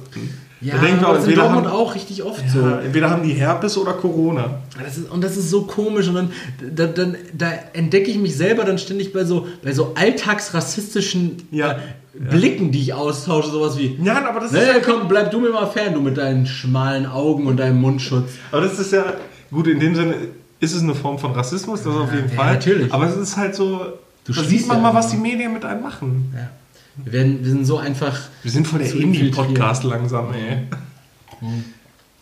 Ja, 0.60 0.76
da 0.76 0.80
denken 0.80 1.02
wir, 1.02 1.08
das 1.08 1.18
ist 1.18 1.24
in 1.24 1.30
entweder 1.30 1.42
Dortmund 1.42 1.66
haben, 1.66 1.76
auch 1.76 1.94
richtig 1.94 2.22
oft 2.22 2.42
ja, 2.42 2.50
so. 2.50 2.60
entweder 2.60 3.10
haben 3.10 3.22
die 3.22 3.34
Herpes 3.34 3.76
oder 3.76 3.92
Corona. 3.92 4.62
Das 4.82 4.96
ist, 4.96 5.10
und 5.10 5.22
das 5.22 5.36
ist 5.36 5.50
so 5.50 5.62
komisch. 5.62 6.08
Und 6.08 6.14
dann, 6.14 6.32
da, 6.74 6.86
dann, 6.86 7.16
da 7.36 7.52
entdecke 7.74 8.10
ich 8.10 8.16
mich 8.16 8.34
selber 8.34 8.64
dann 8.64 8.78
ständig 8.78 9.12
bei 9.12 9.24
so, 9.24 9.46
bei 9.62 9.72
so 9.72 9.92
alltagsrassistischen 9.94 11.48
Ja. 11.50 11.78
Blicken, 12.18 12.70
die 12.70 12.80
ich 12.80 12.94
austausche. 12.94 13.50
Sowas 13.50 13.78
wie, 13.78 13.98
Ja, 14.02 14.28
aber 14.28 14.40
das, 14.40 14.52
ist 14.52 14.66
ja, 14.66 14.80
komm, 14.84 15.08
bleib 15.08 15.30
du 15.30 15.40
mir 15.40 15.50
mal 15.50 15.66
fern, 15.66 15.94
du 15.94 16.00
mit 16.00 16.16
deinen 16.16 16.46
schmalen 16.46 17.06
Augen 17.06 17.46
und 17.46 17.56
deinem 17.56 17.80
Mundschutz. 17.80 18.32
aber 18.52 18.62
das 18.62 18.78
ist 18.78 18.92
ja, 18.92 19.04
gut, 19.50 19.66
in 19.66 19.80
dem 19.80 19.94
Sinne 19.94 20.14
ist 20.60 20.74
es 20.74 20.82
eine 20.82 20.94
Form 20.94 21.18
von 21.18 21.32
Rassismus, 21.32 21.82
das 21.82 21.94
auf 21.94 22.12
jeden 22.12 22.30
ja, 22.30 22.34
Fall. 22.36 22.54
natürlich. 22.54 22.92
Aber 22.92 23.06
es 23.06 23.16
ist 23.16 23.36
halt 23.36 23.54
so, 23.54 23.80
Du 24.24 24.32
da 24.32 24.42
sieht 24.42 24.66
man 24.66 24.78
ja 24.78 24.82
mal, 24.84 24.94
was 24.94 25.10
die 25.10 25.18
Medien 25.18 25.52
mit 25.52 25.64
einem 25.64 25.82
machen. 25.82 26.32
Ja. 26.34 26.50
Wir, 26.96 27.12
werden, 27.12 27.44
wir 27.44 27.50
sind 27.50 27.66
so 27.66 27.78
einfach. 27.78 28.18
Wir 28.42 28.50
sind 28.50 28.66
voll 28.66 28.78
der 28.78 28.94
Indie-Podcast 28.94 29.84
langsam, 29.84 30.32
ey. 30.32 30.62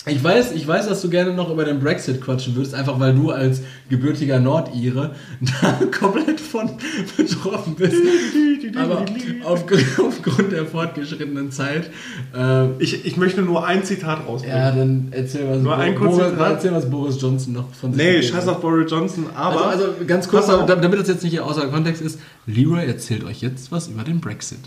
Ich 0.05 0.23
weiß, 0.25 0.51
ich 0.53 0.67
weiß, 0.67 0.89
dass 0.89 1.01
du 1.01 1.09
gerne 1.11 1.33
noch 1.33 1.49
über 1.49 1.65
den 1.65 1.79
Brexit 1.79 2.21
quatschen 2.21 2.57
würdest, 2.57 2.75
einfach 2.75 2.99
weil 2.99 3.15
du 3.15 3.31
als 3.31 3.63
gebürtiger 3.89 4.41
Nordire 4.41 5.15
da 5.63 5.79
komplett 5.97 6.41
von 6.41 6.71
betroffen 7.17 7.77
bist. 7.77 7.95
Aber 8.75 9.05
auf, 9.45 9.65
aufgrund 9.99 10.51
der 10.51 10.67
fortgeschrittenen 10.67 11.53
Zeit. 11.53 11.89
Äh, 12.37 12.69
Ich, 12.81 13.05
ich 13.07 13.17
möchte 13.17 13.43
nur 13.43 13.65
ein 13.65 13.85
Zitat 13.85 14.27
rausbringen. 14.27 14.57
ja, 14.59 14.73
dann 14.73 15.09
erzähl 15.13 15.49
was, 15.49 15.63
Nur 15.63 15.77
ein 15.77 15.95
Boris, 15.95 16.31
Zitat. 16.31 16.51
erzähl, 16.53 16.73
was 16.73 16.91
Boris 16.91 17.23
Johnson 17.23 17.53
noch 17.53 17.73
von 17.73 17.93
sich 17.95 18.03
Nee, 18.03 18.23
scheiß 18.23 18.49
auf 18.49 18.61
Boris 18.61 18.91
Johnson, 18.91 19.27
aber. 19.37 19.67
Also, 19.69 19.85
also 19.85 20.05
ganz 20.05 20.27
kurz, 20.29 20.47
damit 20.49 20.99
das 20.99 21.07
jetzt 21.07 21.23
nicht 21.23 21.39
außer 21.39 21.69
Kontext 21.69 22.03
ist, 22.03 22.19
Leroy 22.47 22.85
erzählt 22.87 23.23
euch 23.23 23.41
jetzt 23.41 23.71
was 23.71 23.87
über 23.87 24.03
den 24.03 24.21
Brexit. 24.21 24.59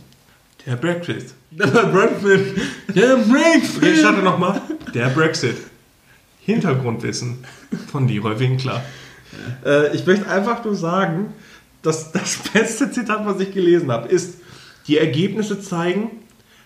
Der 0.65 0.77
Brexit. 0.77 1.25
Der 1.51 1.67
Brexit. 1.67 2.57
Der 2.95 3.17
Brexit. 3.17 3.77
Okay, 3.77 3.91
ich 3.93 3.99
starte 3.99 4.21
nochmal. 4.23 4.61
Der 4.95 5.10
Brexit. 5.10 5.58
Hintergrundwissen 6.39 7.43
von 7.91 8.08
Leroy 8.08 8.39
Winkler. 8.39 8.81
Äh, 9.65 9.93
ich 9.93 10.05
möchte 10.05 10.29
einfach 10.29 10.63
nur 10.63 10.75
sagen, 10.75 11.34
dass 11.81 12.13
das 12.13 12.38
beste 12.53 12.89
Zitat, 12.91 13.25
was 13.25 13.41
ich 13.41 13.53
gelesen 13.53 13.91
habe, 13.91 14.08
ist, 14.08 14.36
die 14.88 14.97
Ergebnisse 14.97 15.60
zeigen, 15.60 16.12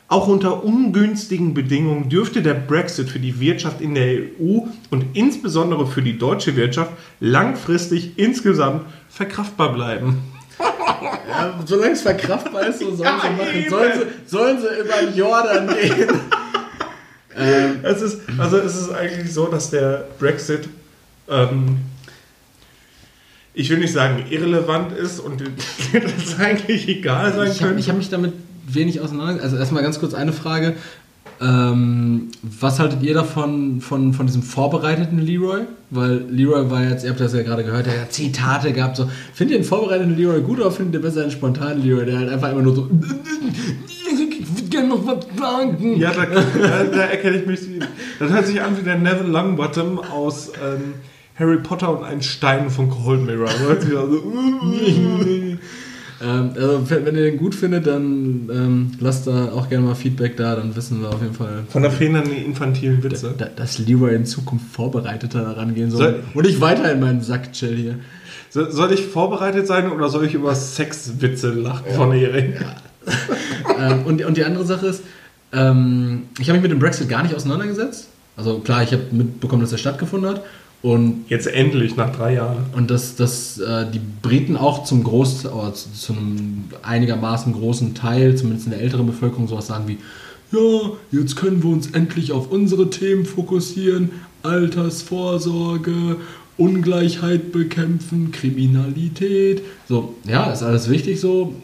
auch 0.07 0.27
unter 0.27 0.63
ungünstigen 0.63 1.55
Bedingungen 1.55 2.09
dürfte 2.09 2.43
der 2.43 2.53
Brexit 2.53 3.09
für 3.09 3.19
die 3.19 3.39
Wirtschaft 3.39 3.81
in 3.81 3.95
der 3.95 4.19
EU 4.39 4.67
und 4.91 5.05
insbesondere 5.13 5.87
für 5.87 6.03
die 6.03 6.19
deutsche 6.19 6.55
Wirtschaft 6.55 6.91
langfristig 7.19 8.19
insgesamt 8.19 8.85
verkraftbar 9.09 9.73
bleiben. 9.73 10.21
Ja, 10.59 11.59
solange 11.65 11.93
es 11.93 12.01
verkraftbar 12.01 12.67
ist, 12.67 12.79
so 12.79 12.93
sollen 12.93 13.09
Ja, 13.09 13.21
sie 13.21 13.29
machen. 13.29 13.69
Sollen 13.69 13.91
sie, 13.99 14.29
sollen 14.29 14.59
sie 14.59 14.67
über 14.81 15.15
Jordan 15.15 15.67
gehen. 15.67 16.09
Ähm, 17.37 17.79
Es 17.83 18.01
ist, 18.01 18.21
also 18.37 18.57
es 18.57 18.75
ist 18.75 18.91
eigentlich 18.91 19.33
so, 19.33 19.47
dass 19.47 19.69
der 19.69 20.07
Brexit, 20.19 20.69
ähm, 21.29 21.77
ich 23.53 23.69
will 23.69 23.79
nicht 23.79 23.93
sagen 23.93 24.25
irrelevant 24.29 24.91
ist 24.93 25.19
und 25.19 25.41
es 25.93 26.39
eigentlich 26.39 26.87
egal 26.87 27.33
sein 27.33 27.51
ich 27.51 27.61
habe 27.61 27.73
könnte. 27.73 27.89
hab 27.89 27.97
mich 27.97 28.09
damit 28.09 28.33
wenig 28.67 29.01
auseinandergesetzt. 29.01 29.45
Also 29.45 29.57
erstmal 29.57 29.83
ganz 29.83 29.99
kurz 29.99 30.13
eine 30.13 30.33
Frage. 30.33 30.75
Ähm, 31.41 32.27
was 32.41 32.79
haltet 32.79 33.01
ihr 33.01 33.13
davon 33.13 33.79
von, 33.79 34.13
von 34.13 34.25
diesem 34.25 34.43
vorbereiteten 34.43 35.19
Leroy? 35.19 35.61
Weil 35.89 36.25
Leroy 36.29 36.69
war 36.69 36.83
jetzt, 36.83 37.05
ihr 37.05 37.11
habt 37.11 37.19
das 37.21 37.33
ja 37.33 37.43
gerade 37.43 37.63
gehört, 37.63 37.85
der 37.85 38.01
hat 38.01 38.11
Zitate 38.11 38.73
gehabt. 38.73 38.97
So. 38.97 39.09
Findet 39.33 39.53
ihr 39.55 39.61
den 39.61 39.67
vorbereiteten 39.67 40.17
Leroy 40.17 40.41
gut 40.41 40.59
oder 40.59 40.71
findet 40.71 40.95
ihr 40.95 41.01
besser 41.01 41.21
einen 41.21 41.31
spontanen 41.31 41.81
Leroy, 41.81 42.05
der 42.05 42.19
halt 42.19 42.29
einfach 42.29 42.51
immer 42.51 42.61
nur 42.61 42.75
so. 42.75 42.89
Ich 44.83 44.87
würde 44.87 44.87
gerne 44.87 44.89
noch 44.89 45.05
was 45.05 45.25
sagen. 45.37 45.97
ja, 45.97 46.11
da, 46.11 46.25
da, 46.25 46.83
da 46.83 47.01
erkenne 47.03 47.37
ich 47.37 47.45
mich. 47.45 47.59
Das 48.19 48.31
hört 48.31 48.45
sich 48.47 48.61
an 48.61 48.77
wie 48.77 48.83
der 48.83 48.97
Neville 48.97 49.29
Longbottom 49.29 49.99
aus 49.99 50.51
ähm, 50.63 50.95
Harry 51.37 51.57
Potter 51.57 51.97
und 51.97 52.03
ein 52.03 52.21
Stein 52.21 52.69
von 52.69 52.89
Cold 52.89 53.25
Mirror. 53.25 53.45
Das 53.45 53.59
hört 53.59 53.81
sich 53.81 53.97
an 53.97 54.11
so, 54.11 54.23
Ähm, 56.21 56.51
also, 56.53 56.89
wenn 56.89 57.15
ihr 57.15 57.23
den 57.31 57.37
gut 57.37 57.55
findet, 57.55 57.87
dann 57.87 58.49
ähm, 58.51 58.91
lasst 58.99 59.25
da 59.27 59.53
auch 59.53 59.69
gerne 59.69 59.85
mal 59.85 59.95
Feedback 59.95 60.35
da, 60.35 60.57
dann 60.57 60.75
wissen 60.75 61.01
wir 61.01 61.09
auf 61.09 61.21
jeden 61.21 61.33
Fall, 61.33 61.63
von 61.69 61.81
der 61.81 61.91
fehlenden 61.91 62.33
infantilen 62.33 63.01
Witze. 63.01 63.33
da, 63.37 63.45
dass 63.45 63.79
Leroy 63.79 64.15
in 64.15 64.25
Zukunft 64.25 64.65
vorbereiteter 64.73 65.43
daran 65.43 65.75
gehen 65.75 65.91
soll. 65.91 65.99
Soll- 66.01 66.23
und 66.33 66.45
ich 66.45 66.59
weiter 66.59 66.91
in 66.91 66.99
meinen 66.99 67.21
Sack 67.21 67.53
chill 67.53 67.73
hier. 67.75 67.99
So, 68.49 68.69
soll 68.69 68.91
ich 68.91 69.05
vorbereitet 69.05 69.65
sein 69.65 69.91
oder 69.91 70.09
soll 70.09 70.25
ich 70.25 70.33
über 70.33 70.53
Sexwitze 70.55 71.51
lachen 71.51 71.93
von 71.95 72.11
Erik? 72.11 72.65
ähm, 73.79 74.05
und, 74.05 74.23
und 74.23 74.37
die 74.37 74.43
andere 74.43 74.65
Sache 74.65 74.87
ist, 74.87 75.03
ähm, 75.51 76.23
ich 76.39 76.49
habe 76.49 76.59
mich 76.59 76.63
mit 76.63 76.71
dem 76.71 76.79
Brexit 76.79 77.09
gar 77.09 77.23
nicht 77.23 77.35
auseinandergesetzt. 77.35 78.07
Also 78.37 78.59
klar, 78.59 78.83
ich 78.83 78.91
habe 78.91 79.03
mitbekommen, 79.11 79.61
dass 79.61 79.71
er 79.71 79.77
stattgefunden 79.77 80.29
hat. 80.29 80.43
Und, 80.81 81.25
Jetzt 81.27 81.47
endlich, 81.47 81.97
nach 81.97 82.15
drei 82.15 82.35
Jahren. 82.35 82.65
und 82.73 82.89
dass, 82.89 83.17
dass 83.17 83.59
äh, 83.59 83.85
die 83.91 83.99
Briten 84.21 84.55
auch 84.55 84.85
zum 84.85 85.03
Groß, 85.03 85.45
oder 85.47 85.73
zu, 85.73 85.91
zu 85.91 86.13
einem 86.13 86.63
einigermaßen 86.83 87.51
großen 87.51 87.95
Teil, 87.95 88.37
zumindest 88.37 88.67
in 88.67 88.71
der 88.71 88.81
älteren 88.81 89.05
Bevölkerung, 89.05 89.49
sowas 89.49 89.67
sagen 89.67 89.87
wie, 89.87 89.97
ja, 90.51 90.91
jetzt 91.11 91.35
können 91.35 91.61
wir 91.63 91.69
uns 91.69 91.91
endlich 91.91 92.31
auf 92.31 92.49
unsere 92.49 92.89
Themen 92.89 93.25
fokussieren, 93.25 94.11
Altersvorsorge, 94.41 96.15
Ungleichheit 96.57 97.51
bekämpfen, 97.51 98.31
Kriminalität. 98.31 99.61
So, 99.87 100.15
ja, 100.25 100.51
ist 100.51 100.63
alles 100.63 100.89
wichtig 100.89 101.19
so. 101.19 101.55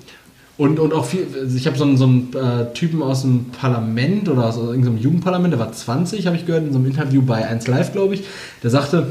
Und, 0.57 0.79
und 0.79 0.93
auch 0.93 1.05
viel, 1.05 1.27
also 1.37 1.57
ich 1.57 1.67
habe 1.67 1.77
so 1.77 1.83
einen, 1.83 1.97
so 1.97 2.05
einen 2.05 2.33
äh, 2.33 2.73
Typen 2.73 3.01
aus 3.01 3.23
dem 3.23 3.51
Parlament 3.51 4.29
oder 4.29 4.45
aus 4.45 4.55
irgendeinem 4.55 4.97
Jugendparlament, 4.97 5.51
der 5.51 5.59
war 5.59 5.71
20, 5.71 6.25
habe 6.27 6.37
ich 6.37 6.45
gehört, 6.45 6.63
in 6.63 6.71
so 6.71 6.79
einem 6.79 6.87
Interview 6.87 7.21
bei 7.21 7.45
1 7.45 7.67
Live, 7.67 7.91
glaube 7.91 8.15
ich, 8.15 8.23
der 8.63 8.69
sagte, 8.69 9.07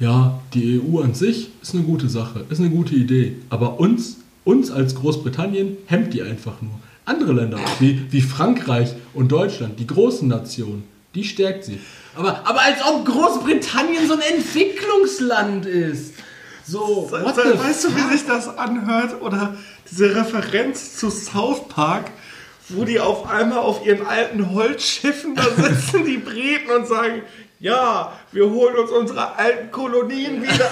ja, 0.00 0.40
die 0.52 0.80
EU 0.80 1.00
an 1.00 1.14
sich 1.14 1.50
ist 1.62 1.74
eine 1.74 1.84
gute 1.84 2.08
Sache, 2.08 2.44
ist 2.50 2.58
eine 2.60 2.70
gute 2.70 2.96
Idee, 2.96 3.36
aber 3.48 3.78
uns, 3.78 4.18
uns 4.44 4.72
als 4.72 4.96
Großbritannien 4.96 5.76
hemmt 5.86 6.12
die 6.14 6.22
einfach 6.22 6.60
nur. 6.60 6.80
Andere 7.04 7.32
Länder, 7.32 7.58
wie, 7.78 8.00
wie 8.10 8.20
Frankreich 8.20 8.94
und 9.12 9.30
Deutschland, 9.30 9.78
die 9.78 9.86
großen 9.86 10.26
Nationen, 10.26 10.82
die 11.14 11.22
stärkt 11.22 11.64
sie. 11.64 11.78
Aber, 12.16 12.40
aber 12.44 12.60
als 12.60 12.78
ob 12.84 13.04
Großbritannien 13.04 14.08
so 14.08 14.14
ein 14.14 14.20
Entwicklungsland 14.36 15.66
ist. 15.66 16.14
So, 16.66 17.08
the 17.10 17.24
weißt 17.24 17.84
du, 17.84 17.96
wie 17.96 18.12
sich 18.12 18.26
das 18.26 18.56
anhört? 18.56 19.20
Oder 19.20 19.56
diese 19.90 20.14
Referenz 20.14 20.96
zu 20.96 21.10
South 21.10 21.68
Park, 21.68 22.10
wo 22.70 22.84
die 22.84 23.00
auf 23.00 23.28
einmal 23.28 23.58
auf 23.58 23.84
ihren 23.86 24.06
alten 24.06 24.50
Holzschiffen 24.52 25.34
da 25.34 25.44
sitzen, 25.56 26.04
die 26.04 26.18
Briten, 26.18 26.70
und 26.70 26.86
sagen, 26.86 27.22
ja, 27.60 28.12
wir 28.32 28.50
holen 28.50 28.76
uns 28.76 28.90
unsere 28.90 29.36
alten 29.38 29.70
Kolonien 29.70 30.42
wieder. 30.42 30.70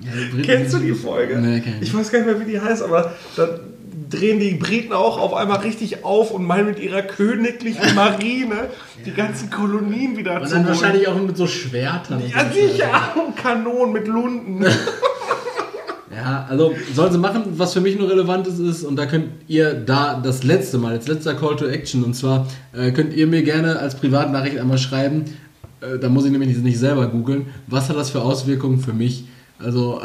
Ja, 0.00 0.42
Kennst 0.42 0.74
du 0.74 0.78
die 0.78 0.94
Folge? 0.94 1.38
Nee, 1.38 1.62
ich 1.80 1.94
weiß 1.94 2.10
gar 2.10 2.20
nicht 2.20 2.26
mehr, 2.26 2.40
wie 2.40 2.50
die 2.50 2.60
heißt, 2.60 2.82
aber 2.82 3.14
da 3.36 3.60
drehen 4.10 4.40
die 4.40 4.54
Briten 4.54 4.92
auch 4.92 5.18
auf 5.18 5.32
einmal 5.34 5.60
richtig 5.60 6.04
auf 6.04 6.30
und 6.32 6.44
meinen 6.44 6.66
mit 6.66 6.78
ihrer 6.80 7.02
königlichen 7.02 7.94
Marine 7.94 8.68
die 9.06 9.12
ganzen 9.12 9.50
Kolonien 9.50 10.16
wieder 10.16 10.40
Und 10.40 10.48
zu 10.48 10.54
dann 10.54 10.64
holen. 10.64 10.74
wahrscheinlich 10.74 11.08
auch 11.08 11.20
mit 11.20 11.36
so 11.36 11.46
Schwertern. 11.46 12.20
und 12.22 12.28
Ja, 12.28 12.50
sicher. 12.50 12.88
Und 13.26 13.36
Kanonen 13.36 13.92
mit 13.92 14.06
Lunden. 14.08 14.64
Ja, 16.14 16.44
also 16.50 16.74
sollen 16.92 17.12
sie 17.12 17.18
machen, 17.18 17.42
was 17.56 17.72
für 17.72 17.80
mich 17.80 17.96
nur 17.96 18.10
relevant 18.10 18.46
ist, 18.46 18.58
ist, 18.58 18.82
und 18.84 18.96
da 18.96 19.06
könnt 19.06 19.28
ihr 19.46 19.74
da 19.74 20.20
das 20.22 20.42
letzte 20.42 20.76
Mal, 20.76 20.92
als 20.94 21.06
letzter 21.06 21.34
Call 21.34 21.54
to 21.56 21.66
Action, 21.66 22.02
und 22.02 22.14
zwar 22.14 22.48
äh, 22.72 22.90
könnt 22.90 23.14
ihr 23.14 23.28
mir 23.28 23.42
gerne 23.42 23.78
als 23.78 23.94
Privatnachricht 23.94 24.58
einmal 24.58 24.76
schreiben, 24.78 25.24
äh, 25.80 25.98
da 26.00 26.08
muss 26.08 26.24
ich 26.24 26.32
nämlich 26.32 26.56
nicht 26.58 26.78
selber 26.78 27.06
googeln, 27.06 27.46
was 27.68 27.88
hat 27.88 27.96
das 27.96 28.10
für 28.10 28.22
Auswirkungen 28.22 28.80
für 28.80 28.92
mich? 28.92 29.24
Also 29.60 30.00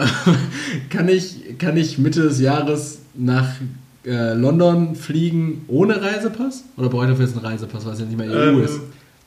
kann, 0.91 1.09
ich, 1.09 1.57
kann 1.57 1.75
ich 1.75 1.97
Mitte 1.97 2.21
des 2.21 2.39
Jahres 2.39 2.99
nach 3.15 3.47
äh, 4.05 4.33
London 4.33 4.95
fliegen 4.95 5.65
ohne 5.67 6.01
Reisepass? 6.01 6.63
Oder 6.77 6.89
brauche 6.89 7.05
ich 7.05 7.11
dafür 7.11 7.25
jetzt 7.25 7.37
einen 7.37 7.45
Reisepass, 7.45 7.85
weil 7.85 7.93
es 7.93 7.99
ja 7.99 8.05
nicht 8.05 8.17
mehr 8.17 8.29
EU 8.29 8.49
Ähm, 8.49 8.63
ist? 8.63 8.71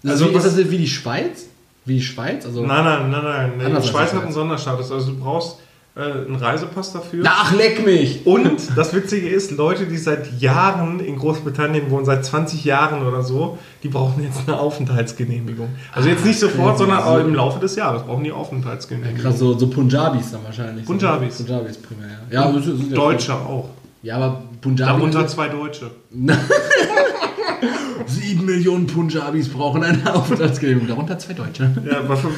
Ist, 0.02 0.10
also 0.10 0.24
das 0.26 0.32
wie, 0.32 0.48
ist 0.48 0.58
das 0.58 0.70
wie 0.70 0.78
die 0.78 0.88
Schweiz? 0.88 1.46
Wie 1.84 1.94
die 1.94 2.02
Schweiz? 2.02 2.44
Also, 2.44 2.64
Nein, 2.64 2.84
nein, 2.84 3.10
nein, 3.10 3.22
nein. 3.56 3.66
Anders 3.66 3.84
Die 3.84 3.90
Schweiz 3.90 4.12
hat 4.12 4.22
einen. 4.22 4.32
Sonderstatus. 4.32 4.92
Also 4.92 5.12
du 5.12 5.18
brauchst 5.18 5.56
äh, 5.96 6.00
einen 6.00 6.36
Reisepass 6.36 6.92
dafür. 6.92 7.24
Ach, 7.26 7.52
leck 7.56 7.84
mich! 7.84 8.24
Und 8.24 8.76
das 8.76 8.94
Witzige 8.94 9.28
ist, 9.28 9.50
Leute, 9.50 9.86
die 9.86 9.96
seit 9.96 10.40
Jahren 10.40 11.00
in 11.00 11.16
Großbritannien 11.16 11.90
wohnen, 11.90 12.04
seit 12.04 12.24
20 12.24 12.64
Jahren 12.64 13.04
oder 13.04 13.22
so, 13.22 13.58
die 13.82 13.88
brauchen 13.88 14.22
jetzt 14.22 14.46
eine 14.46 14.60
Aufenthaltsgenehmigung. 14.60 15.70
Also 15.92 16.08
jetzt 16.08 16.24
nicht 16.24 16.38
sofort, 16.38 16.74
okay. 16.74 16.78
sondern 16.78 16.98
auch 17.02 17.18
im 17.18 17.34
Laufe 17.34 17.58
des 17.58 17.74
Jahres 17.74 18.04
brauchen 18.04 18.22
die 18.22 18.30
Aufenthaltsgenehmigung. 18.30 19.22
Krass, 19.22 19.38
so, 19.40 19.58
so 19.58 19.66
Punjabis 19.66 20.30
dann 20.30 20.44
wahrscheinlich. 20.44 20.84
Punjabis. 20.86 21.38
So, 21.38 21.44
Punjabis 21.44 21.76
primär, 21.78 22.18
ja. 22.30 22.44
Ja, 22.44 22.52
das 22.52 22.66
ist 22.66 22.90
ja 22.90 22.94
Deutsche 22.94 23.34
auch. 23.34 23.70
Ja, 24.02 24.16
aber 24.16 24.42
Punjabis. 24.60 24.94
Darunter 24.94 25.26
zwei 25.26 25.48
Deutsche. 25.48 25.90
Sieben 28.06 28.44
Millionen 28.46 28.86
Punjabis 28.86 29.48
brauchen 29.48 29.82
eine 29.82 30.14
Aufenthaltsgenehmigung. 30.14 30.88
Darunter 30.88 31.18
zwei 31.18 31.34
Deutsche. 31.34 31.70
Ja, 31.88 31.98
aber 32.00 32.16
für, 32.16 32.30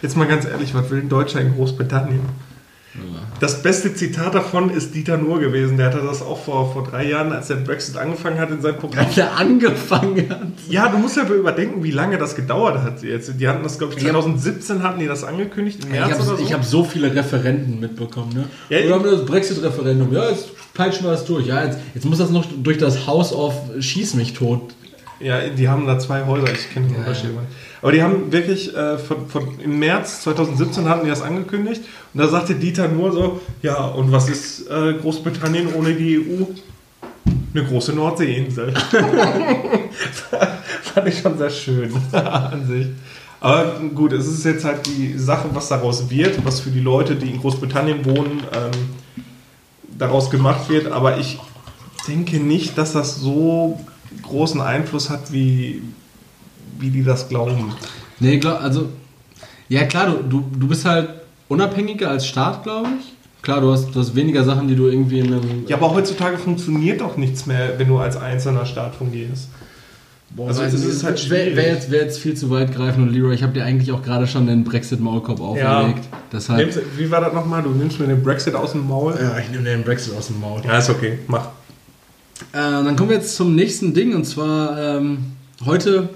jetzt 0.00 0.16
mal 0.16 0.28
ganz 0.28 0.44
ehrlich, 0.44 0.74
was 0.74 0.90
will 0.90 1.00
ein 1.00 1.08
Deutscher 1.08 1.40
in 1.40 1.54
Großbritannien? 1.54 2.20
Das 3.40 3.62
beste 3.62 3.94
Zitat 3.94 4.34
davon 4.34 4.70
ist 4.70 4.94
Dieter 4.94 5.16
Nuhr 5.18 5.38
gewesen. 5.38 5.76
Der 5.76 5.86
hatte 5.86 6.00
das 6.04 6.22
auch 6.22 6.42
vor, 6.42 6.72
vor 6.72 6.84
drei 6.84 7.08
Jahren, 7.08 7.30
als 7.32 7.46
der 7.48 7.56
Brexit 7.56 7.96
angefangen 7.96 8.38
hat, 8.40 8.50
in 8.50 8.60
seinem 8.60 8.76
Programm. 8.78 9.06
Als 9.06 9.16
er 9.16 9.36
angefangen 9.36 10.28
hat. 10.28 10.40
Ja, 10.68 10.88
du 10.88 10.98
musst 10.98 11.16
ja 11.16 11.22
überdenken, 11.28 11.84
wie 11.84 11.90
lange 11.92 12.18
das 12.18 12.34
gedauert 12.34 12.82
hat. 12.82 13.02
Jetzt, 13.02 13.32
die 13.38 13.46
hatten 13.46 13.62
das, 13.62 13.78
glaube 13.78 13.94
ich, 13.94 14.00
2017 14.02 14.82
hatten 14.82 14.98
die 14.98 15.06
das 15.06 15.22
angekündigt, 15.22 15.84
im 15.84 15.90
Ich 15.90 15.92
März 16.00 16.18
habe 16.18 16.22
oder 16.34 16.36
so. 16.44 16.52
hab 16.52 16.64
so 16.64 16.82
viele 16.84 17.14
Referenten 17.14 17.78
mitbekommen. 17.78 18.32
Ne? 18.34 18.44
Ja, 18.68 18.84
Oder 18.86 18.94
haben 18.96 19.04
wir 19.04 19.12
das 19.12 19.24
Brexit-Referendum? 19.26 20.12
Ja, 20.12 20.30
jetzt 20.30 20.48
peitschen 20.74 21.04
wir 21.06 21.12
das 21.12 21.24
durch. 21.24 21.46
Ja, 21.46 21.64
jetzt, 21.64 21.78
jetzt 21.94 22.04
muss 22.04 22.18
das 22.18 22.30
noch 22.30 22.46
durch 22.62 22.78
das 22.78 23.06
Haus 23.06 23.32
auf 23.32 23.54
Schieß 23.78 24.14
mich 24.14 24.32
tot. 24.32 24.62
Ja, 25.20 25.40
die 25.48 25.68
haben 25.68 25.86
da 25.86 25.98
zwei 25.98 26.24
Häuser, 26.26 26.52
ich 26.52 26.72
kenne 26.72 26.86
den 26.86 26.94
Ja, 26.94 27.00
Unterschied. 27.00 27.30
ja. 27.34 27.42
Aber 27.82 27.92
die 27.92 28.02
haben 28.02 28.32
wirklich, 28.32 28.74
äh, 28.76 28.98
von, 28.98 29.28
von, 29.28 29.60
im 29.60 29.78
März 29.78 30.22
2017 30.22 30.88
hatten 30.88 31.04
die 31.04 31.10
das 31.10 31.22
angekündigt 31.22 31.82
und 32.12 32.20
da 32.20 32.28
sagte 32.28 32.54
Dieter 32.54 32.88
nur 32.88 33.12
so, 33.12 33.40
ja, 33.62 33.86
und 33.86 34.10
was 34.10 34.28
ist 34.28 34.68
äh, 34.68 34.94
Großbritannien 34.94 35.72
ohne 35.74 35.94
die 35.94 36.18
EU? 36.18 36.44
Eine 37.54 37.64
große 37.64 37.92
Nordseeinsel. 37.92 38.74
Fand 40.82 41.08
ich 41.08 41.18
schon 41.18 41.38
sehr 41.38 41.50
schön 41.50 41.92
an 42.12 42.66
sich. 42.66 42.88
Aber 43.40 43.80
gut, 43.94 44.12
es 44.12 44.26
ist 44.26 44.44
jetzt 44.44 44.64
halt 44.64 44.86
die 44.86 45.16
Sache, 45.16 45.48
was 45.52 45.68
daraus 45.68 46.10
wird, 46.10 46.44
was 46.44 46.60
für 46.60 46.70
die 46.70 46.80
Leute, 46.80 47.14
die 47.14 47.30
in 47.30 47.40
Großbritannien 47.40 48.04
wohnen, 48.04 48.42
ähm, 48.52 48.90
daraus 49.96 50.28
gemacht 50.30 50.68
wird. 50.68 50.90
Aber 50.90 51.18
ich 51.18 51.38
denke 52.08 52.38
nicht, 52.38 52.76
dass 52.76 52.92
das 52.92 53.16
so 53.16 53.78
großen 54.22 54.60
Einfluss 54.60 55.08
hat, 55.08 55.32
wie, 55.32 55.82
wie 56.78 56.90
die 56.90 57.02
das 57.04 57.28
glauben. 57.28 57.72
Nee, 58.20 58.38
glaub, 58.38 58.60
also, 58.62 58.88
ja 59.68 59.84
klar, 59.84 60.06
du, 60.06 60.22
du, 60.22 60.44
du 60.58 60.68
bist 60.68 60.84
halt 60.84 61.10
unabhängiger 61.48 62.10
als 62.10 62.26
Staat, 62.26 62.62
glaube 62.62 62.88
ich. 63.00 63.42
klar, 63.42 63.60
du 63.60 63.72
hast, 63.72 63.94
du 63.94 64.00
hast 64.00 64.14
weniger 64.14 64.44
Sachen, 64.44 64.68
die 64.68 64.76
du 64.76 64.88
irgendwie 64.88 65.20
in 65.20 65.26
einem. 65.26 65.64
Ja, 65.66 65.76
aber 65.76 65.94
heutzutage 65.94 66.38
funktioniert 66.38 67.00
doch 67.00 67.16
nichts 67.16 67.46
mehr, 67.46 67.78
wenn 67.78 67.88
du 67.88 67.98
als 67.98 68.16
einzelner 68.16 68.66
Start 68.66 68.94
fungierst. 68.94 69.48
Boah, 70.30 70.48
also 70.48 70.62
es 70.62 70.74
ist 70.74 71.04
halt 71.04 71.18
Wäre 71.30 71.40
schwierig. 71.44 71.56
wär 71.56 71.72
jetzt, 71.72 71.90
wär 71.90 72.02
jetzt 72.02 72.18
viel 72.18 72.34
zu 72.34 72.50
weit 72.50 72.74
greifend 72.74 73.08
und 73.08 73.14
Leroy, 73.14 73.34
ich 73.34 73.42
habe 73.42 73.54
dir 73.54 73.64
eigentlich 73.64 73.92
auch 73.92 74.02
gerade 74.02 74.26
schon 74.26 74.46
den 74.46 74.62
Brexit-Maulkorb 74.62 75.40
auferlegt. 75.40 76.06
Deshalb. 76.30 76.60
Nimmst, 76.60 76.80
wie 76.98 77.10
war 77.10 77.22
das 77.22 77.32
nochmal? 77.32 77.62
Du 77.62 77.70
nimmst 77.70 77.98
mir 77.98 78.06
den 78.06 78.22
Brexit 78.22 78.54
aus 78.54 78.72
dem 78.72 78.86
Maul? 78.86 79.14
Ja, 79.18 79.38
ich 79.38 79.48
nehme 79.50 79.64
den 79.64 79.82
Brexit 79.84 80.14
aus 80.14 80.26
dem 80.26 80.38
Maul. 80.38 80.60
Ja, 80.66 80.76
ist 80.76 80.90
okay. 80.90 81.20
Mach. 81.28 81.46
Äh, 82.52 82.58
dann 82.60 82.94
kommen 82.94 83.08
wir 83.08 83.16
jetzt 83.16 83.36
zum 83.36 83.54
nächsten 83.54 83.94
Ding 83.94 84.14
und 84.14 84.24
zwar 84.24 84.78
ähm, 84.78 85.18
heute 85.64 86.10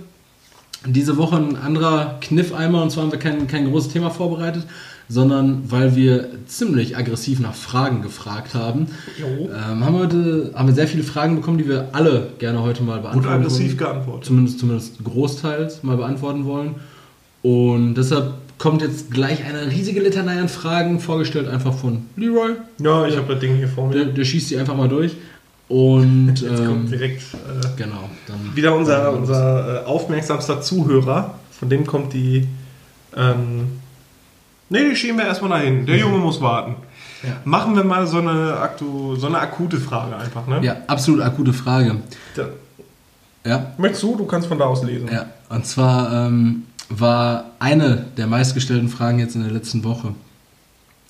diese 0.87 1.17
Woche 1.17 1.37
ein 1.37 1.57
anderer 1.57 2.19
Kniffeimer 2.21 2.83
und 2.83 2.91
zwar 2.91 3.05
haben 3.05 3.13
wir 3.13 3.19
kein, 3.19 3.47
kein 3.47 3.71
großes 3.71 3.93
Thema 3.93 4.11
vorbereitet, 4.11 4.65
sondern 5.09 5.71
weil 5.71 5.95
wir 5.95 6.29
ziemlich 6.47 6.97
aggressiv 6.97 7.39
nach 7.41 7.55
Fragen 7.55 8.03
gefragt 8.03 8.55
haben. 8.55 8.87
Ähm, 9.19 9.85
haben, 9.85 9.95
wir 9.95 10.01
heute, 10.01 10.51
haben 10.55 10.69
wir 10.69 10.75
sehr 10.75 10.89
viele 10.89 11.03
Fragen 11.03 11.37
bekommen, 11.37 11.59
die 11.59 11.69
wir 11.69 11.89
alle 11.93 12.29
gerne 12.39 12.63
heute 12.63 12.83
mal 12.83 13.01
beantworten 13.01 13.41
aggressiv 13.41 13.67
wollen. 13.69 13.79
geantwortet. 13.79 14.25
Zumindest, 14.25 14.59
zumindest 14.59 15.05
großteils 15.05 15.83
mal 15.83 15.97
beantworten 15.97 16.45
wollen. 16.47 16.77
Und 17.43 17.95
deshalb 17.95 18.35
kommt 18.59 18.81
jetzt 18.81 19.11
gleich 19.11 19.45
eine 19.45 19.71
riesige 19.71 20.01
Litanei 20.01 20.41
an 20.41 20.49
Fragen, 20.49 21.01
vorgestellt 21.01 21.49
einfach 21.49 21.75
von 21.75 22.07
Leroy. 22.17 22.53
Ja, 22.81 23.07
ich 23.07 23.17
habe 23.17 23.33
das 23.33 23.41
Ding 23.41 23.57
hier 23.57 23.69
vor 23.69 23.91
Der, 23.91 24.07
mir. 24.07 24.13
der 24.13 24.25
schießt 24.25 24.51
die 24.51 24.57
einfach 24.57 24.77
mal 24.77 24.89
durch. 24.89 25.17
Und 25.73 26.35
Jetzt 26.37 26.43
ähm, 26.43 26.67
kommt 26.67 26.91
direkt 26.91 27.23
äh, 27.33 27.67
genau, 27.79 28.11
dann 28.27 28.55
wieder 28.55 28.77
unser, 28.77 29.11
unser 29.11 29.85
äh, 29.85 29.87
aufmerksamster 29.87 30.61
Zuhörer. 30.61 31.33
Von 31.59 31.71
dem 31.71 31.87
kommt 31.87 32.13
die. 32.13 32.47
Ähm, 33.17 33.81
ne, 34.69 34.91
die 34.91 34.95
schieben 34.95 35.17
wir 35.17 35.25
erstmal 35.25 35.49
dahin. 35.49 35.87
Der 35.87 35.97
Junge 35.97 36.19
muss 36.19 36.43
warten. 36.43 36.75
Ja. 37.23 37.37
Machen 37.47 37.75
wir 37.75 37.85
mal 37.85 38.07
so 38.07 38.19
eine, 38.19 38.59
aktu 38.59 39.17
so 39.17 39.29
eine 39.29 39.39
akute 39.39 39.79
Frage 39.79 40.15
einfach. 40.15 40.47
Ne? 40.47 40.61
Ja, 40.63 40.77
absolut 40.89 41.23
akute 41.23 41.55
Frage. 41.55 42.03
Da, 42.37 42.49
Ja, 43.47 43.73
möchtest 43.79 44.03
du? 44.03 44.17
Du 44.17 44.27
kannst 44.27 44.49
von 44.49 44.59
da 44.59 44.67
aus 44.67 44.85
lesen. 44.85 45.09
ja. 45.11 45.25
Und 45.49 45.65
zwar 45.67 46.27
ähm, 46.27 46.65
war 46.91 47.47
eine 47.61 48.05
der 48.19 48.27
meistgestellten 48.27 48.91
Fragen 48.91 49.21
jetzt 49.21 49.37
in 49.37 49.43
der 49.43 49.53
letzten 49.53 49.85
Woche. 49.85 50.09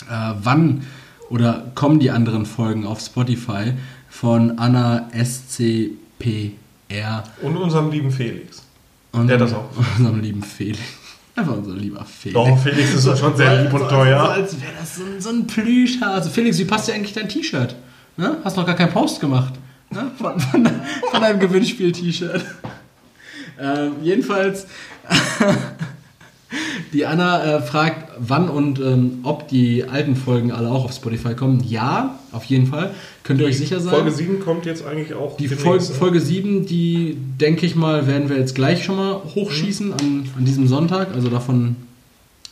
Äh, 0.08 0.34
wann 0.40 0.84
oder 1.30 1.64
kommen 1.74 1.98
die 1.98 2.12
anderen 2.12 2.46
Folgen 2.46 2.86
auf 2.86 3.00
Spotify 3.00 3.72
von 4.12 4.58
Anna 4.58 5.08
SCPR 5.12 7.24
Und 7.40 7.56
unserem 7.56 7.90
lieben 7.90 8.12
Felix. 8.12 8.62
und 9.10 9.26
Der 9.26 9.38
das 9.38 9.54
auch. 9.54 9.64
unserem 9.98 10.20
lieben 10.20 10.42
Felix. 10.42 10.78
Einfach 11.34 11.56
unser 11.56 11.74
lieber 11.74 12.04
Felix. 12.04 12.34
Doch, 12.34 12.58
Felix 12.58 12.92
ist 12.92 13.06
doch 13.06 13.16
schon 13.16 13.34
sehr 13.34 13.62
lieb 13.62 13.72
und 13.72 13.80
so, 13.80 13.88
teuer. 13.88 14.20
So, 14.22 14.30
als 14.30 14.60
wäre 14.60 14.72
das 14.78 14.96
so 14.96 15.02
ein, 15.02 15.20
so 15.20 15.30
ein 15.30 15.46
Plüschhaar. 15.46 16.12
Also 16.12 16.28
Felix, 16.28 16.58
wie 16.58 16.66
passt 16.66 16.88
dir 16.88 16.94
eigentlich 16.94 17.14
dein 17.14 17.28
T-Shirt? 17.28 17.74
Ne? 18.18 18.36
Hast 18.44 18.58
noch 18.58 18.66
gar 18.66 18.76
keinen 18.76 18.92
Post 18.92 19.18
gemacht. 19.18 19.54
Ne? 19.88 20.10
Von, 20.18 20.38
von, 20.38 20.68
von 21.10 21.20
deinem 21.20 21.40
Gewinnspiel-T-Shirt. 21.40 22.44
Ähm, 23.60 23.92
jedenfalls, 24.02 24.66
die 26.92 27.06
Anna 27.06 27.56
äh, 27.56 27.62
fragt, 27.62 28.12
wann 28.18 28.48
und 28.48 28.78
ähm, 28.78 29.20
ob 29.22 29.48
die 29.48 29.84
alten 29.84 30.16
Folgen 30.16 30.52
alle 30.52 30.70
auch 30.70 30.84
auf 30.84 30.92
Spotify 30.92 31.34
kommen. 31.34 31.64
Ja, 31.66 32.18
auf 32.32 32.44
jeden 32.44 32.66
Fall. 32.66 32.94
Könnt 33.24 33.40
ihr 33.40 33.46
euch 33.46 33.58
sicher 33.58 33.80
sein. 33.80 33.94
Folge 33.94 34.10
7 34.10 34.40
kommt 34.40 34.66
jetzt 34.66 34.84
eigentlich 34.84 35.14
auch. 35.14 35.36
Die 35.36 35.48
demnächst, 35.48 35.64
Folge, 35.64 35.84
ne? 35.84 35.94
Folge 35.94 36.20
7, 36.20 36.66
die 36.66 37.16
denke 37.40 37.64
ich 37.64 37.74
mal, 37.76 38.06
werden 38.06 38.28
wir 38.28 38.36
jetzt 38.36 38.54
gleich 38.54 38.84
schon 38.84 38.96
mal 38.96 39.22
hochschießen 39.34 39.92
an, 39.92 40.28
an 40.36 40.44
diesem 40.44 40.66
Sonntag. 40.66 41.14
Also 41.14 41.28
davon, 41.28 41.76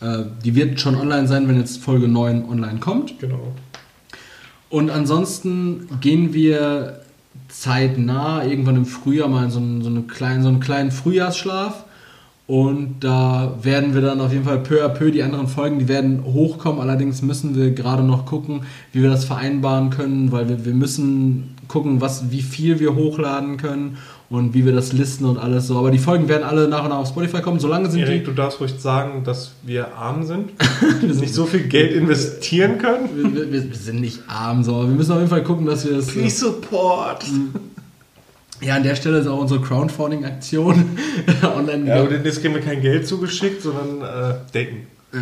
äh, 0.01 0.25
die 0.45 0.55
wird 0.55 0.81
schon 0.81 0.95
online 0.95 1.29
sein, 1.29 1.47
wenn 1.49 1.59
jetzt 1.59 1.83
Folge 1.83 2.09
9 2.09 2.47
online 2.49 2.81
kommt. 2.81 3.19
Genau. 3.21 3.53
Und 4.71 4.91
ansonsten 4.91 5.89
gehen 6.01 6.33
wir 6.33 7.01
zeitnah, 7.49 8.45
irgendwann 8.45 8.77
im 8.77 8.87
Frühjahr, 8.87 9.29
mal 9.29 9.45
in 9.45 9.51
so 9.51 9.59
einen, 9.59 9.83
so 9.83 9.89
einen, 9.89 10.07
kleinen, 10.07 10.43
so 10.43 10.49
einen 10.49 10.61
kleinen 10.61 10.93
Frühjahrsschlaf. 10.93 11.85
Und 12.51 12.97
da 12.99 13.59
werden 13.63 13.95
wir 13.95 14.01
dann 14.01 14.21
auf 14.21 14.33
jeden 14.33 14.45
Fall 14.45 14.59
peu 14.59 14.85
à 14.85 14.89
peu 14.89 15.13
die 15.13 15.23
anderen 15.23 15.47
Folgen, 15.47 15.79
die 15.79 15.87
werden 15.87 16.25
hochkommen. 16.25 16.81
Allerdings 16.81 17.23
müssen 17.23 17.55
wir 17.55 17.71
gerade 17.71 18.03
noch 18.03 18.27
gucken, 18.27 18.63
wie 18.93 19.03
wir 19.03 19.09
das 19.09 19.25
vereinbaren 19.25 19.91
können, 19.91 20.33
weil 20.33 20.49
wir, 20.49 20.65
wir 20.65 20.75
müssen 20.75 21.55
gucken, 21.69 22.01
was, 22.01 22.33
wie 22.33 22.43
viel 22.43 22.81
wir 22.81 22.97
hochladen 22.97 23.57
können 23.57 23.99
und 24.31 24.53
wie 24.53 24.65
wir 24.65 24.73
das 24.73 24.93
listen 24.93 25.27
und 25.27 25.39
alles 25.39 25.69
so. 25.69 25.79
Aber 25.79 25.93
die 25.93 25.99
Folgen 25.99 26.27
werden 26.27 26.43
alle 26.43 26.67
nach 26.67 26.83
und 26.83 26.89
nach 26.89 26.99
auf 26.99 27.07
Spotify 27.07 27.41
kommen. 27.41 27.61
Solange 27.61 27.89
sind 27.89 28.01
Erik, 28.01 28.25
die. 28.25 28.31
du 28.31 28.33
darfst 28.33 28.61
ruhig 28.61 28.75
sagen, 28.77 29.23
dass 29.23 29.53
wir 29.63 29.95
arm 29.95 30.25
sind. 30.25 30.51
wir 31.01 31.09
nicht 31.09 31.33
so 31.33 31.47
viel 31.47 31.69
Geld 31.69 31.93
investieren 31.93 32.79
können. 32.79 33.11
Wir, 33.15 33.53
wir, 33.53 33.71
wir 33.71 33.79
sind 33.79 34.01
nicht 34.01 34.23
arm, 34.27 34.65
so. 34.65 34.75
aber 34.75 34.89
wir 34.89 34.97
müssen 34.97 35.13
auf 35.13 35.19
jeden 35.19 35.31
Fall 35.31 35.45
gucken, 35.45 35.67
dass 35.67 35.85
wir 35.85 35.99
das. 35.99 36.09
Please 36.09 36.37
support. 36.37 37.25
Ja, 38.61 38.77
an 38.77 38.83
der 38.83 38.95
Stelle 38.95 39.19
ist 39.19 39.27
auch 39.27 39.41
unsere 39.41 39.61
Crowdfunding-Aktion 39.61 40.85
online. 41.57 41.89
Ja, 41.89 42.03
aber 42.03 42.13
jetzt 42.13 42.41
kriegen 42.41 42.55
wir 42.55 42.61
kein 42.61 42.83
Geld 42.83 43.07
zugeschickt, 43.07 43.63
sondern 43.63 44.03
äh, 44.03 44.35
Decken. 44.53 44.87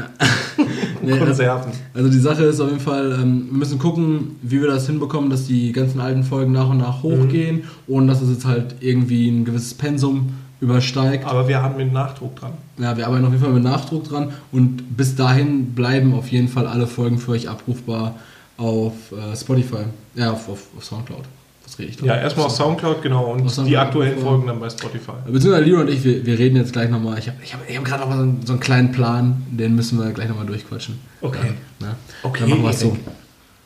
Nee, 1.01 1.12
also, 1.12 1.24
Konserven. 1.24 1.72
also 1.95 2.11
die 2.11 2.18
Sache 2.18 2.45
ist 2.45 2.61
auf 2.61 2.68
jeden 2.68 2.80
Fall, 2.80 3.12
ähm, 3.12 3.47
wir 3.51 3.59
müssen 3.59 3.78
gucken, 3.78 4.36
wie 4.43 4.61
wir 4.61 4.68
das 4.68 4.86
hinbekommen, 4.86 5.30
dass 5.30 5.47
die 5.47 5.72
ganzen 5.72 6.01
alten 6.01 6.24
Folgen 6.24 6.53
nach 6.53 6.68
und 6.68 6.78
nach 6.78 7.03
hochgehen, 7.03 7.64
ohne 7.86 8.09
dass 8.09 8.20
es 8.20 8.30
jetzt 8.30 8.45
halt 8.45 8.74
irgendwie 8.80 9.28
ein 9.28 9.45
gewisses 9.45 9.74
Pensum 9.74 10.34
übersteigt. 10.61 11.24
Aber 11.24 11.47
wir 11.47 11.62
haben 11.62 11.76
mit 11.76 11.93
Nachdruck 11.93 12.36
dran. 12.36 12.53
Ja, 12.78 12.97
wir 12.97 13.07
arbeiten 13.07 13.24
auf 13.24 13.30
jeden 13.30 13.45
Fall 13.45 13.53
mit 13.53 13.62
Nachdruck 13.62 14.05
dran 14.09 14.32
und 14.51 14.97
bis 14.97 15.14
dahin 15.14 15.74
bleiben 15.74 16.14
auf 16.14 16.28
jeden 16.28 16.49
Fall 16.49 16.66
alle 16.66 16.86
Folgen 16.86 17.18
für 17.18 17.32
euch 17.32 17.49
abrufbar 17.49 18.16
auf 18.57 18.95
äh, 19.12 19.36
Spotify, 19.36 19.84
ja, 20.16 20.32
auf, 20.32 20.49
auf, 20.49 20.66
auf 20.76 20.84
Soundcloud. 20.84 21.24
Was 21.69 21.79
rede 21.79 21.91
ich 21.91 21.97
da? 21.99 22.07
Ja, 22.07 22.16
erstmal 22.16 22.47
auf 22.47 22.53
Soundcloud, 22.53 23.03
genau. 23.03 23.31
Und 23.31 23.66
die 23.66 23.77
aktuellen 23.77 24.19
Folgen 24.19 24.47
dann 24.47 24.59
bei 24.59 24.71
Spotify. 24.71 25.12
Beziehungsweise 25.27 25.64
Leo 25.64 25.81
und 25.81 25.91
ich, 25.91 26.03
wir, 26.03 26.25
wir 26.25 26.39
reden 26.39 26.57
jetzt 26.57 26.73
gleich 26.73 26.89
nochmal. 26.89 27.19
Ich 27.19 27.29
habe 27.29 27.37
ich 27.45 27.53
hab, 27.53 27.69
ich 27.69 27.77
hab 27.77 27.85
gerade 27.85 28.03
noch 28.05 28.09
mal 28.09 28.16
so 28.16 28.23
einen, 28.23 28.47
so 28.47 28.53
einen 28.55 28.61
kleinen 28.61 28.93
Plan, 28.93 29.43
den 29.51 29.75
müssen 29.75 29.99
wir 29.99 30.11
gleich 30.12 30.31
nochmal 30.31 30.47
durchquatschen. 30.47 30.99
Okay. 31.21 31.53
Dann, 31.79 31.91
ne? 31.91 31.97
Okay, 32.23 32.41
Dann 32.41 32.51
machen 32.51 32.62
wir 32.62 32.71
es 32.71 32.81
so. 32.81 32.97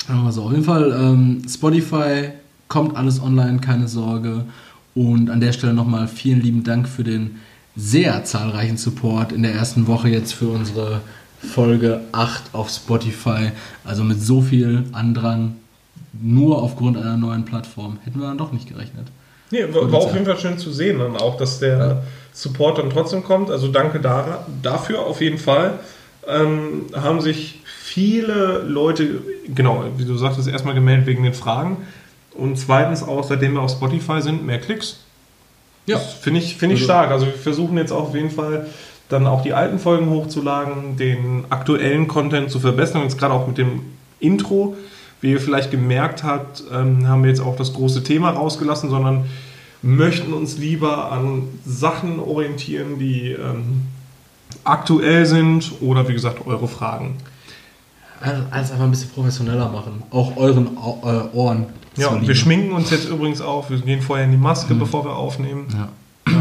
Dann 0.09 0.17
machen 0.17 0.27
wir 0.27 0.33
so. 0.33 0.43
Auf 0.43 0.51
jeden 0.51 0.65
Fall, 0.65 0.91
ähm, 0.91 1.43
Spotify 1.49 2.31
kommt 2.67 2.97
alles 2.97 3.23
online, 3.23 3.61
keine 3.61 3.87
Sorge. 3.87 4.47
Und 4.97 5.31
an 5.31 5.41
der 5.41 5.53
Stelle 5.53 5.73
nochmal 5.73 6.09
vielen 6.09 6.41
lieben 6.41 6.65
Dank 6.65 6.89
für 6.89 7.05
den 7.05 7.37
sehr 7.77 8.25
zahlreichen 8.25 8.79
Support 8.79 9.31
in 9.31 9.45
der 9.45 9.55
ersten 9.55 9.87
Woche 9.87 10.09
jetzt 10.09 10.35
für 10.35 10.49
unsere 10.49 11.03
Folge 11.39 12.01
8 12.11 12.53
auf 12.53 12.69
Spotify. 12.69 13.53
Also 13.85 14.03
mit 14.03 14.21
so 14.21 14.41
viel 14.41 14.87
Andrang, 14.91 15.55
nur 16.21 16.63
aufgrund 16.63 16.97
einer 16.97 17.17
neuen 17.17 17.45
Plattform. 17.45 17.99
Hätten 18.05 18.21
wir 18.21 18.27
dann 18.29 18.39
doch 18.39 18.53
nicht 18.53 18.69
gerechnet. 18.69 19.07
Nee, 19.51 19.65
war, 19.73 19.91
war 19.93 20.01
auf 20.01 20.13
jeden 20.15 20.25
Fall 20.27 20.39
schön 20.39 20.59
zu 20.59 20.73
sehen 20.73 20.99
dann 20.99 21.17
auch, 21.17 21.37
dass 21.37 21.59
der 21.59 21.79
Ja. 21.79 22.03
Support 22.33 22.79
dann 22.79 22.91
trotzdem 22.91 23.23
kommt. 23.23 23.51
Also 23.51 23.69
danke 23.69 24.01
da, 24.01 24.47
dafür 24.63 25.01
auf 25.01 25.21
jeden 25.21 25.39
Fall. 25.39 25.79
Ähm, 26.27 26.87
haben 26.95 27.21
sich 27.21 27.61
viele 27.67 28.63
Leute, 28.67 29.21
genau, 29.55 29.85
wie 29.97 30.05
du 30.05 30.17
sagtest, 30.17 30.49
erstmal 30.49 30.75
gemeldet 30.75 31.07
wegen 31.07 31.23
den 31.25 31.35
Fragen. 31.35 31.79
Und 32.35 32.59
zweitens 32.59 33.03
auch, 33.03 33.25
seitdem 33.25 33.55
wir 33.55 33.61
auf 33.61 33.71
Spotify 33.73 34.23
sind, 34.23 34.47
mehr 34.47 34.59
Klicks. 34.59 35.01
Ja. 35.87 35.99
Finde 35.99 36.41
ich, 36.41 36.57
finde 36.57 36.75
ich 36.77 36.81
Also- 36.83 36.93
stark. 36.93 37.11
Also 37.11 37.27
wir 37.27 37.33
versuchen 37.35 37.77
jetzt 37.77 37.93
auch 37.93 38.09
auf 38.09 38.15
jeden 38.15 38.31
Fall 38.31 38.67
dann 39.11 39.27
auch 39.27 39.43
die 39.43 39.53
alten 39.53 39.79
Folgen 39.79 40.09
hochzuladen, 40.09 40.97
den 40.97 41.45
aktuellen 41.51 42.09
Content 42.09 42.51
zu 42.51 42.61
verbessern. 42.61 43.03
Jetzt 43.03 43.19
gerade 43.19 43.35
auch 43.35 43.47
mit 43.47 43.59
dem 43.59 43.83
Intro. 44.21 44.77
Wie 45.23 45.31
ihr 45.31 45.41
vielleicht 45.41 45.71
gemerkt 45.71 46.25
habt, 46.25 46.65
ähm, 46.71 47.07
haben 47.09 47.23
wir 47.23 47.31
jetzt 47.31 47.41
auch 47.41 47.57
das 47.57 47.73
große 47.73 48.03
Thema 48.03 48.31
rausgelassen, 48.31 48.91
sondern 48.91 49.25
möchten 49.81 50.33
uns 50.33 50.59
lieber 50.59 51.11
an 51.11 51.45
Sachen 51.65 52.19
orientieren, 52.19 52.99
die 52.99 53.31
ähm, 53.31 53.87
aktuell 54.65 55.25
sind 55.25 55.73
oder 55.81 56.09
wie 56.09 56.13
gesagt 56.13 56.47
eure 56.47 56.69
Fragen. 56.69 57.17
Also 58.21 58.43
alles 58.51 58.71
einfach 58.73 58.85
ein 58.85 58.91
bisschen 58.91 59.11
professioneller 59.11 59.69
machen. 59.69 60.03
Auch 60.11 60.37
euren 60.37 60.77
äh, 60.77 61.37
Ohren. 61.37 61.67
Ja, 61.97 62.09
und 62.09 62.27
wir 62.27 62.35
schminken 62.35 62.73
uns 62.73 62.91
jetzt 62.91 63.09
übrigens 63.09 63.41
auch. 63.41 63.71
Wir 63.71 63.79
gehen 63.79 64.03
vorher 64.03 64.25
in 64.25 64.33
die 64.33 64.37
Maske, 64.37 64.75
bevor 64.75 65.05
wir 65.05 65.17
aufnehmen. 65.17 65.67
Ja. 65.73 65.89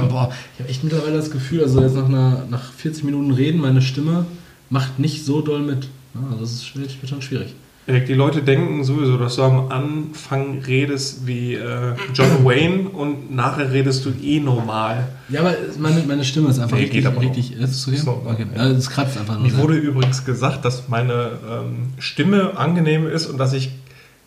Boah, 0.10 0.32
ich 0.54 0.60
habe 0.60 0.70
echt 0.70 0.84
mittlerweile 0.84 1.18
das 1.18 1.30
Gefühl, 1.30 1.62
also 1.64 1.82
jetzt 1.82 1.96
nach, 1.96 2.06
einer, 2.06 2.46
nach 2.50 2.72
40 2.74 3.04
Minuten 3.04 3.32
Reden, 3.32 3.62
meine 3.62 3.82
Stimme 3.82 4.26
macht 4.70 5.00
nicht 5.00 5.26
so 5.26 5.42
doll 5.42 5.62
mit. 5.62 5.88
Also 6.14 6.42
das 6.42 6.52
ist 6.54 6.76
wird 6.76 7.10
schon 7.10 7.22
schwierig. 7.22 7.54
Erik, 7.88 8.06
Die 8.06 8.14
Leute 8.14 8.44
denken 8.44 8.84
sowieso, 8.84 9.18
dass 9.18 9.38
du 9.38 9.44
am 9.44 9.72
Anfang 9.72 10.60
redest 10.60 11.26
wie 11.26 11.56
äh, 11.56 11.96
John 12.14 12.46
Wayne 12.46 12.90
und 12.90 13.34
nachher 13.34 13.72
redest 13.72 14.06
du 14.06 14.12
eh 14.22 14.40
normal. 14.40 15.08
Ja, 15.30 15.40
aber 15.40 15.56
meine, 15.80 16.04
meine 16.08 16.24
Stimme 16.24 16.50
ist 16.50 16.60
einfach 16.60 16.78
Nee, 16.78 16.84
richtig, 16.84 17.04
geht 17.04 17.12
aber 17.12 17.22
richtig. 17.22 17.54
Ist 17.54 17.72
es 17.72 17.88
okay? 17.88 17.98
Ist 17.98 18.06
noch, 18.06 18.26
okay. 18.26 18.46
ja. 18.56 18.68
Es 18.68 18.90
kratzt 18.90 19.18
einfach 19.18 19.40
nur. 19.40 19.50
Mir 19.50 19.58
wurde 19.58 19.76
übrigens 19.76 20.24
gesagt, 20.26 20.64
dass 20.64 20.90
meine 20.90 21.32
ähm, 21.50 21.94
Stimme 21.98 22.56
angenehm 22.56 23.08
ist 23.08 23.26
und 23.26 23.40
dass 23.40 23.54
ich 23.54 23.72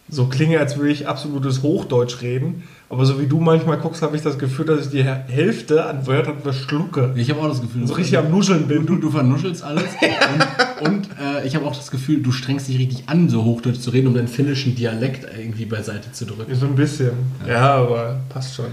so 0.08 0.26
klinge, 0.26 0.58
als 0.58 0.76
würde 0.76 0.90
ich 0.90 1.08
absolutes 1.08 1.62
Hochdeutsch 1.62 2.22
reden. 2.22 2.64
Aber 2.94 3.06
so 3.06 3.20
wie 3.20 3.26
du 3.26 3.40
manchmal 3.40 3.78
guckst, 3.78 4.02
habe 4.02 4.16
ich 4.16 4.22
das 4.22 4.38
Gefühl, 4.38 4.66
dass 4.66 4.86
ich 4.86 4.92
die 4.92 5.02
Hälfte 5.02 5.84
an 5.84 6.06
Wörtern 6.06 6.38
verschlucke. 6.40 7.12
Ich 7.16 7.28
habe 7.28 7.40
auch 7.40 7.48
das 7.48 7.60
Gefühl, 7.60 7.86
So 7.86 7.94
richtig 7.94 8.16
am 8.16 8.30
Nuscheln 8.30 8.68
bin. 8.68 8.86
Du, 8.86 8.96
du 8.96 9.10
vernuschelst 9.10 9.64
alles. 9.64 9.84
und 10.80 10.94
und 10.94 11.08
äh, 11.20 11.44
ich 11.44 11.56
habe 11.56 11.66
auch 11.66 11.74
das 11.74 11.90
Gefühl, 11.90 12.22
du 12.22 12.30
strengst 12.30 12.68
dich 12.68 12.78
richtig 12.78 13.08
an, 13.08 13.28
so 13.28 13.42
Hochdeutsch 13.42 13.80
zu 13.80 13.90
reden, 13.90 14.06
um 14.06 14.14
deinen 14.14 14.28
finnischen 14.28 14.76
Dialekt 14.76 15.26
irgendwie 15.36 15.64
beiseite 15.64 16.12
zu 16.12 16.24
drücken. 16.24 16.54
So 16.54 16.66
ein 16.66 16.76
bisschen. 16.76 17.10
Ja, 17.48 17.74
aber 17.74 18.20
passt 18.28 18.54
schon. 18.54 18.66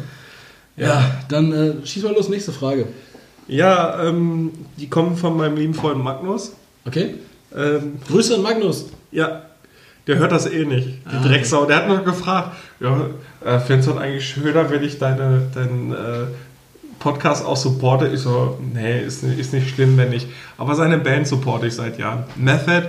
Ja, 0.78 1.03
dann 1.30 1.51
äh, 1.51 1.74
schieß 1.84 2.03
mal 2.03 2.13
los, 2.13 2.30
nächste 2.30 2.51
Frage. 2.51 2.89
Ja, 3.47 4.03
ähm, 4.03 4.51
die 4.78 4.88
kommen 4.88 5.17
von 5.17 5.36
meinem 5.36 5.57
lieben 5.57 5.74
Freund 5.74 6.03
Magnus. 6.03 6.53
Okay? 6.86 7.15
Ähm, 7.55 7.93
Grüße 8.07 8.36
an 8.36 8.43
Magnus. 8.43 8.86
ja, 9.11 9.43
der 10.07 10.17
hört 10.17 10.31
das 10.31 10.47
eh 10.47 10.65
nicht, 10.65 10.87
die 11.11 11.15
Ah, 11.15 11.21
Drecksau. 11.27 11.65
Der 11.65 11.77
hat 11.77 11.87
noch 11.87 12.03
gefragt, 12.03 12.55
ja, 12.79 13.07
äh, 13.45 13.59
findest 13.59 13.89
du 13.89 13.93
das 13.93 14.01
eigentlich 14.01 14.27
schöner, 14.27 14.69
wenn 14.69 14.83
ich 14.83 14.97
deine, 14.99 15.43
deinen 15.53 15.91
äh, 15.93 15.95
Podcast 16.99 17.45
auch 17.45 17.57
supporte? 17.57 18.07
Ich 18.07 18.19
so, 18.21 18.57
nee, 18.73 19.01
ist, 19.01 19.23
nicht- 19.23 19.39
ist 19.39 19.53
nicht 19.53 19.69
schlimm, 19.69 19.97
wenn 19.97 20.09
nicht. 20.09 20.27
Aber 20.57 20.75
seine 20.75 20.97
Band 20.97 21.27
supporte 21.27 21.67
ich 21.67 21.75
seit 21.75 21.97
Jahren. 21.99 22.23
Method 22.35 22.83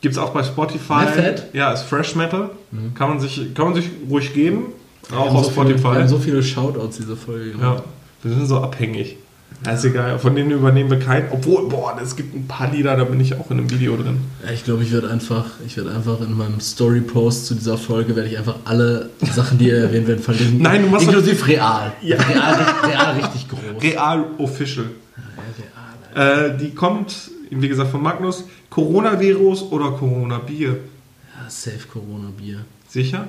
gibt 0.00 0.12
es 0.14 0.18
auch 0.18 0.30
bei 0.30 0.42
Spotify. 0.42 1.04
Method? 1.04 1.42
Ja, 1.52 1.72
ist 1.72 1.82
Fresh 1.82 2.14
Metal. 2.16 2.50
Kann, 2.94 3.08
man 3.08 3.20
sich, 3.20 3.54
kann 3.54 3.66
man 3.66 3.74
sich 3.74 3.88
ruhig 4.10 4.32
geben. 4.34 4.66
Auch 5.14 5.34
auf 5.34 5.44
so 5.46 5.50
viele, 5.50 5.78
Spotify. 5.78 5.82
wir 5.94 6.00
haben 6.00 6.08
so 6.08 6.18
viele 6.18 6.42
Shoutouts 6.42 6.96
diese 6.96 7.16
Folge. 7.16 7.52
Ja, 7.60 7.82
wir 8.22 8.32
sind 8.34 8.46
so 8.46 8.58
abhängig. 8.60 9.16
Ja, 9.64 9.72
ist 9.72 9.84
egal. 9.84 10.18
Von 10.18 10.36
denen 10.36 10.50
übernehmen 10.50 10.90
wir 10.90 10.98
keinen. 10.98 11.28
Obwohl, 11.32 11.68
boah, 11.68 11.98
es 12.02 12.14
gibt 12.14 12.34
ein 12.36 12.46
paar 12.46 12.70
Lieder, 12.70 12.94
da 12.96 13.04
bin 13.04 13.18
ich 13.20 13.34
auch 13.34 13.50
in 13.50 13.58
einem 13.58 13.70
Video 13.70 13.96
drin. 13.96 14.18
Ja, 14.44 14.52
ich 14.52 14.64
glaube, 14.64 14.82
ich 14.82 14.92
werde 14.92 15.08
einfach, 15.10 15.46
ich 15.66 15.76
werde 15.76 15.92
einfach 15.92 16.20
in 16.20 16.36
meinem 16.36 16.60
Story-Post 16.60 17.46
zu 17.46 17.54
dieser 17.54 17.78
Folge 17.78 18.14
werde 18.14 18.28
ich 18.28 18.36
einfach 18.38 18.56
alle 18.64 19.10
Sachen, 19.34 19.58
die 19.58 19.68
ihr 19.68 19.78
erwähnt 19.78 20.06
werden, 20.08 20.22
verlinken. 20.22 20.60
Nein, 20.60 20.82
du 20.82 20.88
machst 20.88 21.06
inklusive 21.06 21.46
real. 21.46 21.92
Ja. 22.02 22.16
Real, 22.18 22.66
real 22.86 23.14
richtig 23.16 23.48
groß. 23.48 23.82
Real 23.82 24.24
Official. 24.38 24.86
Ja, 25.16 26.22
real. 26.22 26.50
Äh, 26.54 26.58
die 26.58 26.74
kommt, 26.74 27.14
wie 27.50 27.68
gesagt, 27.68 27.90
von 27.90 28.02
Magnus. 28.02 28.44
Coronavirus 28.70 29.62
oder 29.72 29.92
Corona-Bier? 29.92 30.68
Ja, 30.68 31.48
safe 31.50 31.88
Corona-Bier. 31.90 32.58
Sicher? 32.88 33.26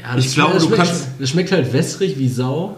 Ja, 0.00 0.16
Ich 0.16 0.32
glaube, 0.34 0.54
das 0.54 0.62
du 0.62 0.68
schmeckt, 0.68 0.82
kannst- 0.88 1.08
Das 1.18 1.30
schmeckt 1.30 1.52
halt 1.52 1.72
wässrig 1.72 2.18
wie 2.18 2.28
Sau, 2.28 2.76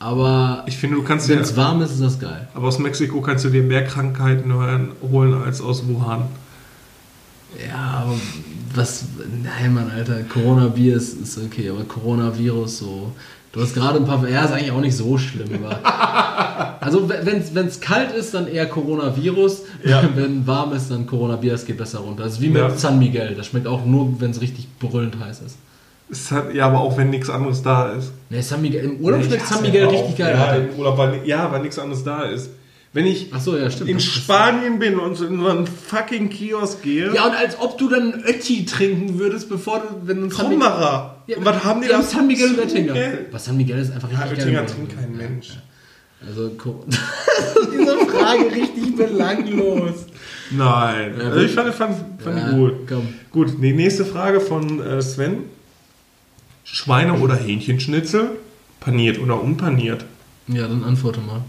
aber 0.00 0.64
Ich 0.66 0.76
finde, 0.78 0.96
du 0.96 1.02
kannst 1.02 1.28
wenn 1.28 1.38
es 1.38 1.56
warm 1.56 1.82
ist, 1.82 1.92
ist 1.92 2.02
das 2.02 2.18
geil. 2.18 2.48
Aber 2.54 2.68
aus 2.68 2.78
Mexiko 2.78 3.20
kannst 3.20 3.44
du 3.44 3.50
dir 3.50 3.62
mehr 3.62 3.84
Krankheiten 3.84 4.52
holen 4.52 5.34
als 5.44 5.60
aus 5.60 5.86
Wuhan. 5.86 6.22
Ja, 7.68 8.02
aber 8.02 8.14
was. 8.74 9.04
Nein, 9.42 9.74
Mann, 9.74 9.90
Alter. 9.90 10.22
Corona-Bier 10.22 10.96
ist, 10.96 11.20
ist 11.20 11.38
okay, 11.38 11.70
aber 11.70 11.84
Coronavirus 11.84 12.78
so. 12.78 13.12
Du 13.52 13.60
hast 13.60 13.74
gerade 13.74 13.98
ein 13.98 14.06
paar. 14.06 14.26
Ja, 14.28 14.44
ist 14.44 14.52
eigentlich 14.52 14.70
auch 14.70 14.80
nicht 14.80 14.96
so 14.96 15.16
schlimm, 15.18 15.48
aber. 15.62 15.80
Also, 16.80 17.10
wenn 17.10 17.66
es 17.66 17.80
kalt 17.80 18.12
ist, 18.12 18.32
dann 18.32 18.46
eher 18.48 18.64
Coronavirus. 18.66 19.64
Ja. 19.84 20.02
Wenn 20.14 20.46
warm 20.46 20.72
ist, 20.72 20.90
dann 20.90 21.06
Corona-Bier. 21.06 21.52
Es 21.52 21.66
geht 21.66 21.76
besser 21.76 21.98
runter. 21.98 22.24
Das 22.24 22.34
ist 22.34 22.40
wie 22.40 22.48
mit 22.48 22.62
Ja. 22.62 22.70
San 22.70 22.98
Miguel. 22.98 23.34
Das 23.34 23.48
schmeckt 23.48 23.66
auch 23.66 23.84
nur, 23.84 24.18
wenn 24.18 24.30
es 24.30 24.40
richtig 24.40 24.66
brüllend 24.78 25.18
heiß 25.18 25.42
ist. 25.42 25.58
Es 26.10 26.30
hat, 26.32 26.52
ja, 26.54 26.66
aber 26.66 26.80
auch 26.80 26.96
wenn 26.98 27.10
nichts 27.10 27.30
anderes 27.30 27.62
da 27.62 27.92
ist. 27.92 28.10
Nee, 28.30 28.40
San 28.40 28.60
Miguel. 28.62 28.84
Im 28.84 28.96
Urlaub 29.00 29.24
schmeckt 29.24 29.46
San 29.46 29.62
Miguel 29.62 29.86
richtig 29.86 30.16
geil. 30.16 30.34
Ja, 30.36 30.54
im 30.54 30.78
Urlaub, 30.78 30.98
weil, 30.98 31.20
ja, 31.24 31.50
weil 31.52 31.60
nichts 31.62 31.78
anderes 31.78 32.02
da 32.02 32.22
ist. 32.24 32.50
Wenn 32.92 33.06
ich 33.06 33.28
Ach 33.32 33.40
so, 33.40 33.56
ja, 33.56 33.70
stimmt. 33.70 33.88
in 33.88 34.00
Spanien 34.00 34.80
bin 34.80 34.98
und 34.98 35.14
so 35.14 35.24
in 35.24 35.38
so 35.40 35.46
einen 35.46 35.64
fucking 35.68 36.28
Kiosk 36.28 36.82
gehe. 36.82 37.14
Ja, 37.14 37.26
und 37.26 37.36
als 37.36 37.56
ob 37.60 37.78
du 37.78 37.88
dann 37.88 38.12
einen 38.14 38.24
Ötti 38.24 38.64
trinken 38.64 39.16
würdest, 39.20 39.48
bevor 39.48 39.78
du, 39.78 40.08
wenn 40.08 40.22
du. 40.22 40.28
Krombacher. 40.28 41.22
Ja, 41.28 41.36
und 41.36 41.44
was 41.44 41.62
haben 41.64 41.80
die 41.82 41.86
ja, 41.86 41.98
da? 41.98 42.02
San 42.02 42.26
Miguel 42.26 42.50
und 42.54 42.58
Oettinger. 42.58 42.94
Was 43.30 43.44
San 43.44 43.56
Miguel 43.56 43.78
ist 43.78 43.92
einfach 43.92 44.10
Ja, 44.10 44.18
richtig 44.22 44.38
Oettinger 44.40 44.62
geil. 44.62 44.70
trinkt 44.74 44.96
kein 44.96 45.16
Mensch. 45.16 45.50
Also, 46.26 46.50
Co- 46.58 46.84
diese 47.72 47.96
Frage 48.06 48.44
richtig 48.52 48.96
belanglos. 48.96 50.06
Nein. 50.50 51.14
Ja, 51.16 51.24
also 51.28 51.40
ich 51.40 51.52
fand, 51.52 51.72
fand, 51.74 51.96
fand 52.20 52.36
Ja, 52.38 52.50
die 52.50 52.56
gut. 52.56 52.72
komm. 52.88 53.08
Gut, 53.30 53.50
die 53.62 53.72
nächste 53.72 54.04
Frage 54.04 54.40
von 54.40 54.84
äh, 54.84 55.00
Sven. 55.00 55.44
Schweine- 56.72 57.14
oder 57.18 57.36
Hähnchenschnitzel? 57.36 58.30
Paniert 58.80 59.18
oder 59.18 59.42
unpaniert? 59.42 60.04
Ja, 60.48 60.66
dann 60.68 60.84
antworte 60.84 61.20
mal. 61.20 61.42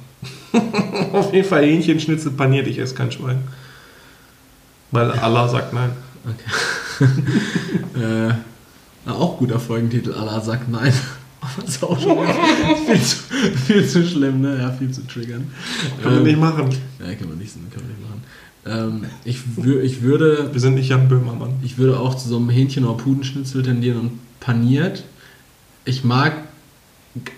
Auf 1.14 1.34
jeden 1.34 1.48
Fall 1.48 1.64
Hähnchenschnitzel 1.64 2.32
paniert, 2.32 2.68
ich 2.68 2.78
esse 2.78 2.96
kein 2.96 3.12
Schwein. 3.12 3.40
Weil 4.92 5.12
Allah 5.12 5.48
sagt 5.48 5.74
nein. 5.74 5.92
Äh, 7.96 8.34
na, 9.06 9.14
auch 9.14 9.38
guter 9.40 9.60
Folgentitel. 9.60 10.14
Allah 10.14 10.40
sagt 10.42 10.70
nein. 10.70 10.94
Das 11.58 11.70
ist 11.76 11.84
auch 11.84 12.00
schon 12.00 12.20
viel 12.86 13.02
zu, 13.02 13.18
viel 13.66 13.88
zu 13.88 14.06
schlimm, 14.08 14.42
ne? 14.42 14.60
Ja, 14.60 14.72
viel 14.72 14.92
zu 14.92 15.02
triggern. 15.08 15.52
Können 16.04 16.14
wir 16.18 16.22
Ähm, 16.22 16.24
nicht 16.28 16.40
machen. 16.40 16.70
Ja, 17.00 17.16
kann 17.16 17.30
man 17.30 17.40
nicht, 17.40 17.54
kann 17.72 17.82
man 17.82 17.90
nicht 17.90 18.02
machen. 18.04 19.04
Ähm, 19.04 19.10
ich, 19.26 19.40
wür, 19.58 19.82
ich 19.84 20.04
würde 20.04 20.52
Wir 20.54 20.62
sind 20.62 20.76
nicht 20.76 20.90
Jan 20.90 21.08
Böhmermann. 21.10 21.54
Ich 21.64 21.80
würde 21.80 22.00
auch 22.00 22.14
zu 22.14 22.30
so 22.30 22.38
einem 22.38 22.52
Hähnchen- 22.52 22.86
oder 22.86 22.94
Pudenschnitzel 23.04 23.64
tendieren 23.64 24.00
und 24.00 24.20
paniert. 24.40 25.04
Ich 25.86 26.04
mag 26.04 26.34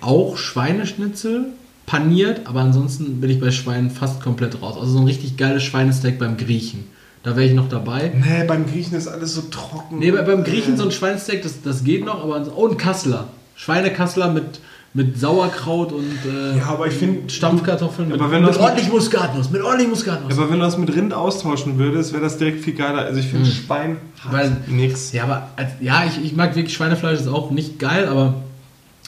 auch 0.02 0.38
Schweineschnitzel 0.38 1.48
paniert, 1.86 2.42
aber 2.48 2.62
ansonsten 2.62 3.20
bin 3.20 3.30
ich 3.30 3.40
bei 3.40 3.52
Schweinen 3.52 3.90
fast 3.90 4.22
komplett 4.22 4.62
raus. 4.62 4.76
Also 4.80 4.94
so 4.94 5.00
ein 5.00 5.06
richtig 5.06 5.38
geiles 5.38 5.64
Schweinesteak 5.64 6.20
beim 6.20 6.38
Griechen. 6.38 6.86
Da 7.24 7.32
wäre 7.38 7.46
ich 7.48 7.54
noch 7.54 7.70
dabei. 7.70 8.12
Nee, 8.14 8.44
beim 8.46 8.66
Griechen 8.66 8.98
ist 8.98 9.08
alles 9.08 9.34
so 9.36 9.42
trocken. 9.44 10.00
Nee, 10.00 10.12
bei- 10.12 10.22
beim 10.24 10.44
Griechen 10.44 10.76
so 10.78 10.84
ein 10.84 10.92
Schweinesteak, 10.92 11.42
das, 11.42 11.62
das 11.62 11.84
geht 11.84 12.04
noch, 12.06 12.22
aber 12.24 12.46
oh, 12.56 12.68
ein 12.68 12.78
Kassler. 12.78 13.30
Schweinekassler 13.56 14.32
mit, 14.32 14.60
mit 14.96 15.20
Sauerkraut 15.20 15.92
und 15.92 16.18
äh, 16.26 16.58
Ja, 16.58 16.66
aber 16.68 16.86
ich 16.88 16.94
finde, 16.94 17.30
Stampfkartoffeln 17.30 18.12
Aber 18.14 18.24
mit, 18.26 18.32
wenn 18.32 18.44
mit 18.46 18.58
ordentlich 18.58 18.90
Muskatnuss, 18.92 19.50
mit 19.50 19.62
ordentlich 19.64 19.90
Muskatnuss. 19.90 20.38
aber 20.38 20.50
wenn 20.52 20.60
du 20.60 20.66
das 20.66 20.78
mit 20.78 20.94
Rind 20.96 21.14
austauschen 21.14 21.80
würdest, 21.80 22.14
wäre 22.14 22.22
das 22.22 22.38
direkt 22.38 22.64
viel 22.64 22.74
geiler. 22.76 23.00
Also 23.00 23.20
ich 23.20 23.28
finde 23.28 23.46
Hm. 23.48 23.52
Schwein 23.54 23.98
hat 24.24 24.32
Weil- 24.34 24.58
nix. 24.68 25.12
Ja, 25.12 25.24
aber 25.24 25.50
ja, 25.82 26.04
ich, 26.06 26.24
ich 26.24 26.36
mag 26.36 26.56
wirklich 26.56 26.74
Schweinefleisch, 26.76 27.20
ist 27.22 27.28
auch 27.28 27.50
nicht 27.50 27.80
geil, 27.80 28.08
aber 28.08 28.36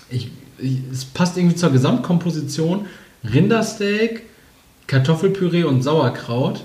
ich, 0.10 0.32
ich, 0.58 0.80
es 0.92 1.06
passt 1.06 1.38
irgendwie 1.38 1.56
zur 1.56 1.70
Gesamtkomposition. 1.72 2.88
Rindersteak, 3.24 4.24
Kartoffelpüree 4.88 5.64
und 5.64 5.82
Sauerkraut. 5.84 6.64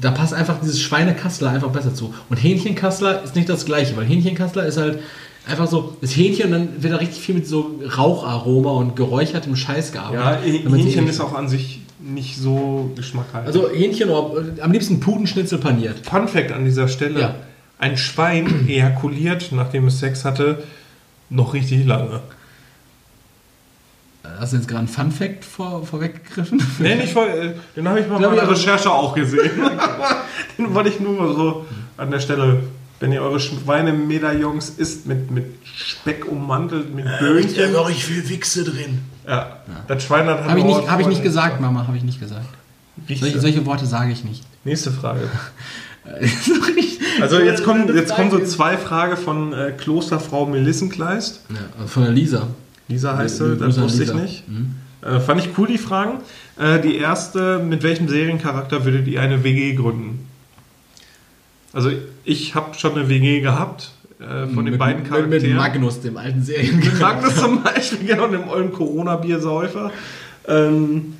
Da 0.00 0.10
passt 0.12 0.32
einfach 0.34 0.60
dieses 0.60 0.80
Schweinekassler 0.80 1.50
einfach 1.50 1.70
besser 1.70 1.94
zu. 1.94 2.14
Und 2.30 2.36
Hähnchenkassler 2.36 3.22
ist 3.22 3.34
nicht 3.34 3.48
das 3.48 3.64
gleiche, 3.64 3.96
weil 3.96 4.04
Hähnchenkassler 4.06 4.64
ist 4.66 4.76
halt 4.76 5.00
einfach 5.48 5.66
so, 5.66 5.96
das 6.00 6.14
Hähnchen 6.16 6.46
und 6.46 6.52
dann 6.52 6.82
wird 6.82 6.92
da 6.92 6.98
richtig 6.98 7.20
viel 7.22 7.34
mit 7.34 7.46
so 7.46 7.80
Raucharoma 7.96 8.70
und 8.72 8.96
geräuchertem 8.96 9.56
Scheiß 9.56 9.92
Ja, 9.94 10.10
gearbeitet. 10.12 10.62
Sie 10.64 10.76
Hähnchen 10.78 11.08
ist 11.08 11.20
auch 11.20 11.34
an 11.34 11.48
sich 11.48 11.80
nicht 12.00 12.36
so 12.36 12.90
geschmackhaltig. 12.94 13.46
Also 13.46 13.70
Hähnchen, 13.70 14.08
am 14.60 14.72
liebsten 14.72 15.00
Pudenschnitzel 15.00 15.58
paniert. 15.58 16.06
Fun 16.06 16.28
Fact 16.28 16.52
an 16.52 16.64
dieser 16.64 16.88
Stelle: 16.88 17.20
Ja. 17.20 17.34
Ein 17.78 17.96
Schwein 17.96 18.66
ejakuliert, 18.68 19.50
nachdem 19.52 19.86
es 19.86 19.98
Sex 20.00 20.24
hatte, 20.24 20.62
noch 21.30 21.54
richtig 21.54 21.86
lange. 21.86 22.20
Hast 24.38 24.52
du 24.52 24.56
jetzt 24.58 24.68
gerade 24.68 24.80
einen 24.80 24.88
Fun-Fact 24.88 25.44
vor, 25.44 25.84
vorweggegriffen? 25.86 26.62
Nee, 26.80 26.96
nicht 26.96 27.12
voll. 27.12 27.28
äh, 27.28 27.54
Den 27.76 27.88
habe 27.88 28.00
ich 28.00 28.06
bei 28.06 28.18
meiner 28.18 28.50
Recherche 28.50 28.90
auch 28.90 29.14
gesehen. 29.14 29.50
den 30.58 30.74
wollte 30.74 30.90
ich 30.90 31.00
nur 31.00 31.12
mal 31.14 31.34
so 31.34 31.64
an 31.96 32.10
der 32.10 32.20
Stelle. 32.20 32.60
Wenn 33.00 33.12
ihr 33.12 33.22
eure 33.22 33.38
Schweinemedaillons 33.38 34.70
isst 34.70 35.06
mit, 35.06 35.30
mit 35.30 35.44
Speck 35.64 36.26
ummantelt, 36.30 36.94
mit 36.94 37.06
Böhnchen. 37.20 37.72
noch 37.72 37.88
nicht 37.88 38.04
viel 38.04 38.28
Wichse 38.28 38.64
drin. 38.64 39.00
Ja, 39.26 39.58
das 39.86 40.02
Schwein 40.02 40.26
hat 40.26 40.44
Habe 40.44 40.58
ich, 40.58 40.64
aber 40.64 40.78
nicht, 40.78 40.90
hab 40.90 41.00
ich 41.00 41.06
nicht 41.06 41.22
gesagt, 41.22 41.60
Mama, 41.60 41.86
habe 41.86 41.96
ich 41.96 42.02
nicht 42.02 42.18
gesagt. 42.18 42.48
Solche, 43.08 43.40
solche 43.40 43.66
Worte 43.66 43.86
sage 43.86 44.10
ich 44.10 44.24
nicht. 44.24 44.42
Nächste 44.64 44.90
Frage. 44.90 45.20
Also 47.20 47.40
jetzt 47.40 47.64
kommen, 47.64 47.94
jetzt 47.94 48.14
kommen 48.14 48.30
so 48.30 48.38
zwei 48.44 48.76
Fragen 48.76 49.16
von 49.16 49.52
äh, 49.52 49.72
Klosterfrau 49.76 50.46
Melissenkleist. 50.46 51.42
Ja, 51.50 51.86
von 51.86 52.04
der 52.04 52.12
Lisa. 52.12 52.46
Lisa 52.86 53.16
heißt 53.16 53.38
sie, 53.38 53.50
Liebe 53.50 53.66
das 53.66 53.80
wusste 53.80 54.04
ich 54.04 54.14
nicht. 54.14 54.48
Mhm. 54.48 54.76
Äh, 55.02 55.20
fand 55.20 55.44
ich 55.44 55.50
cool, 55.58 55.66
die 55.66 55.78
Fragen. 55.78 56.20
Äh, 56.58 56.80
die 56.80 56.96
erste, 56.96 57.58
mit 57.58 57.82
welchem 57.82 58.08
Seriencharakter 58.08 58.84
würdet 58.84 59.06
ihr 59.08 59.20
eine 59.20 59.44
WG 59.44 59.74
gründen? 59.74 60.27
Also 61.78 61.92
ich 62.24 62.56
habe 62.56 62.74
schon 62.76 62.98
eine 62.98 63.08
WG 63.08 63.40
gehabt 63.40 63.92
äh, 64.18 64.48
von 64.52 64.64
den 64.64 64.72
mit, 64.72 64.78
beiden 64.80 65.02
mit, 65.02 65.10
Charakteren. 65.12 65.42
mit 65.42 65.54
Magnus, 65.54 66.00
dem 66.00 66.16
alten 66.16 66.42
Serien. 66.42 66.76
Mit 66.80 66.98
Magnus 66.98 67.36
zum 67.36 67.62
Beispiel, 67.62 68.04
genau, 68.04 68.26
dem 68.26 68.48
ollen 68.48 68.72
Corona-Biersäufer. 68.72 69.92
Ähm, 70.48 71.14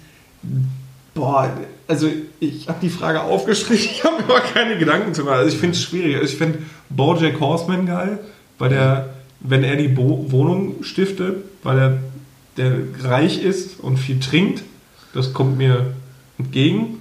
boah, 1.14 1.48
also 1.86 2.10
ich 2.40 2.68
habe 2.68 2.78
die 2.82 2.88
Frage 2.88 3.20
aufgeschrieben, 3.20 3.84
ich 3.84 4.02
habe 4.02 4.16
mir 4.16 4.24
aber 4.24 4.40
keine 4.40 4.76
Gedanken 4.78 5.14
zu 5.14 5.22
machen. 5.22 5.34
Also 5.34 5.54
ich 5.54 5.60
finde 5.60 5.76
es 5.76 5.82
schwierig. 5.84 6.16
Also 6.16 6.26
ich 6.26 6.36
finde 6.36 6.58
Bojack 6.90 7.38
Horseman 7.38 7.86
geil, 7.86 8.18
weil 8.58 8.70
der, 8.70 9.14
wenn 9.38 9.62
er 9.62 9.76
die 9.76 9.86
Bo 9.86 10.26
Wohnung 10.32 10.82
stiftet, 10.82 11.36
weil 11.62 11.78
er 11.78 11.98
der 12.56 12.72
reich 13.04 13.44
ist 13.44 13.78
und 13.78 13.96
viel 13.96 14.18
trinkt, 14.18 14.64
das 15.14 15.32
kommt 15.32 15.56
mir 15.56 15.94
entgegen. 16.36 16.97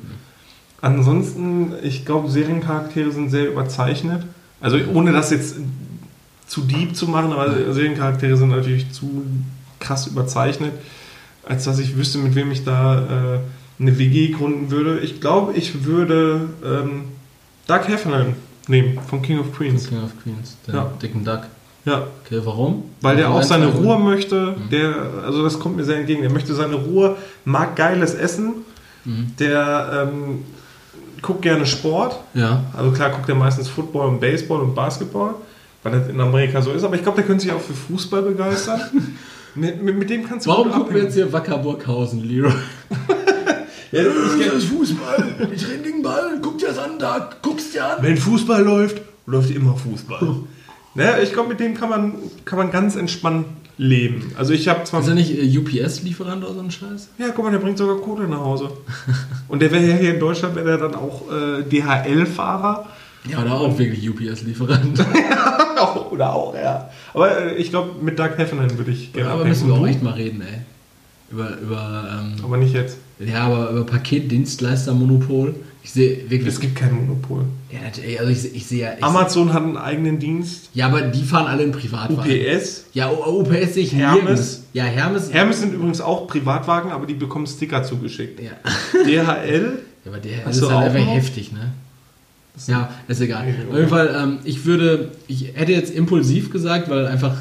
Ansonsten, 0.87 1.73
ich 1.83 2.05
glaube, 2.05 2.29
Seriencharaktere 2.29 3.11
sind 3.11 3.29
sehr 3.29 3.49
überzeichnet. 3.51 4.23
Also 4.61 4.77
ohne 4.93 5.11
das 5.11 5.31
jetzt 5.31 5.57
zu 6.47 6.61
deep 6.61 6.95
zu 6.95 7.07
machen, 7.07 7.33
aber 7.33 7.73
Seriencharaktere 7.73 8.37
sind 8.37 8.49
natürlich 8.49 8.89
zu 8.91 9.23
krass 9.81 10.07
überzeichnet, 10.07 10.71
als 11.45 11.65
dass 11.65 11.77
ich 11.79 11.97
wüsste, 11.97 12.19
mit 12.19 12.35
wem 12.35 12.51
ich 12.51 12.63
da 12.63 12.99
äh, 13.35 13.39
eine 13.81 13.99
WG 13.99 14.29
gründen 14.29 14.71
würde. 14.71 14.99
Ich 14.99 15.19
glaube, 15.19 15.53
ich 15.53 15.83
würde 15.83 16.47
ähm, 16.65 17.03
Doug 17.67 17.81
Heffernan 17.87 18.35
nehmen, 18.69 18.97
von 19.09 19.21
King 19.21 19.39
of 19.39 19.53
Queens. 19.53 19.89
King 19.89 20.03
of 20.03 20.11
Queens, 20.23 20.55
der 20.67 20.73
Ja. 20.75 20.91
dicken 21.01 21.25
Duck. 21.25 21.41
Ja, 21.83 22.03
Okay, 22.25 22.39
warum? 22.45 22.83
weil 23.01 23.17
der 23.17 23.29
auch 23.29 23.37
ein, 23.41 23.43
seine 23.45 23.67
Ruhe 23.67 23.99
möchte. 23.99 24.55
Der, 24.71 24.95
also 25.25 25.43
das 25.43 25.59
kommt 25.59 25.75
mir 25.75 25.83
sehr 25.83 25.97
entgegen. 25.97 26.21
Der 26.21 26.31
möchte 26.31 26.53
seine 26.55 26.75
Ruhe, 26.75 27.17
mag 27.43 27.75
geiles 27.75 28.13
Essen. 28.13 28.53
Mhm. 29.05 29.33
Der 29.39 30.09
ähm, 30.13 30.39
guckt 31.27 31.41
gerne 31.41 31.65
Sport. 31.65 32.17
Ja. 32.33 32.63
Also 32.75 32.91
klar 32.91 33.11
guckt 33.11 33.29
er 33.29 33.35
meistens 33.35 33.67
Football 33.67 34.07
und 34.07 34.19
Baseball 34.19 34.61
und 34.61 34.73
Basketball, 34.73 35.35
weil 35.83 35.91
das 35.91 36.09
in 36.09 36.19
Amerika 36.19 36.61
so 36.61 36.71
ist. 36.71 36.83
Aber 36.83 36.95
ich 36.95 37.03
glaube, 37.03 37.17
der 37.17 37.25
könnte 37.25 37.43
sich 37.43 37.51
auch 37.51 37.61
für 37.61 37.73
Fußball 37.73 38.21
begeistern. 38.23 38.81
mit, 39.55 39.83
mit, 39.83 39.97
mit 39.99 40.09
dem 40.09 40.27
kannst 40.27 40.45
du 40.45 40.49
Warum 40.51 40.71
gucken 40.71 40.95
wir 40.95 41.03
jetzt 41.03 41.13
hier 41.13 41.31
Wacker 41.31 41.57
Burghausen, 41.59 42.23
Leroy? 42.23 42.51
Ja, 43.89 44.01
ich 44.01 44.07
kenn- 44.07 44.59
Fußball. 44.59 45.49
Ich 45.55 45.65
renn 45.69 45.81
gegen 45.81 46.03
Ball. 46.03 46.39
Guck 46.41 46.57
dir 46.57 46.67
das 46.67 46.77
an, 46.77 46.99
da. 46.99 47.29
Guck's 47.41 47.71
dir 47.71 47.85
an. 47.85 48.03
Wenn 48.03 48.17
Fußball 48.17 48.61
läuft, 48.61 49.01
läuft 49.25 49.49
immer 49.49 49.77
Fußball. 49.77 50.19
naja, 50.93 51.19
ich 51.19 51.31
glaube, 51.31 51.49
mit 51.49 51.61
dem 51.61 51.73
kann 51.73 51.89
man, 51.89 52.15
kann 52.43 52.57
man 52.57 52.69
ganz 52.69 52.97
entspannt 52.97 53.45
leben. 53.77 54.31
Also 54.35 54.53
ich 54.53 54.67
habe 54.67 54.83
zwar... 54.83 55.01
Ist 55.01 55.07
er 55.07 55.15
nicht 55.15 55.31
äh, 55.31 55.57
UPS-Lieferant 55.57 56.43
oder 56.43 56.53
so 56.53 56.59
ein 56.59 56.71
Scheiß? 56.71 57.09
Ja, 57.17 57.27
guck 57.35 57.45
mal, 57.45 57.51
der 57.51 57.59
bringt 57.59 57.77
sogar 57.77 57.97
Kohle 57.97 58.27
nach 58.27 58.39
Hause. 58.39 58.71
Und 59.47 59.61
der 59.61 59.71
wäre 59.71 59.85
ja 59.85 59.95
hier 59.95 60.13
in 60.15 60.19
Deutschland, 60.19 60.55
wäre 60.55 60.65
der 60.65 60.77
dann 60.77 60.95
auch 60.95 61.23
äh, 61.31 61.63
DHL-Fahrer. 61.63 62.87
Ja, 63.29 63.41
oder 63.41 63.53
auch 63.59 63.77
wirklich 63.77 64.09
UPS-Lieferant. 64.09 65.05
Oder 66.11 66.33
auch, 66.33 66.55
ja. 66.55 66.89
Aber 67.13 67.37
äh, 67.37 67.55
ich 67.55 67.69
glaube, 67.69 68.01
mit 68.01 68.17
Doug 68.17 68.31
Heffernan 68.37 68.77
würde 68.77 68.91
ich 68.91 69.13
gerne 69.13 69.29
aber 69.29 69.41
abhängen. 69.41 69.49
müssen 69.49 69.67
wir 69.67 69.75
auch 69.75 69.87
echt 69.87 70.01
mal 70.01 70.13
reden, 70.13 70.41
ey. 70.41 70.59
Über, 71.29 71.57
über, 71.57 72.21
ähm, 72.21 72.43
Aber 72.43 72.57
nicht 72.57 72.73
jetzt. 72.73 72.97
ja, 73.19 73.41
aber 73.41 73.69
über 73.71 73.85
Paketdienstleister-Monopol. 73.85 75.55
Ich 75.83 75.91
sehe 75.91 76.29
wirklich. 76.29 76.53
Es 76.53 76.59
gibt 76.59 76.75
kein 76.75 76.95
Monopol. 76.95 77.45
Ja, 77.71 77.81
natürlich, 77.81 78.19
also 78.19 78.31
ich, 78.31 78.55
ich 78.55 78.65
sehe 78.65 78.81
ja. 78.83 78.93
Ich 78.97 79.03
Amazon 79.03 79.51
hat 79.53 79.61
einen 79.63 79.75
eigenen 79.77 80.19
Dienst. 80.19 80.69
ja, 80.73 80.85
aber 80.87 81.01
die 81.01 81.23
fahren 81.23 81.47
alle 81.47 81.63
in 81.63 81.71
Privatwagen. 81.73 82.31
UPS. 82.31 82.85
Ja, 82.93 83.09
UPS 83.09 83.73
sehe 83.73 83.83
ich 83.83 83.93
Hermes. 83.93 84.23
nirgends. 84.23 84.63
Ja, 84.73 84.83
Hermes. 84.85 85.33
Hermes 85.33 85.59
sind 85.59 85.73
übrigens 85.73 85.99
auch 85.99 86.27
Privatwagen, 86.27 86.91
aber 86.91 87.05
die 87.05 87.13
bekommen 87.13 87.45
Sticker 87.45 87.83
zugeschickt. 87.83 88.39
Ja. 88.41 88.51
DHL. 89.03 89.79
Ja, 90.05 90.13
aber 90.13 90.21
Hast 90.45 90.55
ist 90.55 90.61
halt 90.63 90.71
auch 90.73 90.79
einfach 90.83 91.05
noch? 91.05 91.15
heftig, 91.15 91.51
ne? 91.51 91.73
Ja, 92.67 92.89
ist 93.09 93.19
egal. 93.19 93.45
Nee, 93.45 93.53
Auf 93.69 93.75
jeden 93.75 93.89
Fall, 93.89 94.15
ähm, 94.17 94.39
ich 94.45 94.63
würde, 94.65 95.11
ich 95.27 95.51
hätte 95.53 95.73
jetzt 95.73 95.93
impulsiv 95.93 96.49
gesagt, 96.49 96.89
weil 96.89 97.07
einfach 97.07 97.35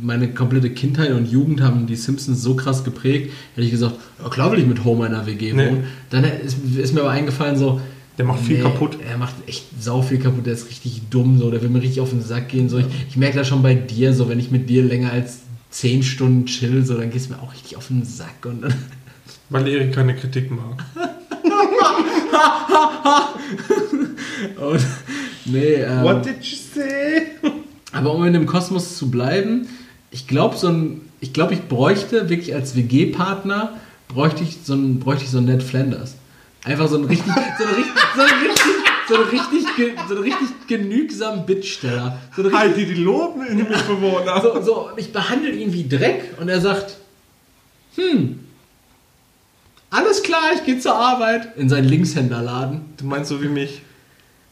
meine 0.00 0.28
komplette 0.28 0.70
Kindheit 0.70 1.10
und 1.10 1.26
Jugend 1.28 1.60
haben 1.60 1.88
die 1.88 1.96
Simpsons 1.96 2.40
so 2.40 2.54
krass 2.54 2.84
geprägt, 2.84 3.32
hätte 3.56 3.64
ich 3.64 3.72
gesagt, 3.72 3.96
ja 4.22 4.28
klar 4.28 4.52
will 4.52 4.60
ich 4.60 4.66
mit 4.66 4.84
Homer 4.84 5.06
in 5.08 5.14
einer 5.14 5.26
WG 5.26 5.52
Nee. 5.52 5.66
wohnen. 5.70 5.84
Dann 6.10 6.22
ist, 6.22 6.58
ist 6.76 6.94
mir 6.94 7.00
aber 7.00 7.10
eingefallen 7.10 7.56
so, 7.58 7.80
Der 8.18 8.24
macht 8.24 8.40
viel 8.40 8.56
nee, 8.56 8.62
kaputt. 8.62 8.98
Er 9.08 9.16
macht 9.16 9.34
echt 9.46 9.64
sau 9.80 10.02
viel 10.02 10.18
kaputt, 10.18 10.44
der 10.44 10.54
ist 10.54 10.68
richtig 10.68 11.02
dumm, 11.08 11.38
so, 11.38 11.50
der 11.50 11.62
will 11.62 11.70
mir 11.70 11.80
richtig 11.80 12.00
auf 12.00 12.10
den 12.10 12.20
Sack 12.20 12.48
gehen. 12.48 12.68
So. 12.68 12.78
Ich, 12.78 12.86
ich 13.08 13.16
merke 13.16 13.38
das 13.38 13.46
schon 13.46 13.62
bei 13.62 13.74
dir, 13.74 14.12
so 14.12 14.28
wenn 14.28 14.40
ich 14.40 14.50
mit 14.50 14.68
dir 14.68 14.82
länger 14.82 15.12
als 15.12 15.38
10 15.70 16.02
Stunden 16.02 16.46
chill, 16.46 16.84
so, 16.84 16.98
dann 16.98 17.10
gehst 17.10 17.30
du 17.30 17.34
mir 17.34 17.42
auch 17.42 17.52
richtig 17.52 17.76
auf 17.76 17.86
den 17.86 18.04
Sack 18.04 18.44
und 18.44 18.64
Weil 19.50 19.68
Erik 19.68 19.94
keine 19.94 20.14
Kritik 20.14 20.50
mag. 20.50 20.84
und, 24.60 24.86
nee, 25.46 25.74
ähm, 25.74 26.02
What 26.02 26.26
did 26.26 26.42
you 26.42 26.56
say? 26.56 27.28
Aber 27.92 28.14
um 28.14 28.26
in 28.26 28.34
dem 28.34 28.46
Kosmos 28.46 28.98
zu 28.98 29.10
bleiben, 29.10 29.68
ich 30.10 30.26
glaube, 30.26 30.56
so 30.56 30.68
ein, 30.68 31.00
ich 31.20 31.32
glaube, 31.32 31.54
ich 31.54 31.62
bräuchte 31.62 32.28
wirklich 32.28 32.54
als 32.54 32.76
WG-Partner 32.76 33.78
bräuchte 34.08 34.42
ich 34.42 34.58
so 34.64 34.74
ein, 34.74 35.00
bräuchte 35.00 35.24
ich 35.24 35.30
so 35.30 35.38
einen 35.38 35.46
Ned 35.46 35.62
Flanders. 35.62 36.16
Einfach 36.64 36.88
so 36.88 36.96
einen 36.96 37.04
richtig, 37.04 37.32
so 37.58 37.64
einen 37.64 37.74
richtig, 37.74 37.94
so 38.16 38.22
einen 38.22 38.38
richtig, 38.40 38.72
so 39.08 39.14
einen 39.14 39.24
richtig, 39.24 39.98
so 40.08 40.14
einen 40.14 40.22
richtig 40.24 40.48
genügsamen 40.66 41.46
Bittsteller. 41.46 42.18
So 42.34 42.42
richtig, 42.42 42.58
Halt 42.58 42.76
die 42.76 42.86
die 42.86 42.94
loben 43.02 43.46
in 43.46 43.58
den 43.58 43.68
Mitbewohner. 43.68 44.40
so, 44.42 44.60
so, 44.62 44.90
ich 44.96 45.12
behandle 45.12 45.50
ihn 45.50 45.72
wie 45.72 45.88
Dreck 45.88 46.34
und 46.40 46.48
er 46.48 46.60
sagt, 46.60 46.96
hm, 47.96 48.40
alles 49.90 50.22
klar, 50.22 50.42
ich 50.54 50.64
gehe 50.64 50.78
zur 50.78 50.94
Arbeit 50.94 51.56
in 51.56 51.68
seinen 51.68 51.88
Linkshänderladen. 51.88 52.82
Du 52.98 53.06
meinst 53.06 53.30
so 53.30 53.40
wie 53.42 53.48
mich? 53.48 53.82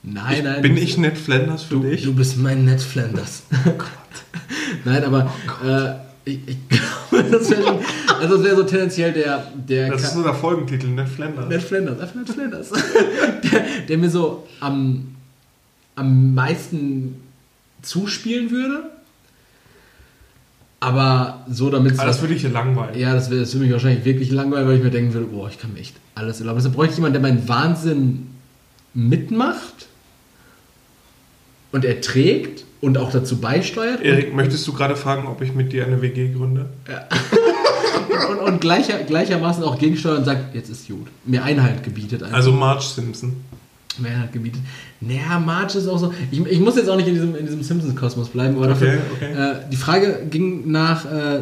Nein, 0.03 0.45
nein. 0.45 0.63
Bin 0.63 0.77
ich 0.77 0.97
Ned 0.97 1.19
Flanders 1.19 1.65
für 1.65 1.75
Du, 1.75 1.81
dich? 1.83 2.05
du 2.05 2.15
bist 2.15 2.39
mein 2.39 2.65
Ned 2.65 2.81
Flanders. 2.81 3.43
Oh 3.67 3.71
Gott. 3.73 3.89
Nein, 4.85 5.03
aber 5.05 5.33
äh, 5.65 6.06
ich, 6.27 6.39
ich 6.47 6.57
glaube, 6.69 7.31
das 7.31 7.51
wäre 7.51 7.63
schon. 7.63 7.79
Also, 8.21 8.37
das 8.37 8.45
wäre 8.45 8.57
so 8.57 8.63
tendenziell 8.65 9.13
der. 9.13 9.51
der 9.69 9.91
das 9.91 10.03
Ka- 10.03 10.09
ist 10.09 10.15
nur 10.17 10.25
der 10.25 10.35
Folgentitel, 10.35 10.89
Ned 10.89 11.09
Flanders. 11.09 11.49
Ned 11.49 11.63
Flanders, 11.63 12.01
einfach 12.01 12.15
Ned 12.15 12.29
Flanders. 12.29 12.71
der, 13.53 13.65
der 13.89 13.99
mir 13.99 14.11
so 14.11 14.47
am, 14.61 15.15
am 15.95 16.35
meisten 16.35 17.17
zuspielen 17.83 18.51
würde. 18.51 18.91
Aber 20.79 21.45
so 21.49 21.71
damit 21.71 21.95
Aber 21.99 22.07
das 22.07 22.21
würde 22.21 22.35
ich 22.35 22.43
hier 22.43 22.51
langweilen. 22.51 22.99
ja, 22.99 23.15
das 23.15 23.31
würde 23.31 23.47
mich 23.59 23.73
wahrscheinlich 23.73 24.05
wirklich 24.05 24.31
langweilig, 24.31 24.69
weil 24.69 24.77
ich 24.77 24.83
mir 24.85 24.91
denken 24.91 25.15
würde, 25.15 25.27
boah, 25.27 25.49
ich 25.49 25.59
kann 25.59 25.73
mir 25.73 25.81
echt 25.81 25.97
alles 26.15 26.39
erlauben. 26.41 26.59
Deshalb 26.59 26.75
bräuchte 26.75 26.93
ich 26.93 26.99
jemanden, 26.99 27.23
der 27.23 27.23
meinen 27.33 27.49
Wahnsinn 27.49 28.27
mitmacht 28.93 29.86
und 31.77 31.85
erträgt 31.85 32.65
und 32.81 32.97
auch 32.97 33.11
dazu 33.13 33.39
beisteuert 33.39 34.01
Erik, 34.03 34.35
möchtest 34.35 34.67
du 34.67 34.73
gerade 34.73 34.97
fragen, 34.97 35.27
ob 35.29 35.43
ich 35.43 35.53
mit 35.55 35.73
dir 35.75 35.85
eine 35.87 36.01
WG 36.01 36.33
gründe? 36.33 36.71
und, 38.09 38.31
und, 38.31 38.39
und 38.49 38.61
gleicher, 38.63 38.99
gleichermaßen 39.05 39.63
auch 39.63 39.79
gegensteuert 39.79 40.19
und 40.21 40.25
sagt, 40.25 40.55
jetzt 40.55 40.71
ist 40.71 40.89
gut. 40.89 41.07
Mir 41.27 41.45
Einhalt 41.45 41.83
gebietet. 41.85 42.23
einfach. 42.23 42.37
Also 42.37 42.53
Marge 42.53 42.83
Simpson. 42.83 43.37
Mir 43.99 44.09
Einhalt 44.09 44.33
gebietet. 44.33 44.61
Naja, 45.01 45.39
Marge 45.39 45.77
ist 45.79 45.87
auch 45.87 45.99
so. 45.99 46.15
Ich, 46.31 46.41
ich 46.47 46.61
muss 46.61 46.77
jetzt 46.77 46.89
auch 46.89 46.97
nicht 46.97 47.09
in 47.09 47.15
diesem, 47.15 47.37
in 47.37 47.45
diesem 47.45 47.63
Simpsons-Kosmos 47.63 48.31
bleiben, 48.31 48.57
aber 48.57 48.69
dafür, 48.69 48.99
Okay, 49.17 49.27
okay. 49.33 49.51
Äh, 49.51 49.55
die 49.71 49.77
Frage 49.77 50.27
ging 50.31 50.71
nach 50.71 51.05
äh, 51.05 51.41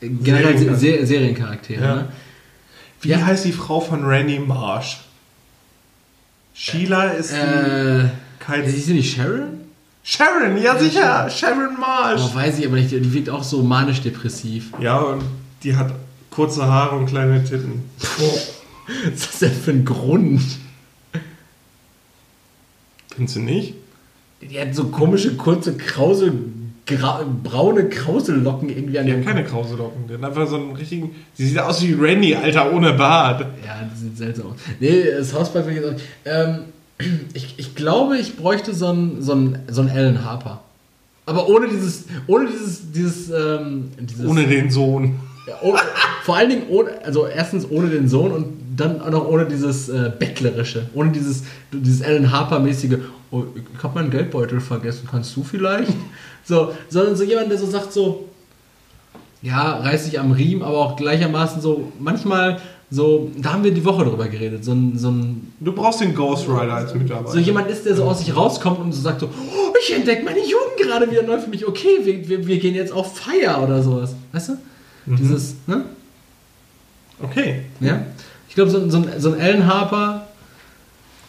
generell 0.00 0.58
Seriencharaktere. 0.58 1.00
Se 1.00 1.06
Seriencharaktere. 1.06 1.84
Ja. 1.84 1.94
Ne? 1.94 2.08
Wie 3.02 3.08
Ja. 3.10 3.24
heißt 3.24 3.44
die 3.44 3.52
Frau 3.52 3.78
von 3.80 4.04
Randy 4.04 4.40
Marsh? 4.40 5.00
Sheila 6.54 7.10
ist 7.10 7.32
die 7.32 7.36
Äh, 7.36 8.04
kein 8.40 8.64
ist 8.64 8.86
sie 8.86 8.94
nicht 8.94 9.14
Sharon? 9.14 9.65
Sharon, 10.08 10.56
ja 10.62 10.78
sicher, 10.78 11.28
Sharon 11.28 11.80
Marsh. 11.80 12.20
Oh, 12.24 12.34
weiß 12.36 12.60
ich 12.60 12.66
aber 12.66 12.76
nicht. 12.76 12.92
Die 12.92 13.12
wirkt 13.12 13.28
auch 13.28 13.42
so 13.42 13.64
manisch-depressiv. 13.64 14.70
Ja, 14.80 14.98
und 14.98 15.24
die 15.64 15.74
hat 15.74 15.92
kurze 16.30 16.64
Haare 16.64 16.94
und 16.96 17.06
kleine 17.06 17.42
Titten. 17.42 17.82
Was 17.98 19.14
ist 19.14 19.26
das 19.26 19.38
denn 19.40 19.50
für 19.50 19.72
ein 19.72 19.84
Grund? 19.84 20.42
Findest 23.16 23.34
du 23.34 23.40
nicht? 23.40 23.74
Die 24.42 24.60
hat 24.60 24.76
so 24.76 24.84
komische, 24.84 25.36
kurze, 25.36 25.76
krause, 25.76 26.32
gra 26.86 27.24
braune 27.42 27.88
Krausellocken 27.88 28.68
irgendwie 28.68 29.00
an 29.00 29.06
Die 29.06 29.10
ihrem 29.10 29.26
hat 29.26 29.34
keine 29.34 29.44
krause 29.44 29.74
Locken. 29.74 30.06
Die 30.06 30.14
hat 30.14 30.22
einfach 30.22 30.46
so 30.46 30.54
einen 30.54 30.76
richtigen. 30.76 31.16
Sie 31.34 31.48
sieht 31.48 31.58
aus 31.58 31.82
wie 31.82 31.94
Randy, 31.94 32.36
Alter, 32.36 32.72
ohne 32.72 32.92
Bart. 32.92 33.40
Ja, 33.64 33.82
das 33.90 34.02
sieht 34.02 34.16
seltsam 34.16 34.52
aus. 34.52 34.56
Nee, 34.78 35.02
das 35.18 35.34
Hauspark 35.34 35.66
will 35.66 35.76
ich 35.76 35.82
jetzt 35.82 35.94
auch. 35.96 36.00
Ähm, 36.26 36.58
ich, 37.34 37.54
ich 37.58 37.74
glaube, 37.74 38.16
ich 38.18 38.36
bräuchte 38.36 38.74
so 38.74 38.86
einen 38.86 39.22
so 39.22 39.32
einen- 39.32 39.58
so 39.68 39.82
einen 39.82 39.90
Alan 39.90 40.24
Harper. 40.24 40.60
Aber 41.26 41.48
ohne 41.48 41.68
dieses, 41.68 42.04
ohne 42.26 42.46
dieses, 42.48 42.92
dieses, 42.92 43.30
ähm, 43.30 43.90
dieses 44.00 44.26
Ohne 44.26 44.46
den 44.46 44.70
Sohn. 44.70 45.16
Ja, 45.48 45.54
oh, 45.62 45.76
vor 46.24 46.36
allen 46.36 46.50
Dingen 46.50 46.62
ohne, 46.68 46.90
also 47.04 47.26
erstens 47.26 47.66
ohne 47.70 47.88
den 47.88 48.08
Sohn 48.08 48.32
und 48.32 48.46
dann 48.76 49.00
auch 49.00 49.10
noch 49.10 49.26
ohne 49.28 49.46
dieses 49.46 49.88
äh, 49.88 50.10
Bettlerische, 50.18 50.88
ohne 50.94 51.10
dieses, 51.10 51.44
dieses 51.72 52.02
Alan 52.02 52.30
Harper-mäßige, 52.30 52.98
oh, 53.30 53.44
ich 53.54 53.82
habe 53.82 53.94
meinen 53.94 54.10
Geldbeutel 54.10 54.60
vergessen, 54.60 55.06
kannst 55.10 55.34
du 55.36 55.42
vielleicht? 55.44 55.92
So, 56.44 56.72
sondern 56.88 57.16
so 57.16 57.24
jemand, 57.24 57.50
der 57.50 57.58
so 57.58 57.66
sagt 57.66 57.92
so, 57.92 58.28
ja, 59.42 59.78
reiß 59.78 60.04
dich 60.04 60.18
am 60.20 60.32
Riemen, 60.32 60.62
aber 60.62 60.78
auch 60.78 60.96
gleichermaßen 60.96 61.60
so, 61.60 61.92
manchmal 61.98 62.60
so, 62.90 63.30
da 63.38 63.52
haben 63.52 63.64
wir 63.64 63.72
die 63.74 63.84
Woche 63.84 64.04
drüber 64.04 64.28
geredet, 64.28 64.64
so 64.64 64.72
ein, 64.72 64.96
so 64.96 65.10
ein 65.10 65.52
Du 65.60 65.72
brauchst 65.72 66.00
den 66.00 66.14
Ghost 66.14 66.48
Rider 66.48 66.72
als 66.74 66.94
Mitarbeiter. 66.94 67.32
so 67.32 67.38
jemand 67.38 67.68
ist, 67.68 67.84
der 67.84 67.96
so 67.96 68.04
aus 68.04 68.20
sich 68.20 68.34
rauskommt 68.34 68.78
und 68.78 68.92
so 68.92 69.00
sagt 69.02 69.20
so, 69.20 69.26
oh, 69.26 69.74
ich 69.82 69.92
entdecke 69.94 70.24
meine 70.24 70.38
Jugend 70.38 70.76
gerade 70.80 71.10
wieder 71.10 71.22
neu 71.24 71.38
für 71.38 71.50
mich, 71.50 71.66
okay, 71.66 71.98
wir, 72.04 72.28
wir, 72.28 72.46
wir 72.46 72.58
gehen 72.58 72.74
jetzt 72.74 72.92
auf 72.92 73.16
Feier 73.18 73.60
oder 73.62 73.82
sowas. 73.82 74.14
Weißt 74.32 74.50
du? 74.50 74.52
Dieses, 75.06 75.56
ne? 75.66 75.84
Okay. 77.22 77.62
Ja. 77.80 78.02
Ich 78.48 78.54
glaube, 78.54 78.70
so, 78.70 78.78
ein- 78.78 78.90
so, 78.90 79.02
so 79.18 79.32
ein 79.32 79.40
Alan 79.40 79.66
Harper, 79.66 80.26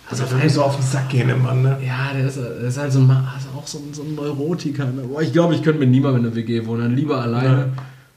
Also, 0.10 0.24
wenn 0.32 0.42
wir 0.42 0.50
so 0.50 0.62
auf 0.64 0.76
den 0.76 0.86
Sack 0.86 1.10
gehen, 1.10 1.28
der 1.28 1.36
Mann, 1.38 1.62
ne? 1.64 1.78
ja, 1.86 2.14
der 2.16 2.28
ist, 2.28 2.38
der 2.38 2.60
ist 2.62 2.78
halt 2.78 2.92
so 2.94 3.00
ein, 3.00 3.10
also 3.10 3.48
auch 3.58 3.68
so 3.68 3.80
ein, 3.80 3.94
so 3.94 4.04
ein 4.04 4.16
Neurotiker. 4.16 4.86
Ne? 4.86 5.02
Boah, 5.04 5.22
ich 5.22 5.34
glaube, 5.34 5.54
ich 5.56 5.62
könnte 5.64 5.80
mit 5.80 5.90
niemandem 5.90 6.22
in 6.24 6.28
einer 6.28 6.36
WG 6.36 6.66
wohnen, 6.66 6.96
lieber 6.96 7.22
alleine. 7.22 7.74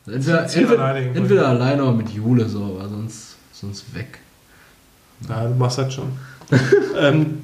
Entweder, 0.06 0.46
Zieh 0.46 0.60
entweder, 0.60 0.82
alleine 0.84 1.14
entweder 1.14 1.48
alleine 1.48 1.82
oder 1.82 1.92
mit 1.92 2.10
Jule, 2.10 2.48
so, 2.48 2.62
aber 2.78 2.88
sonst, 2.88 3.29
sonst 3.60 3.94
weg. 3.94 4.18
Ja, 5.28 5.46
du 5.46 5.54
machst 5.54 5.78
das 5.78 5.92
schon. 5.92 6.12
ähm, 6.98 7.42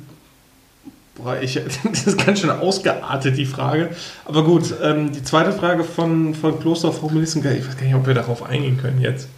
Boah, 1.16 1.40
ich, 1.40 1.54
das 1.84 2.06
ist 2.06 2.24
ganz 2.24 2.40
schön 2.40 2.50
ausgeartet, 2.50 3.36
die 3.36 3.46
Frage. 3.46 3.90
Aber 4.24 4.44
gut, 4.44 4.74
ähm, 4.82 5.12
die 5.12 5.22
zweite 5.22 5.52
Frage 5.52 5.82
von, 5.82 6.34
von 6.34 6.60
Kloster 6.60 6.92
Frau 6.92 7.08
Melissenka, 7.08 7.50
ich 7.50 7.66
weiß 7.66 7.76
gar 7.76 7.84
nicht, 7.86 7.94
ob 7.94 8.06
wir 8.06 8.14
darauf 8.14 8.42
eingehen 8.42 8.78
können 8.78 9.00
jetzt. 9.00 9.28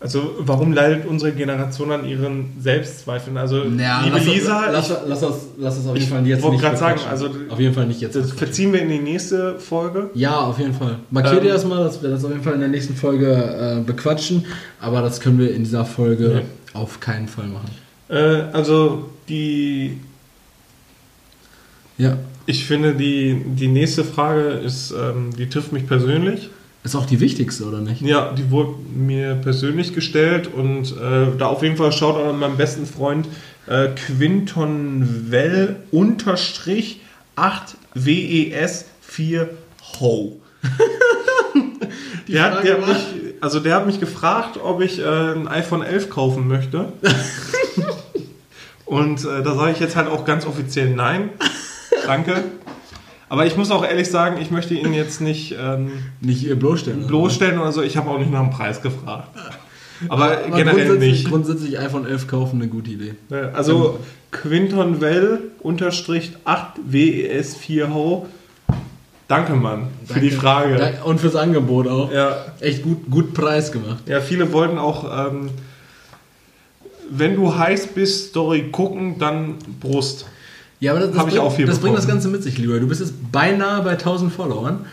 Also, 0.00 0.36
warum 0.38 0.72
leidet 0.72 1.06
unsere 1.06 1.32
Generation 1.32 1.90
an 1.90 2.04
ihren 2.06 2.52
Selbstzweifeln? 2.60 3.36
Also, 3.36 3.64
Ja, 3.64 4.02
liebe 4.04 4.16
lass, 4.16 4.26
Lisa, 4.26 4.70
lass, 4.70 4.90
ich, 4.90 4.96
lass, 5.08 5.20
das, 5.20 5.34
lass 5.58 5.76
das 5.76 5.86
auf 5.88 5.96
jeden 5.96 6.08
Fall 6.08 6.24
jetzt 6.24 6.40
wollte 6.42 6.54
nicht 6.54 6.62
gerade 6.64 6.76
sagen, 6.76 7.00
also- 7.10 7.30
auf 7.48 7.58
jeden 7.58 7.74
Fall 7.74 7.86
nicht 7.88 8.00
jetzt. 8.00 8.14
das 8.14 8.30
verziehen 8.30 8.72
wir 8.72 8.80
in 8.80 8.90
die 8.90 9.00
nächste 9.00 9.58
Folge. 9.58 10.10
Ja, 10.14 10.36
auf 10.38 10.60
jeden 10.60 10.72
Fall. 10.74 10.98
Markiert 11.10 11.40
Ähm, 11.40 11.46
ihr 11.48 11.52
das 11.52 11.64
mal, 11.64 11.82
dass 11.82 12.00
wir 12.00 12.10
das 12.10 12.24
auf 12.24 12.30
jeden 12.30 12.44
Fall 12.44 12.54
in 12.54 12.60
der 12.60 12.68
nächsten 12.68 12.94
Folge 12.94 13.26
äh, 13.34 13.80
bequatschen. 13.84 14.44
Aber 14.80 15.02
das 15.02 15.18
können 15.20 15.40
wir 15.40 15.52
in 15.52 15.64
dieser 15.64 15.84
Folge 15.84 16.42
auf 16.74 17.00
keinen 17.00 17.26
Fall 17.26 17.48
machen. 17.48 17.70
Äh, 18.08 18.54
also, 18.56 19.10
die, 19.28 19.98
Ja. 21.96 22.16
ich 22.46 22.64
finde, 22.66 22.94
die, 22.94 23.42
die 23.44 23.66
nächste 23.68 24.04
Frage 24.04 24.42
ist, 24.50 24.92
ähm, 24.92 25.30
die 25.36 25.48
trifft 25.48 25.72
mich 25.72 25.88
persönlich. 25.88 26.50
Ist 26.84 26.94
auch 26.94 27.06
die 27.06 27.20
wichtigste, 27.20 27.64
oder 27.64 27.80
nicht? 27.80 28.02
Ja, 28.02 28.32
die 28.32 28.50
wurde 28.50 28.74
mir 28.94 29.34
persönlich 29.34 29.94
gestellt 29.94 30.48
und 30.52 30.92
äh, 30.92 31.36
da 31.36 31.46
auf 31.46 31.62
jeden 31.62 31.76
Fall 31.76 31.92
schaut 31.92 32.16
an 32.16 32.38
meinen 32.38 32.56
besten 32.56 32.86
Freund 32.86 33.28
äh, 33.66 33.88
Quinton 33.88 35.26
Well 35.30 35.76
unterstrich 35.90 37.00
8 37.36 37.76
WES 37.94 38.86
4 39.00 39.50
Ho. 40.00 40.40
der, 42.28 42.42
hat, 42.42 42.64
der 42.64 42.80
hat 42.80 42.88
mich, 42.88 43.06
also 43.40 43.60
der 43.60 43.74
hat 43.74 43.86
mich 43.86 44.00
gefragt, 44.00 44.58
ob 44.62 44.80
ich 44.80 45.00
äh, 45.00 45.04
ein 45.04 45.48
iPhone 45.48 45.82
11 45.82 46.10
kaufen 46.10 46.48
möchte. 46.48 46.92
und 48.86 49.24
äh, 49.24 49.42
da 49.42 49.54
sage 49.54 49.72
ich 49.72 49.80
jetzt 49.80 49.96
halt 49.96 50.08
auch 50.08 50.24
ganz 50.24 50.46
offiziell 50.46 50.90
nein. 50.90 51.30
Danke. 52.06 52.44
Aber 53.28 53.46
ich 53.46 53.56
muss 53.56 53.70
auch 53.70 53.84
ehrlich 53.84 54.10
sagen, 54.10 54.40
ich 54.40 54.50
möchte 54.50 54.74
ihn 54.74 54.92
jetzt 54.94 55.20
nicht 55.20 55.54
ähm, 55.60 55.90
Nicht 56.20 56.42
ihr 56.44 56.58
bloßstellen. 56.58 57.06
bloßstellen 57.06 57.58
oder 57.58 57.72
so. 57.72 57.82
Ich 57.82 57.96
habe 57.96 58.08
auch 58.10 58.18
nicht 58.18 58.30
nach 58.32 58.40
dem 58.40 58.50
Preis 58.50 58.80
gefragt. 58.82 59.28
Aber, 60.08 60.24
Aber 60.24 60.56
generell 60.56 60.86
grundsätzlich, 60.86 61.12
nicht. 61.12 61.28
Grundsätzlich 61.28 61.78
iPhone 61.78 62.06
11 62.06 62.26
kaufen, 62.28 62.60
eine 62.62 62.70
gute 62.70 62.90
Idee. 62.90 63.14
Also 63.52 63.98
Quinton 64.30 65.00
Well 65.00 65.40
unterstrich 65.60 66.32
8 66.44 66.74
WES 66.86 67.56
4 67.56 67.92
Ho. 67.92 68.26
Danke, 69.26 69.52
Mann, 69.54 69.88
für 70.06 70.14
Danke. 70.14 70.20
die 70.28 70.30
Frage. 70.30 70.98
Und 71.04 71.20
fürs 71.20 71.36
Angebot 71.36 71.86
auch. 71.88 72.10
Ja, 72.12 72.46
Echt 72.60 72.82
gut, 72.82 73.10
gut 73.10 73.34
Preis 73.34 73.72
gemacht. 73.72 74.04
ja, 74.06 74.20
viele 74.22 74.52
wollten 74.52 74.78
auch, 74.78 75.28
ähm, 75.28 75.50
wenn 77.10 77.34
du 77.36 77.54
heiß 77.58 77.88
bist, 77.88 78.30
Story 78.30 78.68
gucken, 78.70 79.18
dann 79.18 79.56
Brust. 79.80 80.26
Ja, 80.80 80.92
aber 80.92 81.00
das, 81.00 81.10
das, 81.12 81.24
bringt, 81.26 81.68
das 81.68 81.78
bringt 81.80 81.98
das. 81.98 82.06
Ganze 82.06 82.28
mit 82.28 82.42
sich, 82.42 82.56
lieber. 82.58 82.78
Du 82.78 82.86
bist 82.86 83.00
jetzt 83.00 83.14
beinahe 83.32 83.82
bei 83.82 83.92
1000 83.92 84.32
Followern. 84.32 84.86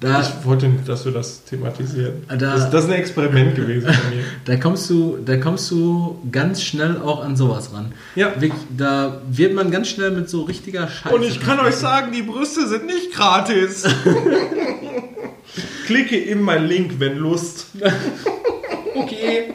Da, 0.00 0.20
Ich 0.20 0.44
wollte 0.46 0.68
nicht, 0.68 0.88
dass 0.88 1.04
wir 1.04 1.12
das 1.12 1.44
thematisieren. 1.44 2.24
Da- 2.28 2.36
das, 2.36 2.70
das 2.70 2.84
ist 2.84 2.90
ein 2.90 2.96
Experiment 2.96 3.54
gewesen 3.54 3.92
von 3.92 4.10
mir. 4.10 4.24
da, 4.46 4.56
kommst 4.56 4.88
du, 4.90 5.18
da 5.24 5.36
kommst 5.36 5.70
du 5.70 6.18
ganz 6.32 6.62
schnell 6.62 6.96
auch 6.98 7.22
an 7.22 7.36
sowas 7.36 7.72
ran. 7.72 7.92
Ja. 8.16 8.32
Da 8.76 9.20
wird 9.30 9.54
man 9.54 9.70
ganz 9.70 9.88
schnell 9.88 10.10
mit 10.12 10.28
so 10.30 10.42
richtiger 10.42 10.88
Scheiße. 10.88 11.14
Und 11.14 11.22
ich 11.22 11.40
kann 11.40 11.60
euch 11.60 11.76
sagen, 11.76 12.10
die 12.12 12.22
Brüste 12.22 12.66
sind 12.66 12.86
nicht 12.86 13.12
gratis. 13.12 13.84
Klicke 15.86 16.16
in 16.16 16.40
meinen 16.40 16.66
Link, 16.66 16.92
wenn 16.98 17.18
Lust. 17.18 17.66
okay. 18.94 19.54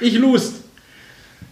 Ich 0.00 0.16
lust. 0.18 0.57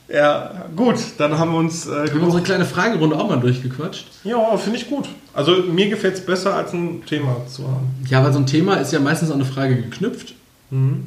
Ja, 0.09 0.67
gut, 0.77 0.97
dann 1.19 1.37
haben 1.37 1.51
wir 1.53 1.59
uns. 1.59 1.87
Äh, 1.87 2.05
Wir 2.05 2.13
haben 2.15 2.23
unsere 2.23 2.43
kleine 2.43 2.65
Fragerunde 2.65 3.17
auch 3.19 3.29
mal 3.29 3.41
durchgequatscht. 3.41 4.07
ja, 4.25 4.57
finde 4.57 4.79
ich 4.79 4.89
gut. 4.89 5.09
Also 5.35 5.53
mir 5.65 5.89
gefällt 5.89 6.15
es 6.15 6.25
besser, 6.25 6.55
als 6.55 6.73
ein 6.73 7.05
Thema 7.07 7.37
zu 7.49 7.65
haben. 7.65 7.89
Ja, 8.09 8.25
weil 8.25 8.33
so 8.33 8.39
ein 8.39 8.47
Thema 8.47 8.77
ist 8.77 8.93
ja 8.93 9.01
meistens 9.01 9.31
an 9.31 9.37
eine 9.37 9.45
Frage 9.45 9.77
geknüpft. 9.77 10.35
Mhm. 10.71 11.07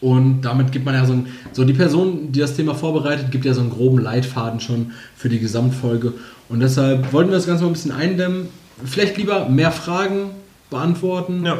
Und 0.00 0.42
damit 0.42 0.70
gibt 0.70 0.84
man 0.84 0.94
ja 0.94 1.04
so 1.04 1.12
ein, 1.12 1.26
so 1.52 1.64
die 1.64 1.72
Person, 1.72 2.30
die 2.30 2.38
das 2.38 2.54
Thema 2.54 2.74
vorbereitet, 2.74 3.32
gibt 3.32 3.44
ja 3.44 3.52
so 3.52 3.60
einen 3.60 3.70
groben 3.70 3.98
Leitfaden 3.98 4.60
schon 4.60 4.92
für 5.16 5.28
die 5.28 5.40
Gesamtfolge. 5.40 6.14
Und 6.48 6.60
deshalb 6.60 7.12
wollten 7.12 7.30
wir 7.30 7.36
das 7.36 7.46
Ganze 7.46 7.64
mal 7.64 7.70
ein 7.70 7.72
bisschen 7.72 7.92
eindämmen. 7.92 8.48
Vielleicht 8.84 9.16
lieber 9.16 9.48
mehr 9.48 9.72
Fragen 9.72 10.30
beantworten 10.70 11.44
Ja. 11.44 11.58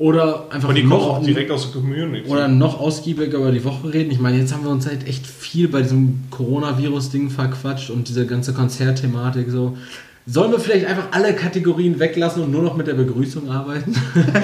Oder 0.00 0.46
einfach 0.48 0.72
noch, 0.82 1.08
auch 1.08 1.22
direkt 1.22 1.50
aus 1.50 1.70
der 1.70 1.82
Community. 1.82 2.26
oder 2.26 2.48
noch 2.48 2.80
ausgiebiger 2.80 3.36
über 3.36 3.52
die 3.52 3.62
Woche 3.62 3.92
reden. 3.92 4.10
Ich 4.10 4.18
meine, 4.18 4.38
jetzt 4.38 4.54
haben 4.54 4.64
wir 4.64 4.70
uns 4.70 4.86
halt 4.86 5.06
echt 5.06 5.26
viel 5.26 5.68
bei 5.68 5.82
diesem 5.82 6.20
Coronavirus-Ding 6.30 7.28
verquatscht 7.28 7.90
und 7.90 8.08
diese 8.08 8.24
ganze 8.26 8.54
Konzertthematik 8.54 9.50
so. 9.50 9.76
Sollen 10.26 10.52
wir 10.52 10.58
vielleicht 10.58 10.86
einfach 10.86 11.08
alle 11.10 11.34
Kategorien 11.34 11.98
weglassen 12.00 12.42
und 12.42 12.50
nur 12.50 12.62
noch 12.62 12.76
mit 12.78 12.86
der 12.86 12.94
Begrüßung 12.94 13.50
arbeiten? 13.50 13.94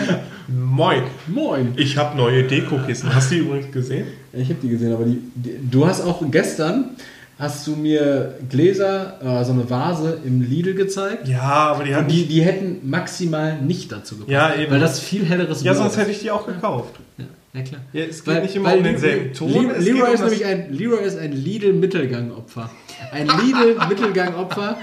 Moin. 0.48 1.04
Moin! 1.26 1.72
Ich 1.76 1.96
habe 1.96 2.18
neue 2.18 2.42
Dekokissen. 2.42 3.14
Hast 3.14 3.30
du 3.30 3.36
die 3.36 3.40
übrigens 3.40 3.72
gesehen? 3.72 4.08
Ich 4.34 4.50
habe 4.50 4.58
die 4.62 4.68
gesehen, 4.68 4.92
aber 4.92 5.04
die, 5.04 5.22
die, 5.34 5.58
du 5.70 5.86
hast 5.86 6.02
auch 6.02 6.22
gestern 6.30 6.90
hast 7.38 7.66
du 7.66 7.76
mir 7.76 8.38
Gläser, 8.48 9.18
äh, 9.22 9.44
so 9.44 9.52
eine 9.52 9.68
Vase 9.68 10.18
im 10.24 10.40
Lidl 10.40 10.74
gezeigt. 10.74 11.28
Ja, 11.28 11.42
aber 11.42 11.84
die 11.84 11.94
haben 11.94 12.04
Und 12.04 12.12
die, 12.12 12.26
die 12.26 12.40
hätten 12.42 12.88
maximal 12.88 13.60
nicht 13.60 13.92
dazu 13.92 14.14
gepasst. 14.16 14.30
Ja, 14.32 14.54
eben. 14.54 14.70
Weil 14.72 14.80
das 14.80 15.00
viel 15.00 15.24
helleres 15.24 15.62
Ja, 15.62 15.72
Blau 15.72 15.82
sonst 15.82 15.94
ist. 15.94 16.00
hätte 16.00 16.10
ich 16.12 16.20
die 16.20 16.30
auch 16.30 16.46
gekauft. 16.46 16.94
Ja, 17.18 17.24
ja 17.54 17.62
klar. 17.62 17.80
Ja, 17.92 18.04
es 18.04 18.24
geht 18.24 18.42
nicht 18.42 18.56
immer 18.56 18.74
um 18.74 18.82
denselben 18.82 19.32
Ton, 19.34 19.52
geht 19.52 19.80
Leroy, 19.80 20.14
ist 20.14 20.20
nämlich 20.20 20.44
ein, 20.46 20.72
Leroy 20.72 21.04
ist 21.04 21.18
ein 21.18 21.32
Lidl-Mittelgang-Opfer. 21.32 22.70
Ein 23.12 23.26
Lidl-Mittelgang-Opfer 23.44 24.78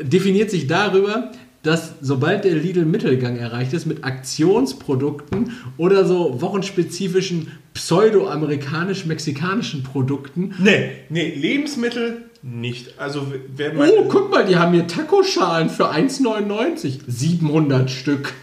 definiert 0.00 0.50
sich 0.50 0.66
darüber, 0.66 1.30
dass 1.62 1.94
sobald 2.00 2.44
der 2.44 2.54
Lidl-Mittelgang 2.54 3.36
erreicht 3.36 3.72
ist, 3.72 3.86
mit 3.86 4.04
Aktionsprodukten 4.04 5.52
oder 5.76 6.04
so 6.04 6.40
wochenspezifischen 6.40 7.48
pseudo-amerikanisch-mexikanischen 7.74 9.82
Produkten. 9.82 10.54
Nee, 10.58 10.92
nee, 11.08 11.34
Lebensmittel 11.34 12.30
nicht. 12.42 12.98
Also 12.98 13.32
wer 13.56 13.74
mein, 13.74 13.90
Oh, 13.90 14.06
guck 14.08 14.30
mal, 14.30 14.46
die 14.46 14.56
haben 14.56 14.74
hier 14.74 14.86
Tacoschalen 14.86 15.70
für 15.70 15.90
1,99. 15.90 17.00
700 17.06 17.90
Stück. 17.90 18.34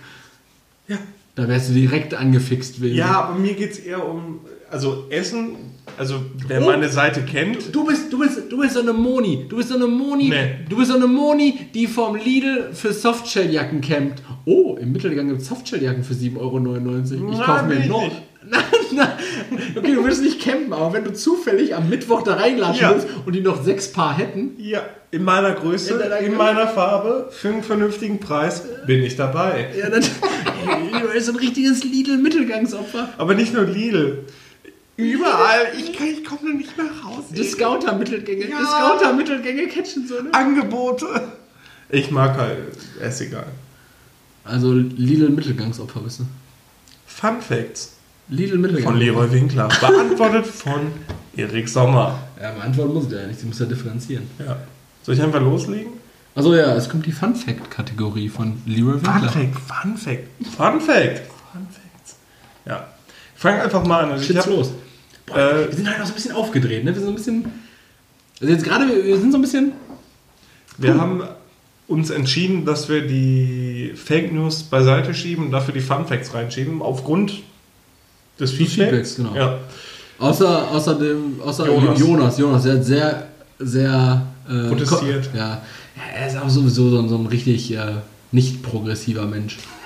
Ja. 0.87 0.97
Da 1.35 1.47
wärst 1.47 1.69
du 1.69 1.73
direkt 1.73 2.13
angefixt, 2.13 2.81
Willi. 2.81 2.95
Ja, 2.95 3.21
aber 3.21 3.39
mir 3.39 3.53
geht 3.53 3.71
es 3.71 3.79
eher 3.79 4.05
um, 4.07 4.41
also 4.69 5.05
Essen, 5.09 5.55
also 5.97 6.15
wer 6.47 6.61
Oh. 6.61 6.65
meine 6.65 6.89
Seite 6.89 7.21
kennt, 7.23 7.73
Du 7.73 7.85
bist, 7.85 8.11
du 8.11 8.19
bist, 8.19 8.43
du 8.49 8.57
bist 8.59 8.73
so 8.73 8.79
eine 8.81 8.93
Moni. 8.93 9.45
Du 9.49 9.57
bist 9.57 9.69
so 9.69 9.75
eine 9.75 9.87
Moni. 9.87 10.29
Nee. 10.29 10.55
Du 10.69 10.77
bist 10.77 10.89
so 10.89 10.95
eine 10.97 11.07
Moni, 11.07 11.59
die 11.73 11.87
vom 11.87 12.15
Lidl 12.15 12.69
für 12.73 12.93
Softshelljacken 12.93 13.81
campt. 13.81 14.21
Oh, 14.45 14.77
im 14.79 14.91
Mittelgang 14.91 15.27
gibt 15.27 15.41
es 15.41 15.47
Softshelljacken 15.47 16.03
für 16.03 16.13
7,99 16.13 16.37
Euro. 16.39 17.31
Ich 17.31 17.37
Na, 17.39 17.43
kaufe 17.45 17.65
mir 17.65 17.85
noch. 17.85 18.11
okay, 19.75 19.93
du 19.95 20.03
willst 20.03 20.23
nicht 20.23 20.41
campen, 20.41 20.73
aber 20.73 20.93
wenn 20.93 21.03
du 21.03 21.13
zufällig 21.13 21.75
am 21.75 21.89
Mittwoch 21.89 22.23
da 22.23 22.33
reinlatschen 22.35 22.81
Ja. 22.83 22.93
willst 22.95 23.07
und 23.25 23.33
die 23.33 23.41
noch 23.41 23.63
sechs 23.63 23.91
Paar 23.91 24.17
hätten, 24.17 24.51
ja, 24.57 24.81
in 25.11 25.23
meiner 25.23 25.51
Größe, 25.51 25.93
In 26.21 26.31
in 26.31 26.37
meiner 26.37 26.67
Farbe, 26.67 27.27
für 27.31 27.49
einen 27.49 27.63
vernünftigen 27.63 28.19
Preis, 28.19 28.63
bin 28.87 29.03
ich 29.03 29.15
dabei. 29.15 29.67
ja, 29.77 29.89
dann 29.89 30.01
du 31.01 31.13
bist 31.13 31.29
ein 31.29 31.35
richtiges 31.35 31.83
Lidl-Mittelgangsopfer. 31.83 33.09
Aber 33.17 33.35
nicht 33.35 33.53
nur 33.53 33.63
Lidl. 33.65 34.25
Überall, 35.01 35.67
ich, 35.77 35.93
kann- 35.97 36.07
ich 36.07 36.23
komme 36.23 36.53
nicht 36.55 36.75
mehr 36.77 36.87
raus. 37.03 37.25
Discounter-Mittelgänge, 37.31 38.49
Ja. 38.49 38.59
Discounter-Mittelgänge 38.59 39.67
catchen 39.67 40.07
so, 40.07 40.21
ne? 40.21 40.33
Angebote. 40.33 41.07
Ich 41.89 42.11
mag 42.11 42.37
halt, 42.37 42.57
ist 43.01 43.21
egal. 43.21 43.47
Also 44.43 44.73
Lidl-Mittelgangsopfer, 44.73 45.99
bist 46.01 46.19
du? 46.19 46.25
Fun 47.05 47.41
Facts 47.41 47.93
Lidl-Mittelgang. 48.29 48.83
von 48.85 48.97
Leroy 48.97 49.31
Winkler. 49.31 49.67
Beantwortet 49.79 50.45
von 50.47 50.91
Erik 51.35 51.67
Sommer. 51.67 52.17
Ja, 52.41 52.51
beantworten 52.51 52.93
muss 52.93 53.05
ich 53.07 53.11
ja 53.11 53.27
nicht, 53.27 53.39
sie 53.39 53.45
muss 53.45 53.59
ja 53.59 53.65
differenzieren. 53.65 54.27
Ja. 54.39 54.57
Soll 55.03 55.15
ich 55.15 55.21
einfach 55.21 55.41
loslegen? 55.41 55.91
Also 56.33 56.55
ja, 56.55 56.73
es 56.75 56.87
kommt 56.87 57.05
die 57.05 57.11
Fun 57.11 57.35
Fact 57.35 57.69
Kategorie 57.69 58.29
von 58.29 58.61
Leroy 58.65 58.99
Fun 58.99 59.13
Winkler. 59.15 59.29
Fact, 59.29 59.55
Fun 59.59 59.97
Fact, 59.97 60.27
Fun 60.55 60.79
Fact, 60.81 61.21
Fun 61.51 61.67
Facts. 61.69 62.15
Ja. 62.65 62.87
Ich 63.35 63.41
fange 63.41 63.61
einfach 63.63 63.85
mal 63.85 64.05
an. 64.05 64.11
Also 64.11 64.21
ich 64.21 64.27
Schieß 64.27 64.37
hab, 64.37 64.45
los. 64.47 64.71
Boah, 65.25 65.37
Äh, 65.37 65.67
wir 65.69 65.75
sind 65.75 65.89
halt 65.89 66.01
auch 66.01 66.05
so 66.05 66.11
ein 66.11 66.15
bisschen 66.15 66.31
aufgedreht, 66.33 66.83
ne? 66.83 66.91
Wir 66.91 66.95
sind 66.95 67.05
so 67.05 67.11
ein 67.11 67.15
bisschen. 67.15 67.45
Also 68.39 68.53
jetzt 68.53 68.63
gerade, 68.63 68.85
wir 69.05 69.17
sind 69.19 69.31
so 69.31 69.37
ein 69.37 69.41
bisschen. 69.41 69.71
wir 70.77 70.95
haben 70.97 71.21
uns 71.87 72.09
entschieden, 72.09 72.65
dass 72.65 72.87
wir 72.89 73.05
die 73.05 73.91
Fake 73.95 74.31
News 74.33 74.63
beiseite 74.63 75.13
schieben 75.13 75.45
und 75.45 75.51
dafür 75.51 75.73
die 75.73 75.81
Fun 75.81 76.05
Facts 76.07 76.33
reinschieben, 76.33 76.81
aufgrund 76.81 77.33
des 78.39 78.51
Feedbacks. 78.51 78.73
Feedbacks, 78.75 79.15
genau. 79.17 79.35
Ja. 79.35 79.59
Außer, 80.19 80.71
außer 80.71 80.95
dem. 80.95 81.39
Außer 81.43 81.65
Jonas. 81.67 81.99
Jonas. 81.99 82.37
Jonas, 82.37 82.63
der 82.63 82.73
hat 82.75 82.85
sehr, 82.85 83.27
sehr. 83.59 84.25
Äh, 84.49 84.69
Protestiert. 84.69 85.29
ja. 85.35 85.61
Er 86.15 86.27
ist 86.27 86.37
auch 86.37 86.49
sowieso 86.49 86.89
so, 86.89 86.99
ein- 86.99 87.09
so 87.09 87.17
ein 87.17 87.25
richtig 87.27 87.71
äh, 87.73 87.79
nicht 88.31 88.63
progressiver 88.63 89.25
Mensch. 89.27 89.57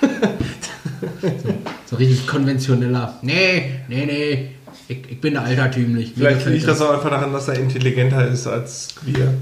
so, 1.20 1.48
so 1.90 1.96
richtig 1.96 2.26
konventioneller. 2.26 3.18
Nee, 3.22 3.80
nee, 3.88 4.06
nee. 4.06 4.48
Ich, 4.88 4.98
ich 5.10 5.20
bin 5.20 5.36
altertümlich. 5.36 6.12
Vielleicht 6.16 6.46
liegt 6.46 6.68
das 6.68 6.80
auch 6.80 6.92
einfach 6.94 7.10
daran, 7.10 7.32
dass 7.32 7.48
er 7.48 7.58
intelligenter 7.58 8.26
ist 8.28 8.46
als 8.46 8.88
wir. 9.02 9.34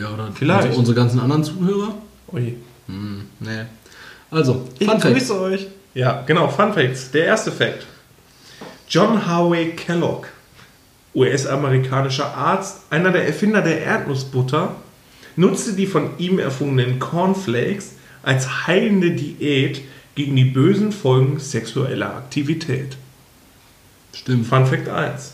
Ja, 0.00 0.12
oder 0.14 0.30
Vielleicht. 0.34 0.64
unsere, 0.64 0.78
unsere 0.78 0.96
ganzen 0.96 1.20
anderen 1.20 1.44
Zuhörer? 1.44 1.94
Ui. 2.32 2.54
Hm, 2.86 3.22
nee. 3.40 3.62
Also, 4.30 4.66
Ich 4.78 4.88
Fun 4.88 5.00
Fact. 5.00 5.14
grüße 5.14 5.40
euch. 5.40 5.66
Ja, 5.94 6.22
genau, 6.26 6.48
Fun 6.48 6.72
Facts. 6.72 7.10
Der 7.10 7.24
erste 7.26 7.50
Fact. 7.52 7.86
John 8.88 9.26
Harvey 9.26 9.70
Kellogg, 9.76 10.28
US-amerikanischer 11.14 12.36
Arzt, 12.36 12.82
einer 12.90 13.10
der 13.10 13.26
Erfinder 13.26 13.62
der 13.62 13.82
Erdnussbutter, 13.82 14.76
nutzte 15.36 15.72
die 15.72 15.86
von 15.86 16.10
ihm 16.18 16.38
erfundenen 16.38 16.98
Cornflakes 16.98 17.92
als 18.22 18.66
heilende 18.66 19.10
Diät 19.12 19.80
gegen 20.14 20.36
die 20.36 20.44
bösen 20.44 20.92
Folgen 20.92 21.38
sexueller 21.40 22.14
Aktivität. 22.16 22.96
Stimmt. 24.20 24.46
Fun 24.46 24.66
Fact 24.66 24.88
1. 24.88 25.32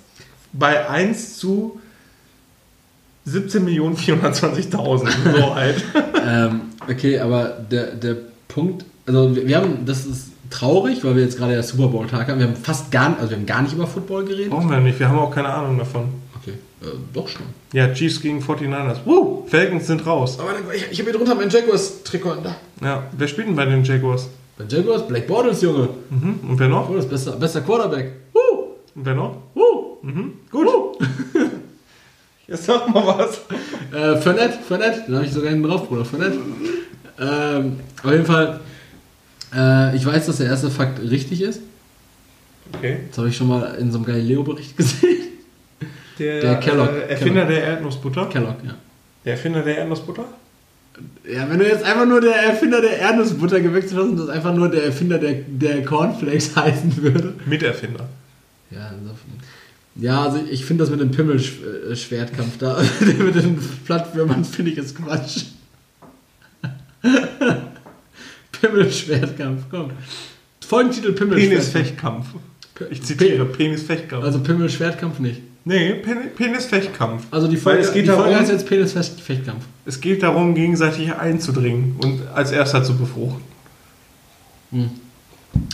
bei 0.53 0.89
1 0.89 1.37
zu 1.37 1.79
17.420.000. 3.27 5.37
So 5.37 5.55
halt. 5.55 5.83
ähm, 6.25 6.61
okay, 6.87 7.19
aber 7.19 7.49
der, 7.69 7.95
der 7.95 8.15
Punkt, 8.47 8.85
also 9.05 9.35
wir, 9.35 9.45
wir 9.47 9.57
haben, 9.57 9.85
das 9.85 10.05
ist 10.05 10.29
traurig, 10.53 11.03
weil 11.03 11.15
wir 11.15 11.23
jetzt 11.23 11.37
gerade 11.37 11.53
der 11.53 11.63
Super 11.63 11.87
Bowl 11.87 12.07
Tag 12.07 12.27
haben. 12.27 12.39
Wir 12.39 12.47
haben 12.47 12.55
fast 12.55 12.91
gar, 12.91 13.17
also 13.17 13.31
wir 13.31 13.37
haben 13.37 13.45
gar 13.45 13.61
nicht 13.61 13.73
über 13.73 13.87
Football 13.87 14.25
geredet. 14.25 14.51
Brauchen 14.51 14.69
wir 14.69 14.79
nicht, 14.79 14.99
wir 14.99 15.09
haben 15.09 15.19
auch 15.19 15.31
keine 15.33 15.49
Ahnung 15.49 15.77
davon. 15.77 16.05
Okay, 16.41 16.57
äh, 16.81 16.87
doch 17.13 17.27
schon. 17.27 17.43
Ja, 17.73 17.91
Chiefs 17.93 18.21
gegen 18.21 18.39
49ers. 18.41 18.97
Woo, 19.05 19.45
Falcons 19.47 19.87
sind 19.87 20.05
raus. 20.05 20.39
Aber 20.39 20.51
ich, 20.73 20.83
ich 20.91 20.99
habe 20.99 21.09
hier 21.09 21.17
drunter 21.19 21.35
mein 21.35 21.49
Jaguars 21.49 22.03
Trikot 22.03 22.37
da. 22.43 22.55
Ja, 22.81 23.03
wer 23.17 23.27
spielt 23.27 23.47
denn 23.47 23.55
bei 23.55 23.65
den 23.65 23.83
Jaguars? 23.83 24.29
Bei 24.57 24.65
Jaguars 24.67 25.07
Black 25.07 25.25
Bortles, 25.27 25.61
Junge. 25.61 25.89
Mhm. 26.09 26.39
Und 26.47 26.59
wer 26.59 26.67
noch? 26.67 26.85
Bortles, 26.87 27.07
bester, 27.07 27.31
bester 27.33 27.61
Quarterback. 27.61 28.11
Uh, 28.35 28.63
Und 28.95 29.05
wer 29.05 29.15
noch? 29.15 29.37
uh. 29.55 29.97
Mhm. 30.03 30.33
Gut. 30.51 30.67
Jetzt 32.47 32.65
sag 32.65 32.93
mal 32.93 33.07
was. 33.07 33.41
Äh, 33.97 34.17
Fournette, 34.21 34.59
Fournette, 34.67 35.03
den 35.07 35.15
habe 35.15 35.25
ich 35.25 35.31
sogar 35.31 35.49
hinten 35.49 35.67
drauf, 35.67 35.87
Bruder, 35.87 36.03
Fournette. 36.05 36.37
Ähm, 37.19 37.79
auf 38.03 38.11
jeden 38.11 38.25
Fall, 38.25 38.59
äh, 39.55 39.95
ich 39.95 40.05
weiß, 40.05 40.25
dass 40.25 40.37
der 40.37 40.47
erste 40.47 40.69
Fakt 40.69 40.99
richtig 41.01 41.41
ist. 41.41 41.61
Okay. 42.77 42.99
Das 43.09 43.17
habe 43.17 43.29
ich 43.29 43.37
schon 43.37 43.47
mal 43.47 43.75
in 43.75 43.91
so 43.91 43.97
einem 43.97 44.05
Galileo-Bericht 44.05 44.75
gesehen. 44.77 45.23
Der, 46.19 46.41
Der 46.41 46.55
Kellogg. 46.59 46.89
Äh, 46.89 47.11
Erfinder 47.11 47.45
Kellogg. 47.45 47.49
der 47.49 47.63
Erdnussbutter. 47.63 48.25
Kellogg, 48.27 48.55
ja. 48.65 48.75
Der 49.25 49.33
Erfinder 49.33 49.61
der 49.61 49.77
Erdnussbutter? 49.79 50.25
Ja, 51.27 51.49
wenn 51.49 51.57
du 51.57 51.67
jetzt 51.67 51.83
einfach 51.83 52.05
nur 52.05 52.21
der 52.21 52.35
Erfinder 52.35 52.79
der 52.81 52.99
Erdnussbutter 52.99 53.61
gewechselt 53.61 53.99
hast 53.99 54.09
und 54.09 54.17
das 54.17 54.29
einfach 54.29 54.53
nur 54.53 54.69
der 54.69 54.83
Erfinder 54.85 55.17
der, 55.17 55.33
der 55.33 55.83
Cornflakes 55.83 56.55
heißen 56.55 57.01
würde. 57.01 57.33
Miterfinder. 57.45 58.07
Ja. 58.69 58.91
Ja, 59.95 60.23
also 60.23 60.39
ich 60.49 60.65
finde 60.65 60.83
das 60.83 60.91
mit 60.91 60.99
dem 60.99 61.11
Pimmelschwertkampf 61.11 62.57
da, 62.57 62.81
mit 62.99 63.35
den 63.35 63.59
Plattwürmern 63.85 64.43
finde 64.43 64.71
ich 64.71 64.77
es 64.79 64.95
Quatsch. 64.95 65.43
Pimmelschwertkampf, 68.67 69.63
komm. 69.69 69.91
Folgentitel 70.65 71.11
Pimmelschwertkampf. 71.11 72.27
Penisfechtkampf. 72.31 72.89
Ich 72.89 73.03
zitiere, 73.03 73.45
Penisfechtkampf. 73.45 74.23
Also 74.23 74.39
Pimmelschwertkampf 74.39 75.19
nicht. 75.19 75.41
nee, 75.65 75.93
Pen 75.95 76.17
Penisfechtkampf. 76.35 77.23
Also 77.29 77.47
die 77.47 77.55
Weil 77.57 77.61
Folge, 77.75 77.79
es 77.81 77.93
geht 77.93 78.03
die 78.05 78.09
Folge 78.09 78.23
darum- 78.31 78.39
heißt 78.39 78.51
jetzt 78.51 78.65
Penisfechtkampf. 78.67 79.63
Es 79.85 79.99
geht 80.01 80.23
darum, 80.23 80.55
gegenseitig 80.55 81.13
einzudringen 81.13 81.95
und 82.01 82.21
als 82.33 82.51
erster 82.51 82.83
zu 82.83 82.97
befruchten. 82.97 83.41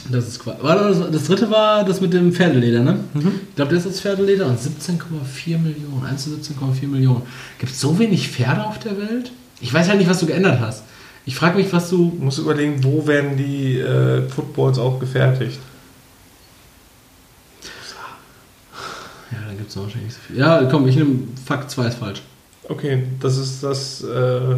Das 0.09 0.27
ist 0.27 0.39
Quatsch. 0.39 0.57
Das, 0.61 1.11
das 1.11 1.23
dritte 1.25 1.49
war 1.51 1.85
das 1.85 2.01
mit 2.01 2.11
dem 2.11 2.33
Pferdeleder, 2.33 2.81
ne? 2.83 2.99
Ich 3.13 3.55
glaube, 3.55 3.73
das 3.75 3.85
ist 3.85 4.01
Pferdeleder 4.01 4.47
und 4.47 4.59
17,4 4.59 5.57
Millionen. 5.57 6.03
1 6.05 6.23
zu 6.23 6.31
17,4 6.31 6.87
Millionen. 6.87 7.21
Gibt 7.59 7.71
es 7.71 7.79
so 7.79 7.97
wenig 7.97 8.27
Pferde 8.29 8.65
auf 8.65 8.79
der 8.79 8.97
Welt? 8.97 9.31
Ich 9.61 9.73
weiß 9.73 9.87
halt 9.87 9.99
nicht, 9.99 10.09
was 10.09 10.19
du 10.19 10.25
geändert 10.25 10.59
hast. 10.59 10.83
Ich 11.29 11.35
frage 11.35 11.57
mich, 11.57 11.71
was 11.71 11.91
du. 11.91 12.11
Musst 12.19 12.39
überlegen, 12.39 12.83
wo 12.83 13.05
werden 13.05 13.37
die 13.37 13.77
äh, 13.79 14.27
Footballs 14.29 14.79
auch 14.79 14.99
gefertigt. 14.99 15.59
Ja, 19.31 19.37
da 19.47 19.53
gibt 19.53 19.69
es 19.69 19.77
wahrscheinlich 19.77 20.05
nicht 20.05 20.15
so 20.15 20.21
viel. 20.21 20.37
Ja, 20.39 20.65
komm, 20.71 20.87
ich 20.87 20.95
nehme 20.95 21.19
Fakt 21.45 21.69
2 21.69 21.85
ist 21.85 21.99
falsch. 21.99 22.23
Okay, 22.67 23.03
das 23.19 23.37
ist 23.37 23.61
das, 23.61 24.03
äh, 24.03 24.55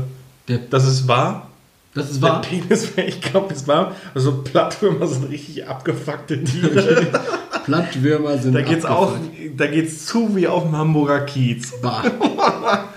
Der, 0.48 0.60
das 0.70 0.88
ist 0.88 1.10
wahr. 1.10 1.50
das 1.94 2.10
ist 2.10 2.22
wahr. 2.22 2.40
Der 2.42 2.48
Penisfechtkampf 2.48 3.52
ist 3.52 3.68
wahr. 3.68 3.94
Also 4.16 4.42
Plattwürmer 4.42 5.08
sind 5.08 5.30
richtig 5.30 5.68
abgefuckte 5.68 6.42
Tiere. 6.42 7.06
Plattwürmer 7.66 8.38
sind. 8.38 8.54
da 8.54 8.62
geht's 8.62 8.86
auch, 8.86 9.16
abgefuckt. 9.16 9.60
da 9.60 9.68
geht's 9.68 10.06
zu 10.06 10.38
wie 10.38 10.48
auf 10.48 10.64
dem 10.64 10.78
Hamburger 10.78 11.20
Kiez. 11.26 11.74
Bah. 11.82 12.06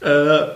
Äh, 0.00 0.46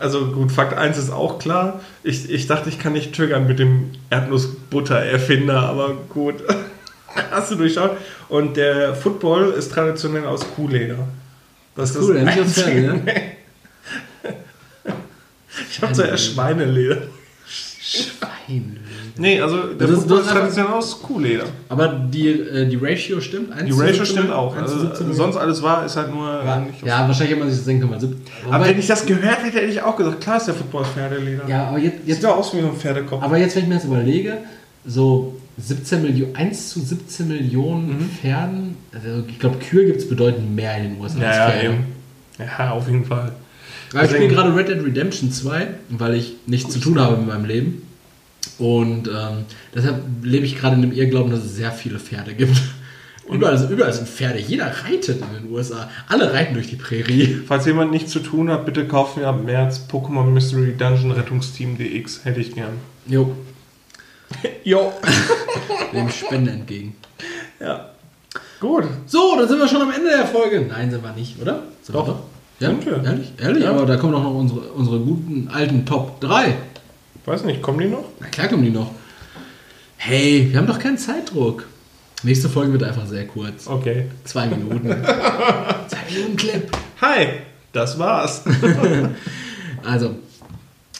also 0.00 0.26
gut, 0.32 0.52
Fakt 0.52 0.74
1 0.76 0.96
ist 0.98 1.10
auch 1.10 1.38
klar. 1.38 1.80
Ich, 2.02 2.30
ich 2.30 2.46
dachte, 2.46 2.68
ich 2.68 2.78
kann 2.78 2.92
nicht 2.92 3.14
triggern 3.14 3.46
mit 3.46 3.58
dem 3.58 3.90
Erdnussbutter-Erfinder, 4.10 5.60
aber 5.60 5.94
gut. 6.08 6.36
Hast 7.30 7.50
du 7.50 7.56
durchschaut? 7.56 7.96
Und 8.28 8.56
der 8.56 8.94
Football 8.94 9.50
ist 9.50 9.72
traditionell 9.72 10.24
aus 10.24 10.46
Kuhleder. 10.54 11.08
Das 11.74 11.90
ist 11.90 12.02
Cool, 12.02 12.14
das 12.14 12.24
nicht 12.24 12.40
aus 12.40 12.58
Einzige. 12.64 12.80
ne? 12.80 13.02
Ich 15.70 15.82
habe 15.82 15.92
zuerst 15.92 16.32
Schweineleder. 16.32 17.02
Schwein. 17.46 18.78
Nee, 19.18 19.40
also 19.40 19.58
der 19.58 19.74
Das 19.86 19.90
ist- 19.90 19.96
Football 20.00 20.20
ist 20.20 20.30
traditionell 20.30 20.72
aus 20.72 21.02
Kuhleder. 21.02 21.44
Aber 21.68 21.88
die, 21.88 22.28
äh, 22.28 22.66
die 22.66 22.76
Ratio 22.76 23.20
stimmt? 23.20 23.52
1 23.52 23.64
Die 23.66 23.72
Ratio 23.72 24.04
17 24.04 24.06
stimmt 24.06 24.30
auch. 24.32 24.56
1 24.56 24.70
zu 24.70 24.76
Also, 24.76 24.86
17 24.88 25.12
sonst 25.12 25.36
alles 25.36 25.62
war, 25.62 25.84
ist 25.84 25.96
halt 25.96 26.10
nur. 26.14 26.26
Ja, 26.28 26.56
aus- 26.62 26.86
ja, 26.86 27.06
wahrscheinlich 27.06 27.32
hat 27.34 27.38
man 27.40 27.48
sich 27.50 27.58
das 27.58 27.66
denken 27.66 27.88
können. 27.90 28.16
aber 28.50 28.64
wenn 28.66 28.78
ich 28.78 28.86
das 28.86 29.04
gehört 29.04 29.42
hätte, 29.44 29.58
hätte 29.58 29.66
ich 29.72 29.82
auch 29.82 29.96
gesagt, 29.96 30.20
klar 30.22 30.38
ist 30.38 30.46
der 30.46 30.54
Football 30.54 30.82
aus 30.82 30.88
Pferdeleder. 30.88 31.42
ja, 31.46 31.66
aber 31.68 31.78
jetzt, 31.78 31.98
Sieht 31.98 32.08
jetzt, 32.08 32.24
doch 32.24 32.36
aus 32.38 32.54
wie 32.54 32.60
so 32.60 32.68
ein 32.68 32.74
Pferdekopf. 32.76 33.22
aber 33.22 33.36
jetzt, 33.36 33.54
wenn 33.56 33.64
ich 33.64 33.68
mir 33.68 33.74
das 33.76 33.84
überlege, 33.84 34.38
so 34.86 35.34
17 35.58 36.00
Millionen, 36.02 36.34
1 36.34 36.70
zu 36.70 36.80
17 36.80 37.28
Millionen 37.28 38.10
Pferden, 38.20 38.76
also 38.94 39.22
ich 39.28 39.38
glaube, 39.38 39.58
Kühe 39.58 39.84
gibt 39.84 39.98
es 39.98 40.08
bedeutend 40.08 40.56
mehr 40.56 40.76
in 40.78 40.84
den 40.94 41.00
USA 41.00 41.18
als 41.18 41.36
ja, 41.36 41.44
ja, 41.44 41.50
Pferde. 41.50 41.66
eben. 41.74 41.84
Ja, 42.58 42.70
auf 42.70 42.86
jeden 42.88 43.04
Fall. 43.04 43.32
Ja, 43.92 44.04
ich 44.04 44.10
spiele 44.10 44.28
gerade 44.28 44.56
Red 44.56 44.68
Dead 44.68 44.82
Redemption 44.82 45.30
2, 45.30 45.66
weil 45.90 46.14
ich 46.14 46.36
nichts 46.46 46.72
zu 46.72 46.80
tun 46.80 46.98
habe 46.98 47.18
mit 47.18 47.26
meinem 47.26 47.44
Leben. 47.44 47.82
Und 48.58 49.08
ähm, 49.08 49.44
deshalb 49.74 50.02
lebe 50.22 50.44
ich 50.46 50.56
gerade 50.58 50.76
in 50.76 50.82
dem 50.82 50.92
Irrglauben, 50.92 51.30
dass 51.30 51.44
es 51.44 51.56
sehr 51.56 51.72
viele 51.72 51.98
Pferde 51.98 52.34
gibt. 52.34 52.56
Überall, 53.30 53.56
sind- 53.56 53.70
überall 53.70 53.92
sind 53.92 54.08
Pferde. 54.08 54.40
Jeder 54.40 54.66
reitet 54.84 55.20
in 55.22 55.44
den 55.44 55.52
USA. 55.52 55.88
Alle 56.08 56.32
reiten 56.32 56.54
durch 56.54 56.68
die 56.68 56.76
Prärie. 56.76 57.40
Falls 57.46 57.66
jemand 57.66 57.90
nichts 57.92 58.10
zu 58.10 58.18
tun 58.20 58.50
hat, 58.50 58.66
bitte 58.66 58.86
kaufen 58.86 59.20
wir 59.20 59.28
ab 59.28 59.42
März 59.44 59.86
Pokémon 59.90 60.24
Mystery 60.24 60.74
Dungeon 60.76 61.12
Rettungsteam 61.12 61.78
DX. 61.78 62.24
Hätte 62.24 62.40
ich 62.40 62.52
gern. 62.54 62.72
Jo, 63.06 63.34
Jo. 64.64 64.92
dem 65.92 66.08
Spende 66.10 66.50
entgegen. 66.50 66.94
Ja. 67.60 67.90
Gut. 68.60 68.84
So, 69.06 69.36
dann 69.38 69.48
sind 69.48 69.58
wir 69.58 69.68
schon 69.68 69.82
am 69.82 69.92
Ende 69.92 70.10
der 70.10 70.26
Folge. 70.26 70.60
Nein, 70.68 70.90
sind 70.90 71.02
wir 71.02 71.12
nicht, 71.12 71.40
oder? 71.40 71.62
Sind 71.82 71.94
Doch. 71.94 72.06
Wir 72.06 72.14
ja, 72.60 72.68
Sind 72.68 72.86
wir. 72.86 73.04
Ehrlich? 73.04 73.32
Ehrlich? 73.38 73.64
Ja. 73.64 73.70
Aber 73.70 73.86
da 73.86 73.96
kommen 73.96 74.12
doch 74.12 74.22
noch 74.22 74.34
unsere, 74.34 74.60
unsere 74.60 74.98
guten 75.00 75.48
alten 75.52 75.84
Top 75.84 76.20
3. 76.20 76.54
Weiß 77.24 77.44
nicht, 77.44 77.62
kommen 77.62 77.78
die 77.78 77.88
noch? 77.88 78.04
Na 78.20 78.26
klar 78.26 78.48
kommen 78.48 78.64
die 78.64 78.70
noch. 78.70 78.90
Hey, 79.96 80.48
wir 80.50 80.58
haben 80.58 80.66
doch 80.66 80.78
keinen 80.78 80.98
Zeitdruck. 80.98 81.66
Nächste 82.24 82.48
Folge 82.48 82.72
wird 82.72 82.82
einfach 82.84 83.06
sehr 83.06 83.26
kurz. 83.26 83.66
Okay. 83.66 84.06
Zwei 84.24 84.46
Minuten. 84.46 84.88
Zwei 85.88 86.12
Minuten 86.14 86.36
Clip. 86.36 86.68
Hi, 87.00 87.26
das 87.72 87.98
war's. 87.98 88.42
Also, 89.84 90.14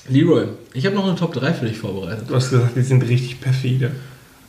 Leroy, 0.08 0.46
ich 0.74 0.84
habe 0.86 0.96
noch 0.96 1.06
eine 1.06 1.14
Top 1.14 1.32
3 1.34 1.54
für 1.54 1.66
dich 1.66 1.78
vorbereitet. 1.78 2.24
Du 2.28 2.34
hast 2.34 2.50
gesagt, 2.50 2.74
die 2.74 2.82
sind 2.82 3.02
richtig 3.06 3.40
perfide. 3.40 3.92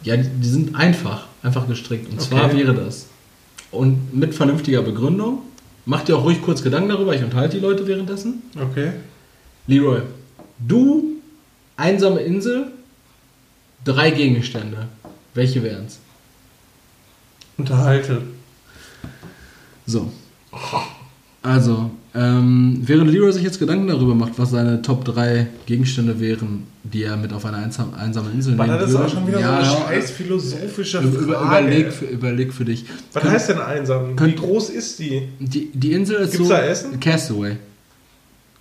Ja, 0.01 0.17
die, 0.17 0.27
die 0.27 0.47
sind 0.49 0.75
einfach, 0.75 1.27
einfach 1.43 1.67
gestrickt. 1.67 2.11
Und 2.11 2.19
zwar 2.19 2.45
Okay. 2.45 2.57
wäre 2.57 2.73
das. 2.73 3.05
Und 3.69 4.15
mit 4.15 4.33
vernünftiger 4.33 4.81
Begründung. 4.81 5.43
Macht 5.85 6.07
dir 6.07 6.17
auch 6.17 6.23
ruhig 6.23 6.41
kurz 6.41 6.63
Gedanken 6.63 6.89
darüber, 6.89 7.13
ich 7.13 7.23
unterhalte 7.23 7.57
die 7.57 7.61
Leute 7.61 7.85
währenddessen. 7.85 8.41
Okay. 8.59 8.93
Leroy, 9.67 10.01
du, 10.57 11.12
einsame 11.77 12.21
Insel, 12.21 12.67
drei 13.83 14.11
Gegenstände. 14.11 14.87
Welche 15.33 15.63
wären's? 15.63 15.99
Unterhalte. 17.57 18.21
So. 19.85 20.11
Also, 21.41 21.91
ähm, 22.15 22.79
während 22.85 23.11
Leroy 23.11 23.31
sich 23.33 23.43
jetzt 23.43 23.59
Gedanken 23.59 23.87
darüber 23.87 24.15
macht, 24.15 24.33
was 24.37 24.51
seine 24.51 24.81
Top 24.81 25.03
3 25.03 25.47
Gegenstände 25.65 26.19
wären, 26.19 26.67
die 26.83 27.03
er 27.03 27.17
mit 27.17 27.33
auf 27.33 27.43
eine 27.45 27.57
einsam, 27.57 27.93
einsame 27.93 28.31
Insel 28.31 28.55
nehmen 28.55 28.67
das 28.69 28.91
würde. 28.91 29.05
auch 29.05 29.09
schon 29.09 29.27
wieder 29.27 29.39
ja, 29.39 29.65
so 29.65 29.75
eine 29.77 29.85
scheiß 30.01 30.11
philosophische 30.11 30.99
über, 30.99 31.17
über, 31.19 31.33
Frage? 31.33 31.65
überleg, 31.67 31.91
für, 31.91 32.05
überleg 32.05 32.53
für 32.53 32.65
dich. 32.65 32.85
Was 33.11 33.21
Könnt- 33.23 33.33
heißt 33.33 33.49
denn 33.49 33.59
einsam? 33.59 34.11
Wie 34.11 34.15
könnt- 34.15 34.37
groß 34.37 34.69
ist 34.69 34.99
die? 34.99 35.27
Die, 35.39 35.69
die 35.73 35.91
Insel 35.93 36.17
ist 36.17 36.31
Gibt's 36.31 36.47
so... 36.47 36.53
da 36.53 36.63
Essen? 36.63 36.99
Castaway. 36.99 37.57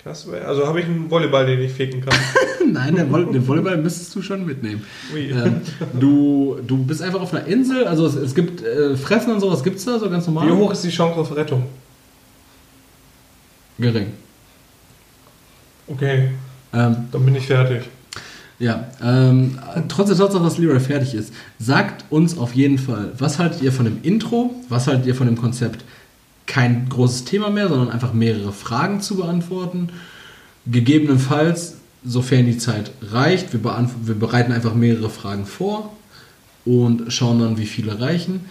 Krass, 0.02 0.26
also 0.44 0.66
habe 0.66 0.80
ich 0.80 0.86
einen 0.86 1.08
Volleyball, 1.08 1.46
den 1.46 1.60
ich 1.60 1.70
ficken 1.72 2.00
kann. 2.00 2.18
Nein, 2.72 2.96
den, 2.96 3.10
Voll 3.10 3.26
den 3.26 3.46
Volleyball 3.46 3.76
müsstest 3.78 4.14
du 4.14 4.22
schon 4.22 4.44
mitnehmen. 4.46 4.82
Ähm, 5.14 5.60
du, 5.98 6.58
du 6.66 6.78
bist 6.78 7.02
einfach 7.02 7.20
auf 7.20 7.32
einer 7.34 7.46
Insel, 7.46 7.86
also 7.86 8.06
es, 8.06 8.14
es 8.14 8.34
gibt 8.34 8.62
äh, 8.62 8.96
Fressen 8.96 9.32
und 9.32 9.40
sowas 9.40 9.62
gibt's 9.62 9.84
da, 9.84 9.98
so 9.98 10.08
ganz 10.10 10.26
normal. 10.26 10.46
Wie 10.48 10.52
hoch 10.52 10.72
ist 10.72 10.84
die 10.84 10.90
Chance 10.90 11.18
auf 11.18 11.34
Rettung? 11.36 11.64
Gering. 13.78 14.08
Okay, 15.88 16.28
Ähm, 16.72 16.96
dann 17.10 17.24
bin 17.24 17.34
ich 17.34 17.46
fertig. 17.46 17.82
ja, 18.58 18.86
ähm, 19.02 19.58
trotz 19.88 20.08
der 20.08 20.16
Tatsache, 20.16 20.42
dass 20.42 20.56
Leroy 20.58 20.80
fertig 20.80 21.14
ist, 21.14 21.34
sagt 21.58 22.04
uns 22.10 22.38
auf 22.38 22.54
jeden 22.54 22.78
Fall, 22.78 23.12
was 23.18 23.38
haltet 23.38 23.62
ihr 23.62 23.72
von 23.72 23.84
dem 23.84 23.98
Intro, 24.02 24.54
was 24.68 24.86
haltet 24.86 25.06
ihr 25.06 25.14
von 25.14 25.26
dem 25.26 25.36
Konzept, 25.36 25.84
kein 26.46 26.88
großes 26.88 27.24
Thema 27.24 27.50
mehr, 27.50 27.68
sondern 27.68 27.90
einfach 27.90 28.12
mehrere 28.12 28.52
Fragen 28.52 29.00
zu 29.00 29.16
beantworten. 29.16 29.88
Gegebenenfalls, 30.66 31.78
sofern 32.04 32.46
die 32.46 32.58
Zeit 32.58 32.90
reicht, 33.02 33.52
wir, 33.52 33.62
wir 33.64 34.14
bereiten 34.14 34.52
einfach 34.52 34.74
mehrere 34.74 35.10
Fragen 35.10 35.46
vor 35.46 35.92
und 36.64 37.12
schauen 37.12 37.40
dann, 37.40 37.58
wie 37.58 37.66
viele 37.66 38.00
reichen. 38.00 38.46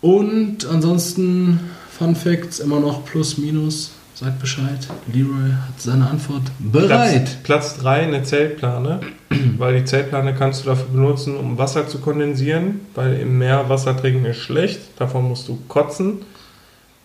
Und 0.00 0.66
ansonsten, 0.66 1.60
Fun 1.96 2.14
Facts 2.14 2.60
immer 2.60 2.80
noch 2.80 3.04
plus, 3.04 3.38
minus. 3.38 3.92
Sagt 4.14 4.38
Bescheid. 4.38 4.78
Leroy 5.12 5.50
hat 5.50 5.78
seine 5.78 6.08
Antwort 6.08 6.44
bereit. 6.58 7.38
Platz 7.42 7.76
3 7.76 8.04
eine 8.04 8.22
Zeltplane, 8.22 9.00
weil 9.58 9.78
die 9.78 9.84
Zeltplane 9.84 10.34
kannst 10.34 10.64
du 10.64 10.70
dafür 10.70 10.86
benutzen, 10.86 11.36
um 11.36 11.58
Wasser 11.58 11.86
zu 11.86 11.98
kondensieren, 11.98 12.80
weil 12.94 13.20
im 13.20 13.36
Meer 13.36 13.68
Wasser 13.68 13.94
trinken 13.94 14.24
ist 14.24 14.38
schlecht, 14.38 14.80
davon 14.98 15.28
musst 15.28 15.48
du 15.48 15.58
kotzen. 15.68 16.22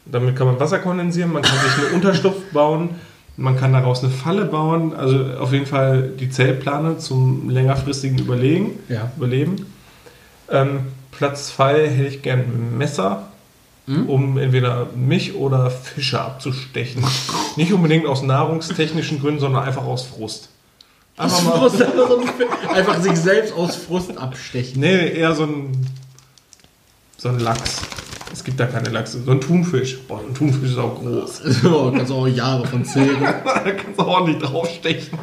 Damit 0.05 0.37
kann 0.37 0.47
man 0.47 0.59
Wasser 0.59 0.79
kondensieren, 0.79 1.33
man 1.33 1.41
kann 1.41 1.57
sich 1.59 1.85
eine 1.85 1.95
Unterschlupf 1.95 2.37
bauen, 2.53 2.91
man 3.41 3.57
kann 3.57 3.73
daraus 3.73 4.03
eine 4.03 4.11
Falle 4.11 4.45
bauen, 4.45 4.93
also 4.93 5.25
auf 5.39 5.51
jeden 5.51 5.65
Fall 5.65 6.09
die 6.19 6.29
Zeltplane 6.29 6.97
zum 6.97 7.49
längerfristigen 7.49 8.17
Überlegen, 8.19 8.79
Ja. 8.89 9.11
Überleben. 9.17 9.65
Ähm, 10.49 10.79
Platz 11.11 11.47
2 11.55 11.89
hätte 11.89 12.07
ich 12.07 12.21
gern 12.21 12.39
ein 12.39 12.77
Messer, 12.77 13.27
Hm? 13.87 14.07
um 14.07 14.37
entweder 14.37 14.87
mich 14.95 15.35
oder 15.35 15.71
Fische 15.71 16.21
abzustechen. 16.21 17.03
Nicht 17.55 17.73
unbedingt 17.73 18.05
aus 18.05 18.21
nahrungstechnischen 18.21 19.19
Gründen, 19.19 19.39
sondern 19.39 19.63
einfach 19.63 19.83
aus 19.85 20.03
Frust. 20.05 20.49
Einfach 21.17 21.41
mal, 21.43 21.57
Frust, 21.57 21.83
einfach 22.73 23.01
sich 23.01 23.15
selbst 23.17 23.53
aus 23.53 23.75
Frust 23.75 24.15
abstechen. 24.17 24.79
nee, 24.81 25.09
eher 25.09 25.33
so 25.35 25.43
ein, 25.43 25.85
so 27.17 27.29
ein 27.29 27.39
Lachs. 27.39 27.81
Es 28.33 28.43
gibt 28.43 28.59
da 28.59 28.65
keine 28.65 28.89
Lachse. 28.89 29.21
So 29.25 29.31
ein 29.31 29.41
Thunfisch. 29.41 29.99
Boah, 30.07 30.21
ein 30.27 30.33
Thunfisch 30.33 30.71
ist 30.71 30.77
auch 30.77 30.99
groß. 30.99 31.41
So, 31.61 31.91
kannst 31.95 32.11
auch 32.11 32.27
Jahre 32.27 32.65
von 32.65 32.85
zählen. 32.85 33.17
da 33.21 33.31
kannst 33.43 33.97
du 33.99 34.03
ordentlich 34.03 34.41
draufstechen. 34.41 35.17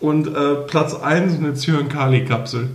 Und 0.00 0.28
äh, 0.28 0.54
Platz 0.66 0.94
1 0.94 1.34
eine 1.38 1.54
Zyankali-Kapsel. 1.54 2.68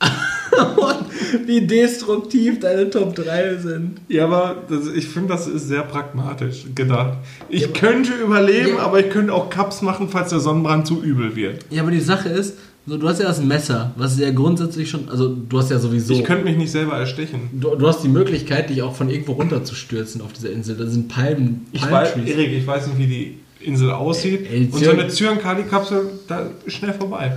Wie 1.46 1.66
destruktiv 1.66 2.60
deine 2.60 2.90
Top 2.90 3.14
3 3.14 3.56
sind. 3.56 4.00
Ja, 4.08 4.24
aber 4.24 4.56
das, 4.68 4.86
ich 4.88 5.08
finde, 5.08 5.30
das 5.30 5.46
ist 5.46 5.68
sehr 5.68 5.82
pragmatisch 5.82 6.66
gedacht. 6.74 7.14
Ich 7.48 7.72
könnte 7.72 8.12
überleben, 8.12 8.76
Ja. 8.76 8.82
aber 8.82 9.00
ich 9.00 9.10
könnte 9.10 9.32
auch 9.32 9.48
Cups 9.50 9.80
machen, 9.82 10.08
falls 10.10 10.30
der 10.30 10.40
Sonnenbrand 10.40 10.86
zu 10.86 11.02
übel 11.02 11.34
wird. 11.36 11.64
Ja, 11.70 11.82
aber 11.82 11.90
die 11.90 12.00
Sache 12.00 12.28
ist, 12.28 12.58
so, 12.86 12.96
du 12.96 13.08
hast 13.08 13.20
ja 13.20 13.26
das 13.26 13.40
Messer, 13.40 13.92
was 13.96 14.18
ja 14.18 14.30
grundsätzlich 14.30 14.90
schon, 14.90 15.08
also 15.08 15.28
du 15.34 15.58
hast 15.58 15.70
ja 15.70 15.78
sowieso, 15.78 16.14
Ich 16.14 16.24
könnte 16.24 16.44
mich 16.44 16.56
nicht 16.56 16.72
selber 16.72 16.96
erstechen. 16.96 17.48
du, 17.52 17.76
du 17.76 17.86
hast 17.88 18.02
die 18.02 18.08
Möglichkeit, 18.08 18.70
dich 18.70 18.82
auch 18.82 18.94
von 18.94 19.08
irgendwo 19.08 19.32
runterzustürzen 19.32 20.20
auf 20.20 20.32
dieser 20.32 20.50
Insel. 20.50 20.76
Da 20.76 20.86
sind 20.86 21.08
Palmen, 21.08 21.66
Ich 21.72 21.88
weiß. 21.88 22.16
Erik, 22.16 22.52
ich 22.52 22.66
weiß 22.66 22.88
nicht, 22.88 22.98
wie 22.98 23.06
die 23.06 23.38
Insel 23.60 23.90
aussieht. 23.92 24.48
Ey, 24.50 24.68
Und 24.72 24.84
so 24.84 24.90
eine 24.90 25.06
Zyankali-Kapsel, 25.08 26.10
da 26.26 26.50
ist 26.64 26.74
schnell 26.74 26.94
vorbei. 26.94 27.36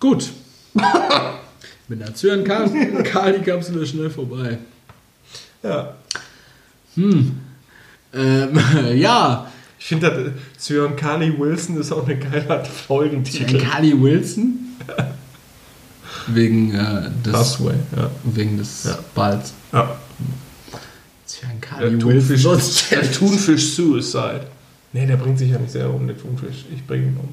Gut. 0.00 0.30
Mit 1.88 2.02
einer 2.02 2.14
Zyankali-Kapsel 2.14 3.82
ist 3.82 3.90
schnell 3.90 4.10
vorbei. 4.10 4.58
Ja. 5.62 5.94
Ähm, 6.96 7.32
ja, 8.96 9.50
Ich 9.78 9.86
finde, 9.86 10.32
das 10.54 10.64
Zyankali 10.64 11.38
Wilson 11.38 11.78
ist 11.80 11.92
auch 11.92 12.04
eine 12.06 12.18
geile 12.18 12.64
Folgentitel. 12.64 13.58
Zyankali 13.58 14.00
Wilson. 14.00 14.58
Wegen 16.28 16.74
äh, 16.74 17.10
des, 17.24 17.32
Busway, 17.32 17.74
ja. 17.96 18.10
wegen 18.24 18.58
des 18.58 18.84
Ja. 18.84 18.98
Balls. 19.14 19.52
ja. 19.72 19.96
Zyankali 21.26 21.90
Der 21.98 22.06
Wilson. 22.06 22.42
Thunfisch, 22.42 22.88
der 22.90 23.12
Thunfisch 23.12 23.74
Suicide. 23.74 24.46
Nee, 24.92 25.06
der 25.06 25.16
bringt 25.16 25.38
sich 25.38 25.50
ja 25.50 25.58
nicht 25.58 25.70
selber 25.72 25.94
um, 25.94 26.06
der 26.06 26.16
Thunfisch. 26.18 26.64
Ich 26.74 26.86
bringe 26.86 27.06
ihn 27.08 27.16
um. 27.18 27.28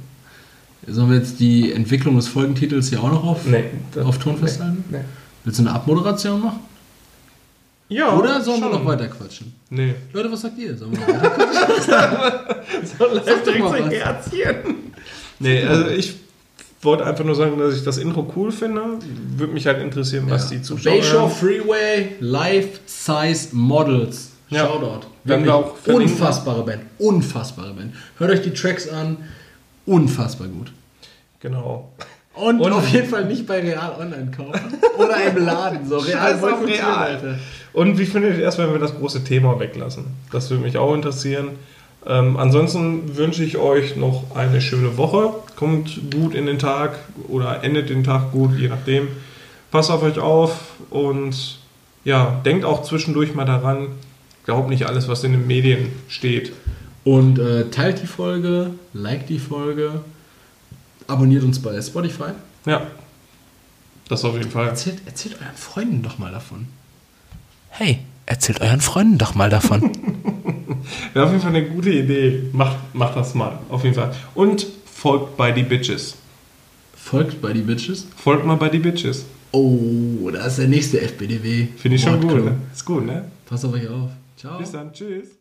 Sollen 0.93 1.09
wir 1.09 1.17
jetzt 1.17 1.39
die 1.39 1.71
Entwicklung 1.71 2.15
des 2.15 2.27
Folgentitels 2.27 2.89
hier 2.89 3.01
auch 3.01 3.11
noch 3.11 3.23
auf, 3.23 3.45
Nee. 3.45 3.63
auf 4.03 4.19
Ton 4.19 4.37
festhalten? 4.37 4.83
Nee. 4.91 4.99
Willst 5.43 5.59
du 5.59 5.63
eine 5.63 5.73
Abmoderation 5.73 6.41
machen? 6.41 6.59
Ja, 7.87 8.15
Oder 8.17 8.41
sollen 8.41 8.61
wir 8.61 8.69
schon. 8.71 8.79
noch 8.83 8.85
weiter 8.85 9.07
quatschen? 9.07 9.53
Nee. 9.69 9.93
Leute, 10.11 10.31
was 10.31 10.41
sagt 10.41 10.57
ihr? 10.57 10.75
Sollen 10.75 10.93
wir 10.93 10.99
noch 10.99 11.07
weiter 11.23 11.29
quatschen? 11.29 12.97
So 12.97 13.51
doch 13.51 13.59
mal 13.59 13.85
was. 13.85 13.93
Herzchen. 13.93 14.55
Nee, 15.39 15.63
also 15.63 15.87
ich 15.89 16.15
wollte 16.81 17.05
einfach 17.05 17.23
nur 17.23 17.35
sagen, 17.35 17.57
dass 17.59 17.75
ich 17.75 17.83
das 17.83 17.97
Intro 17.97 18.31
cool 18.35 18.51
finde. 18.51 18.81
Würde 19.37 19.53
mich 19.53 19.67
halt 19.67 19.81
interessieren, 19.81 20.25
was 20.29 20.49
die 20.49 20.61
Zuschauer 20.61 20.93
Bayshore. 20.93 21.29
Freeway 21.29 22.15
Life-Size 22.19 23.49
Models. 23.55 24.31
Ja. 24.49 24.65
Shoutout. 24.65 25.07
Wirklich 25.23 25.45
wir 25.45 25.55
auch 25.55 25.75
unfassbare 25.87 26.63
Band. 26.63 26.81
Unfassbare 26.99 27.73
Band. 27.73 27.93
Hört 28.17 28.31
euch 28.31 28.41
die 28.41 28.53
Tracks 28.53 28.87
an. 28.87 29.17
Unfassbar 29.85 30.47
gut. 30.47 30.71
Genau. 31.39 31.91
Und, 32.35 32.59
Und- 32.59 32.73
auf 32.73 32.87
jeden 32.89 33.07
Fall 33.07 33.25
nicht 33.25 33.47
bei 33.47 33.59
Real 33.61 33.95
Online 33.99 34.31
kaufen. 34.35 34.73
Oder 34.97 35.23
im 35.25 35.45
Laden. 35.45 35.87
So 35.87 35.97
Real 35.97 36.33
auf 36.33 36.65
Real. 36.67 36.93
Alter. 36.93 37.39
Und 37.73 37.97
wie 37.97 38.05
findet 38.05 38.37
ihr 38.37 38.43
erst, 38.43 38.57
wenn 38.57 38.71
wir 38.71 38.79
das 38.79 38.95
große 38.95 39.23
Thema 39.23 39.59
weglassen? 39.59 40.05
Das 40.31 40.49
würde 40.49 40.63
mich 40.63 40.77
auch 40.77 40.93
interessieren. 40.93 41.49
Ähm, 42.07 42.37
ansonsten 42.37 43.17
wünsche 43.17 43.43
ich 43.43 43.57
euch 43.57 43.95
noch 43.95 44.35
eine 44.35 44.61
schöne 44.61 44.97
Woche. 44.97 45.33
Kommt 45.55 45.99
gut 46.13 46.35
in 46.35 46.45
den 46.45 46.59
Tag 46.59 46.99
oder 47.29 47.63
endet 47.63 47.89
den 47.89 48.03
Tag 48.03 48.31
gut, 48.31 48.51
je 48.57 48.67
nachdem. 48.67 49.07
Passt 49.71 49.89
auf 49.91 50.03
euch 50.03 50.19
auf 50.19 50.57
und 50.89 51.59
ja, 52.03 52.39
denkt 52.45 52.63
auch 52.63 52.83
zwischendurch 52.83 53.33
mal 53.33 53.45
daran, 53.45 53.87
glaubt 54.45 54.69
nicht 54.69 54.87
alles, 54.87 55.07
was 55.07 55.23
in 55.23 55.31
den 55.31 55.47
Medien 55.47 55.87
steht. 56.07 56.53
Und 57.03 57.39
äh, 57.39 57.69
teilt 57.71 58.01
die 58.01 58.07
Folge, 58.07 58.71
liked 58.93 59.29
die 59.29 59.39
Folge, 59.39 60.01
abonniert 61.07 61.43
uns 61.43 61.61
bei 61.61 61.79
Spotify. 61.81 62.31
Ja, 62.65 62.87
das 64.07 64.23
auf 64.23 64.37
jeden 64.37 64.51
Fall. 64.51 64.67
Erzählt, 64.67 65.01
erzählt 65.05 65.37
euren 65.41 65.55
Freunden 65.55 66.03
doch 66.03 66.17
mal 66.17 66.31
davon. 66.31 66.67
Hey, 67.69 67.99
erzählt 68.25 68.61
euren 68.61 68.81
Freunden 68.81 69.17
doch 69.17 69.35
mal 69.35 69.49
davon. 69.49 69.81
Wäre 71.13 71.25
auf 71.25 71.31
jeden 71.31 71.41
Fall 71.41 71.55
eine 71.55 71.67
gute 71.67 71.91
Idee. 71.91 72.43
Macht, 72.51 72.77
macht 72.93 73.15
das 73.15 73.33
mal, 73.33 73.59
auf 73.69 73.83
jeden 73.83 73.95
Fall. 73.95 74.13
Und 74.35 74.67
folgt 74.85 75.35
bei 75.37 75.51
die 75.51 75.63
Bitches. 75.63 76.15
Folgt 76.95 77.41
bei 77.41 77.53
die 77.53 77.61
Bitches. 77.61 78.07
Folgt 78.15 78.45
mal 78.45 78.55
bei 78.55 78.69
die 78.69 78.79
Bitches. 78.79 79.25
Oh, 79.51 80.29
da 80.31 80.45
ist 80.45 80.57
der 80.57 80.67
nächste 80.67 81.01
FBDW. 81.01 81.67
Finde 81.77 81.95
ich 81.95 82.03
schon 82.03 82.19
gut. 82.19 82.43
Ne? 82.43 82.57
Ist 82.73 82.85
gut, 82.85 83.05
ne? 83.05 83.25
Passt 83.45 83.65
auf 83.65 83.73
euch 83.73 83.87
auf. 83.87 84.09
Ciao. 84.37 84.57
Bis 84.57 84.71
dann. 84.71 84.91
Tschüss. 84.91 85.35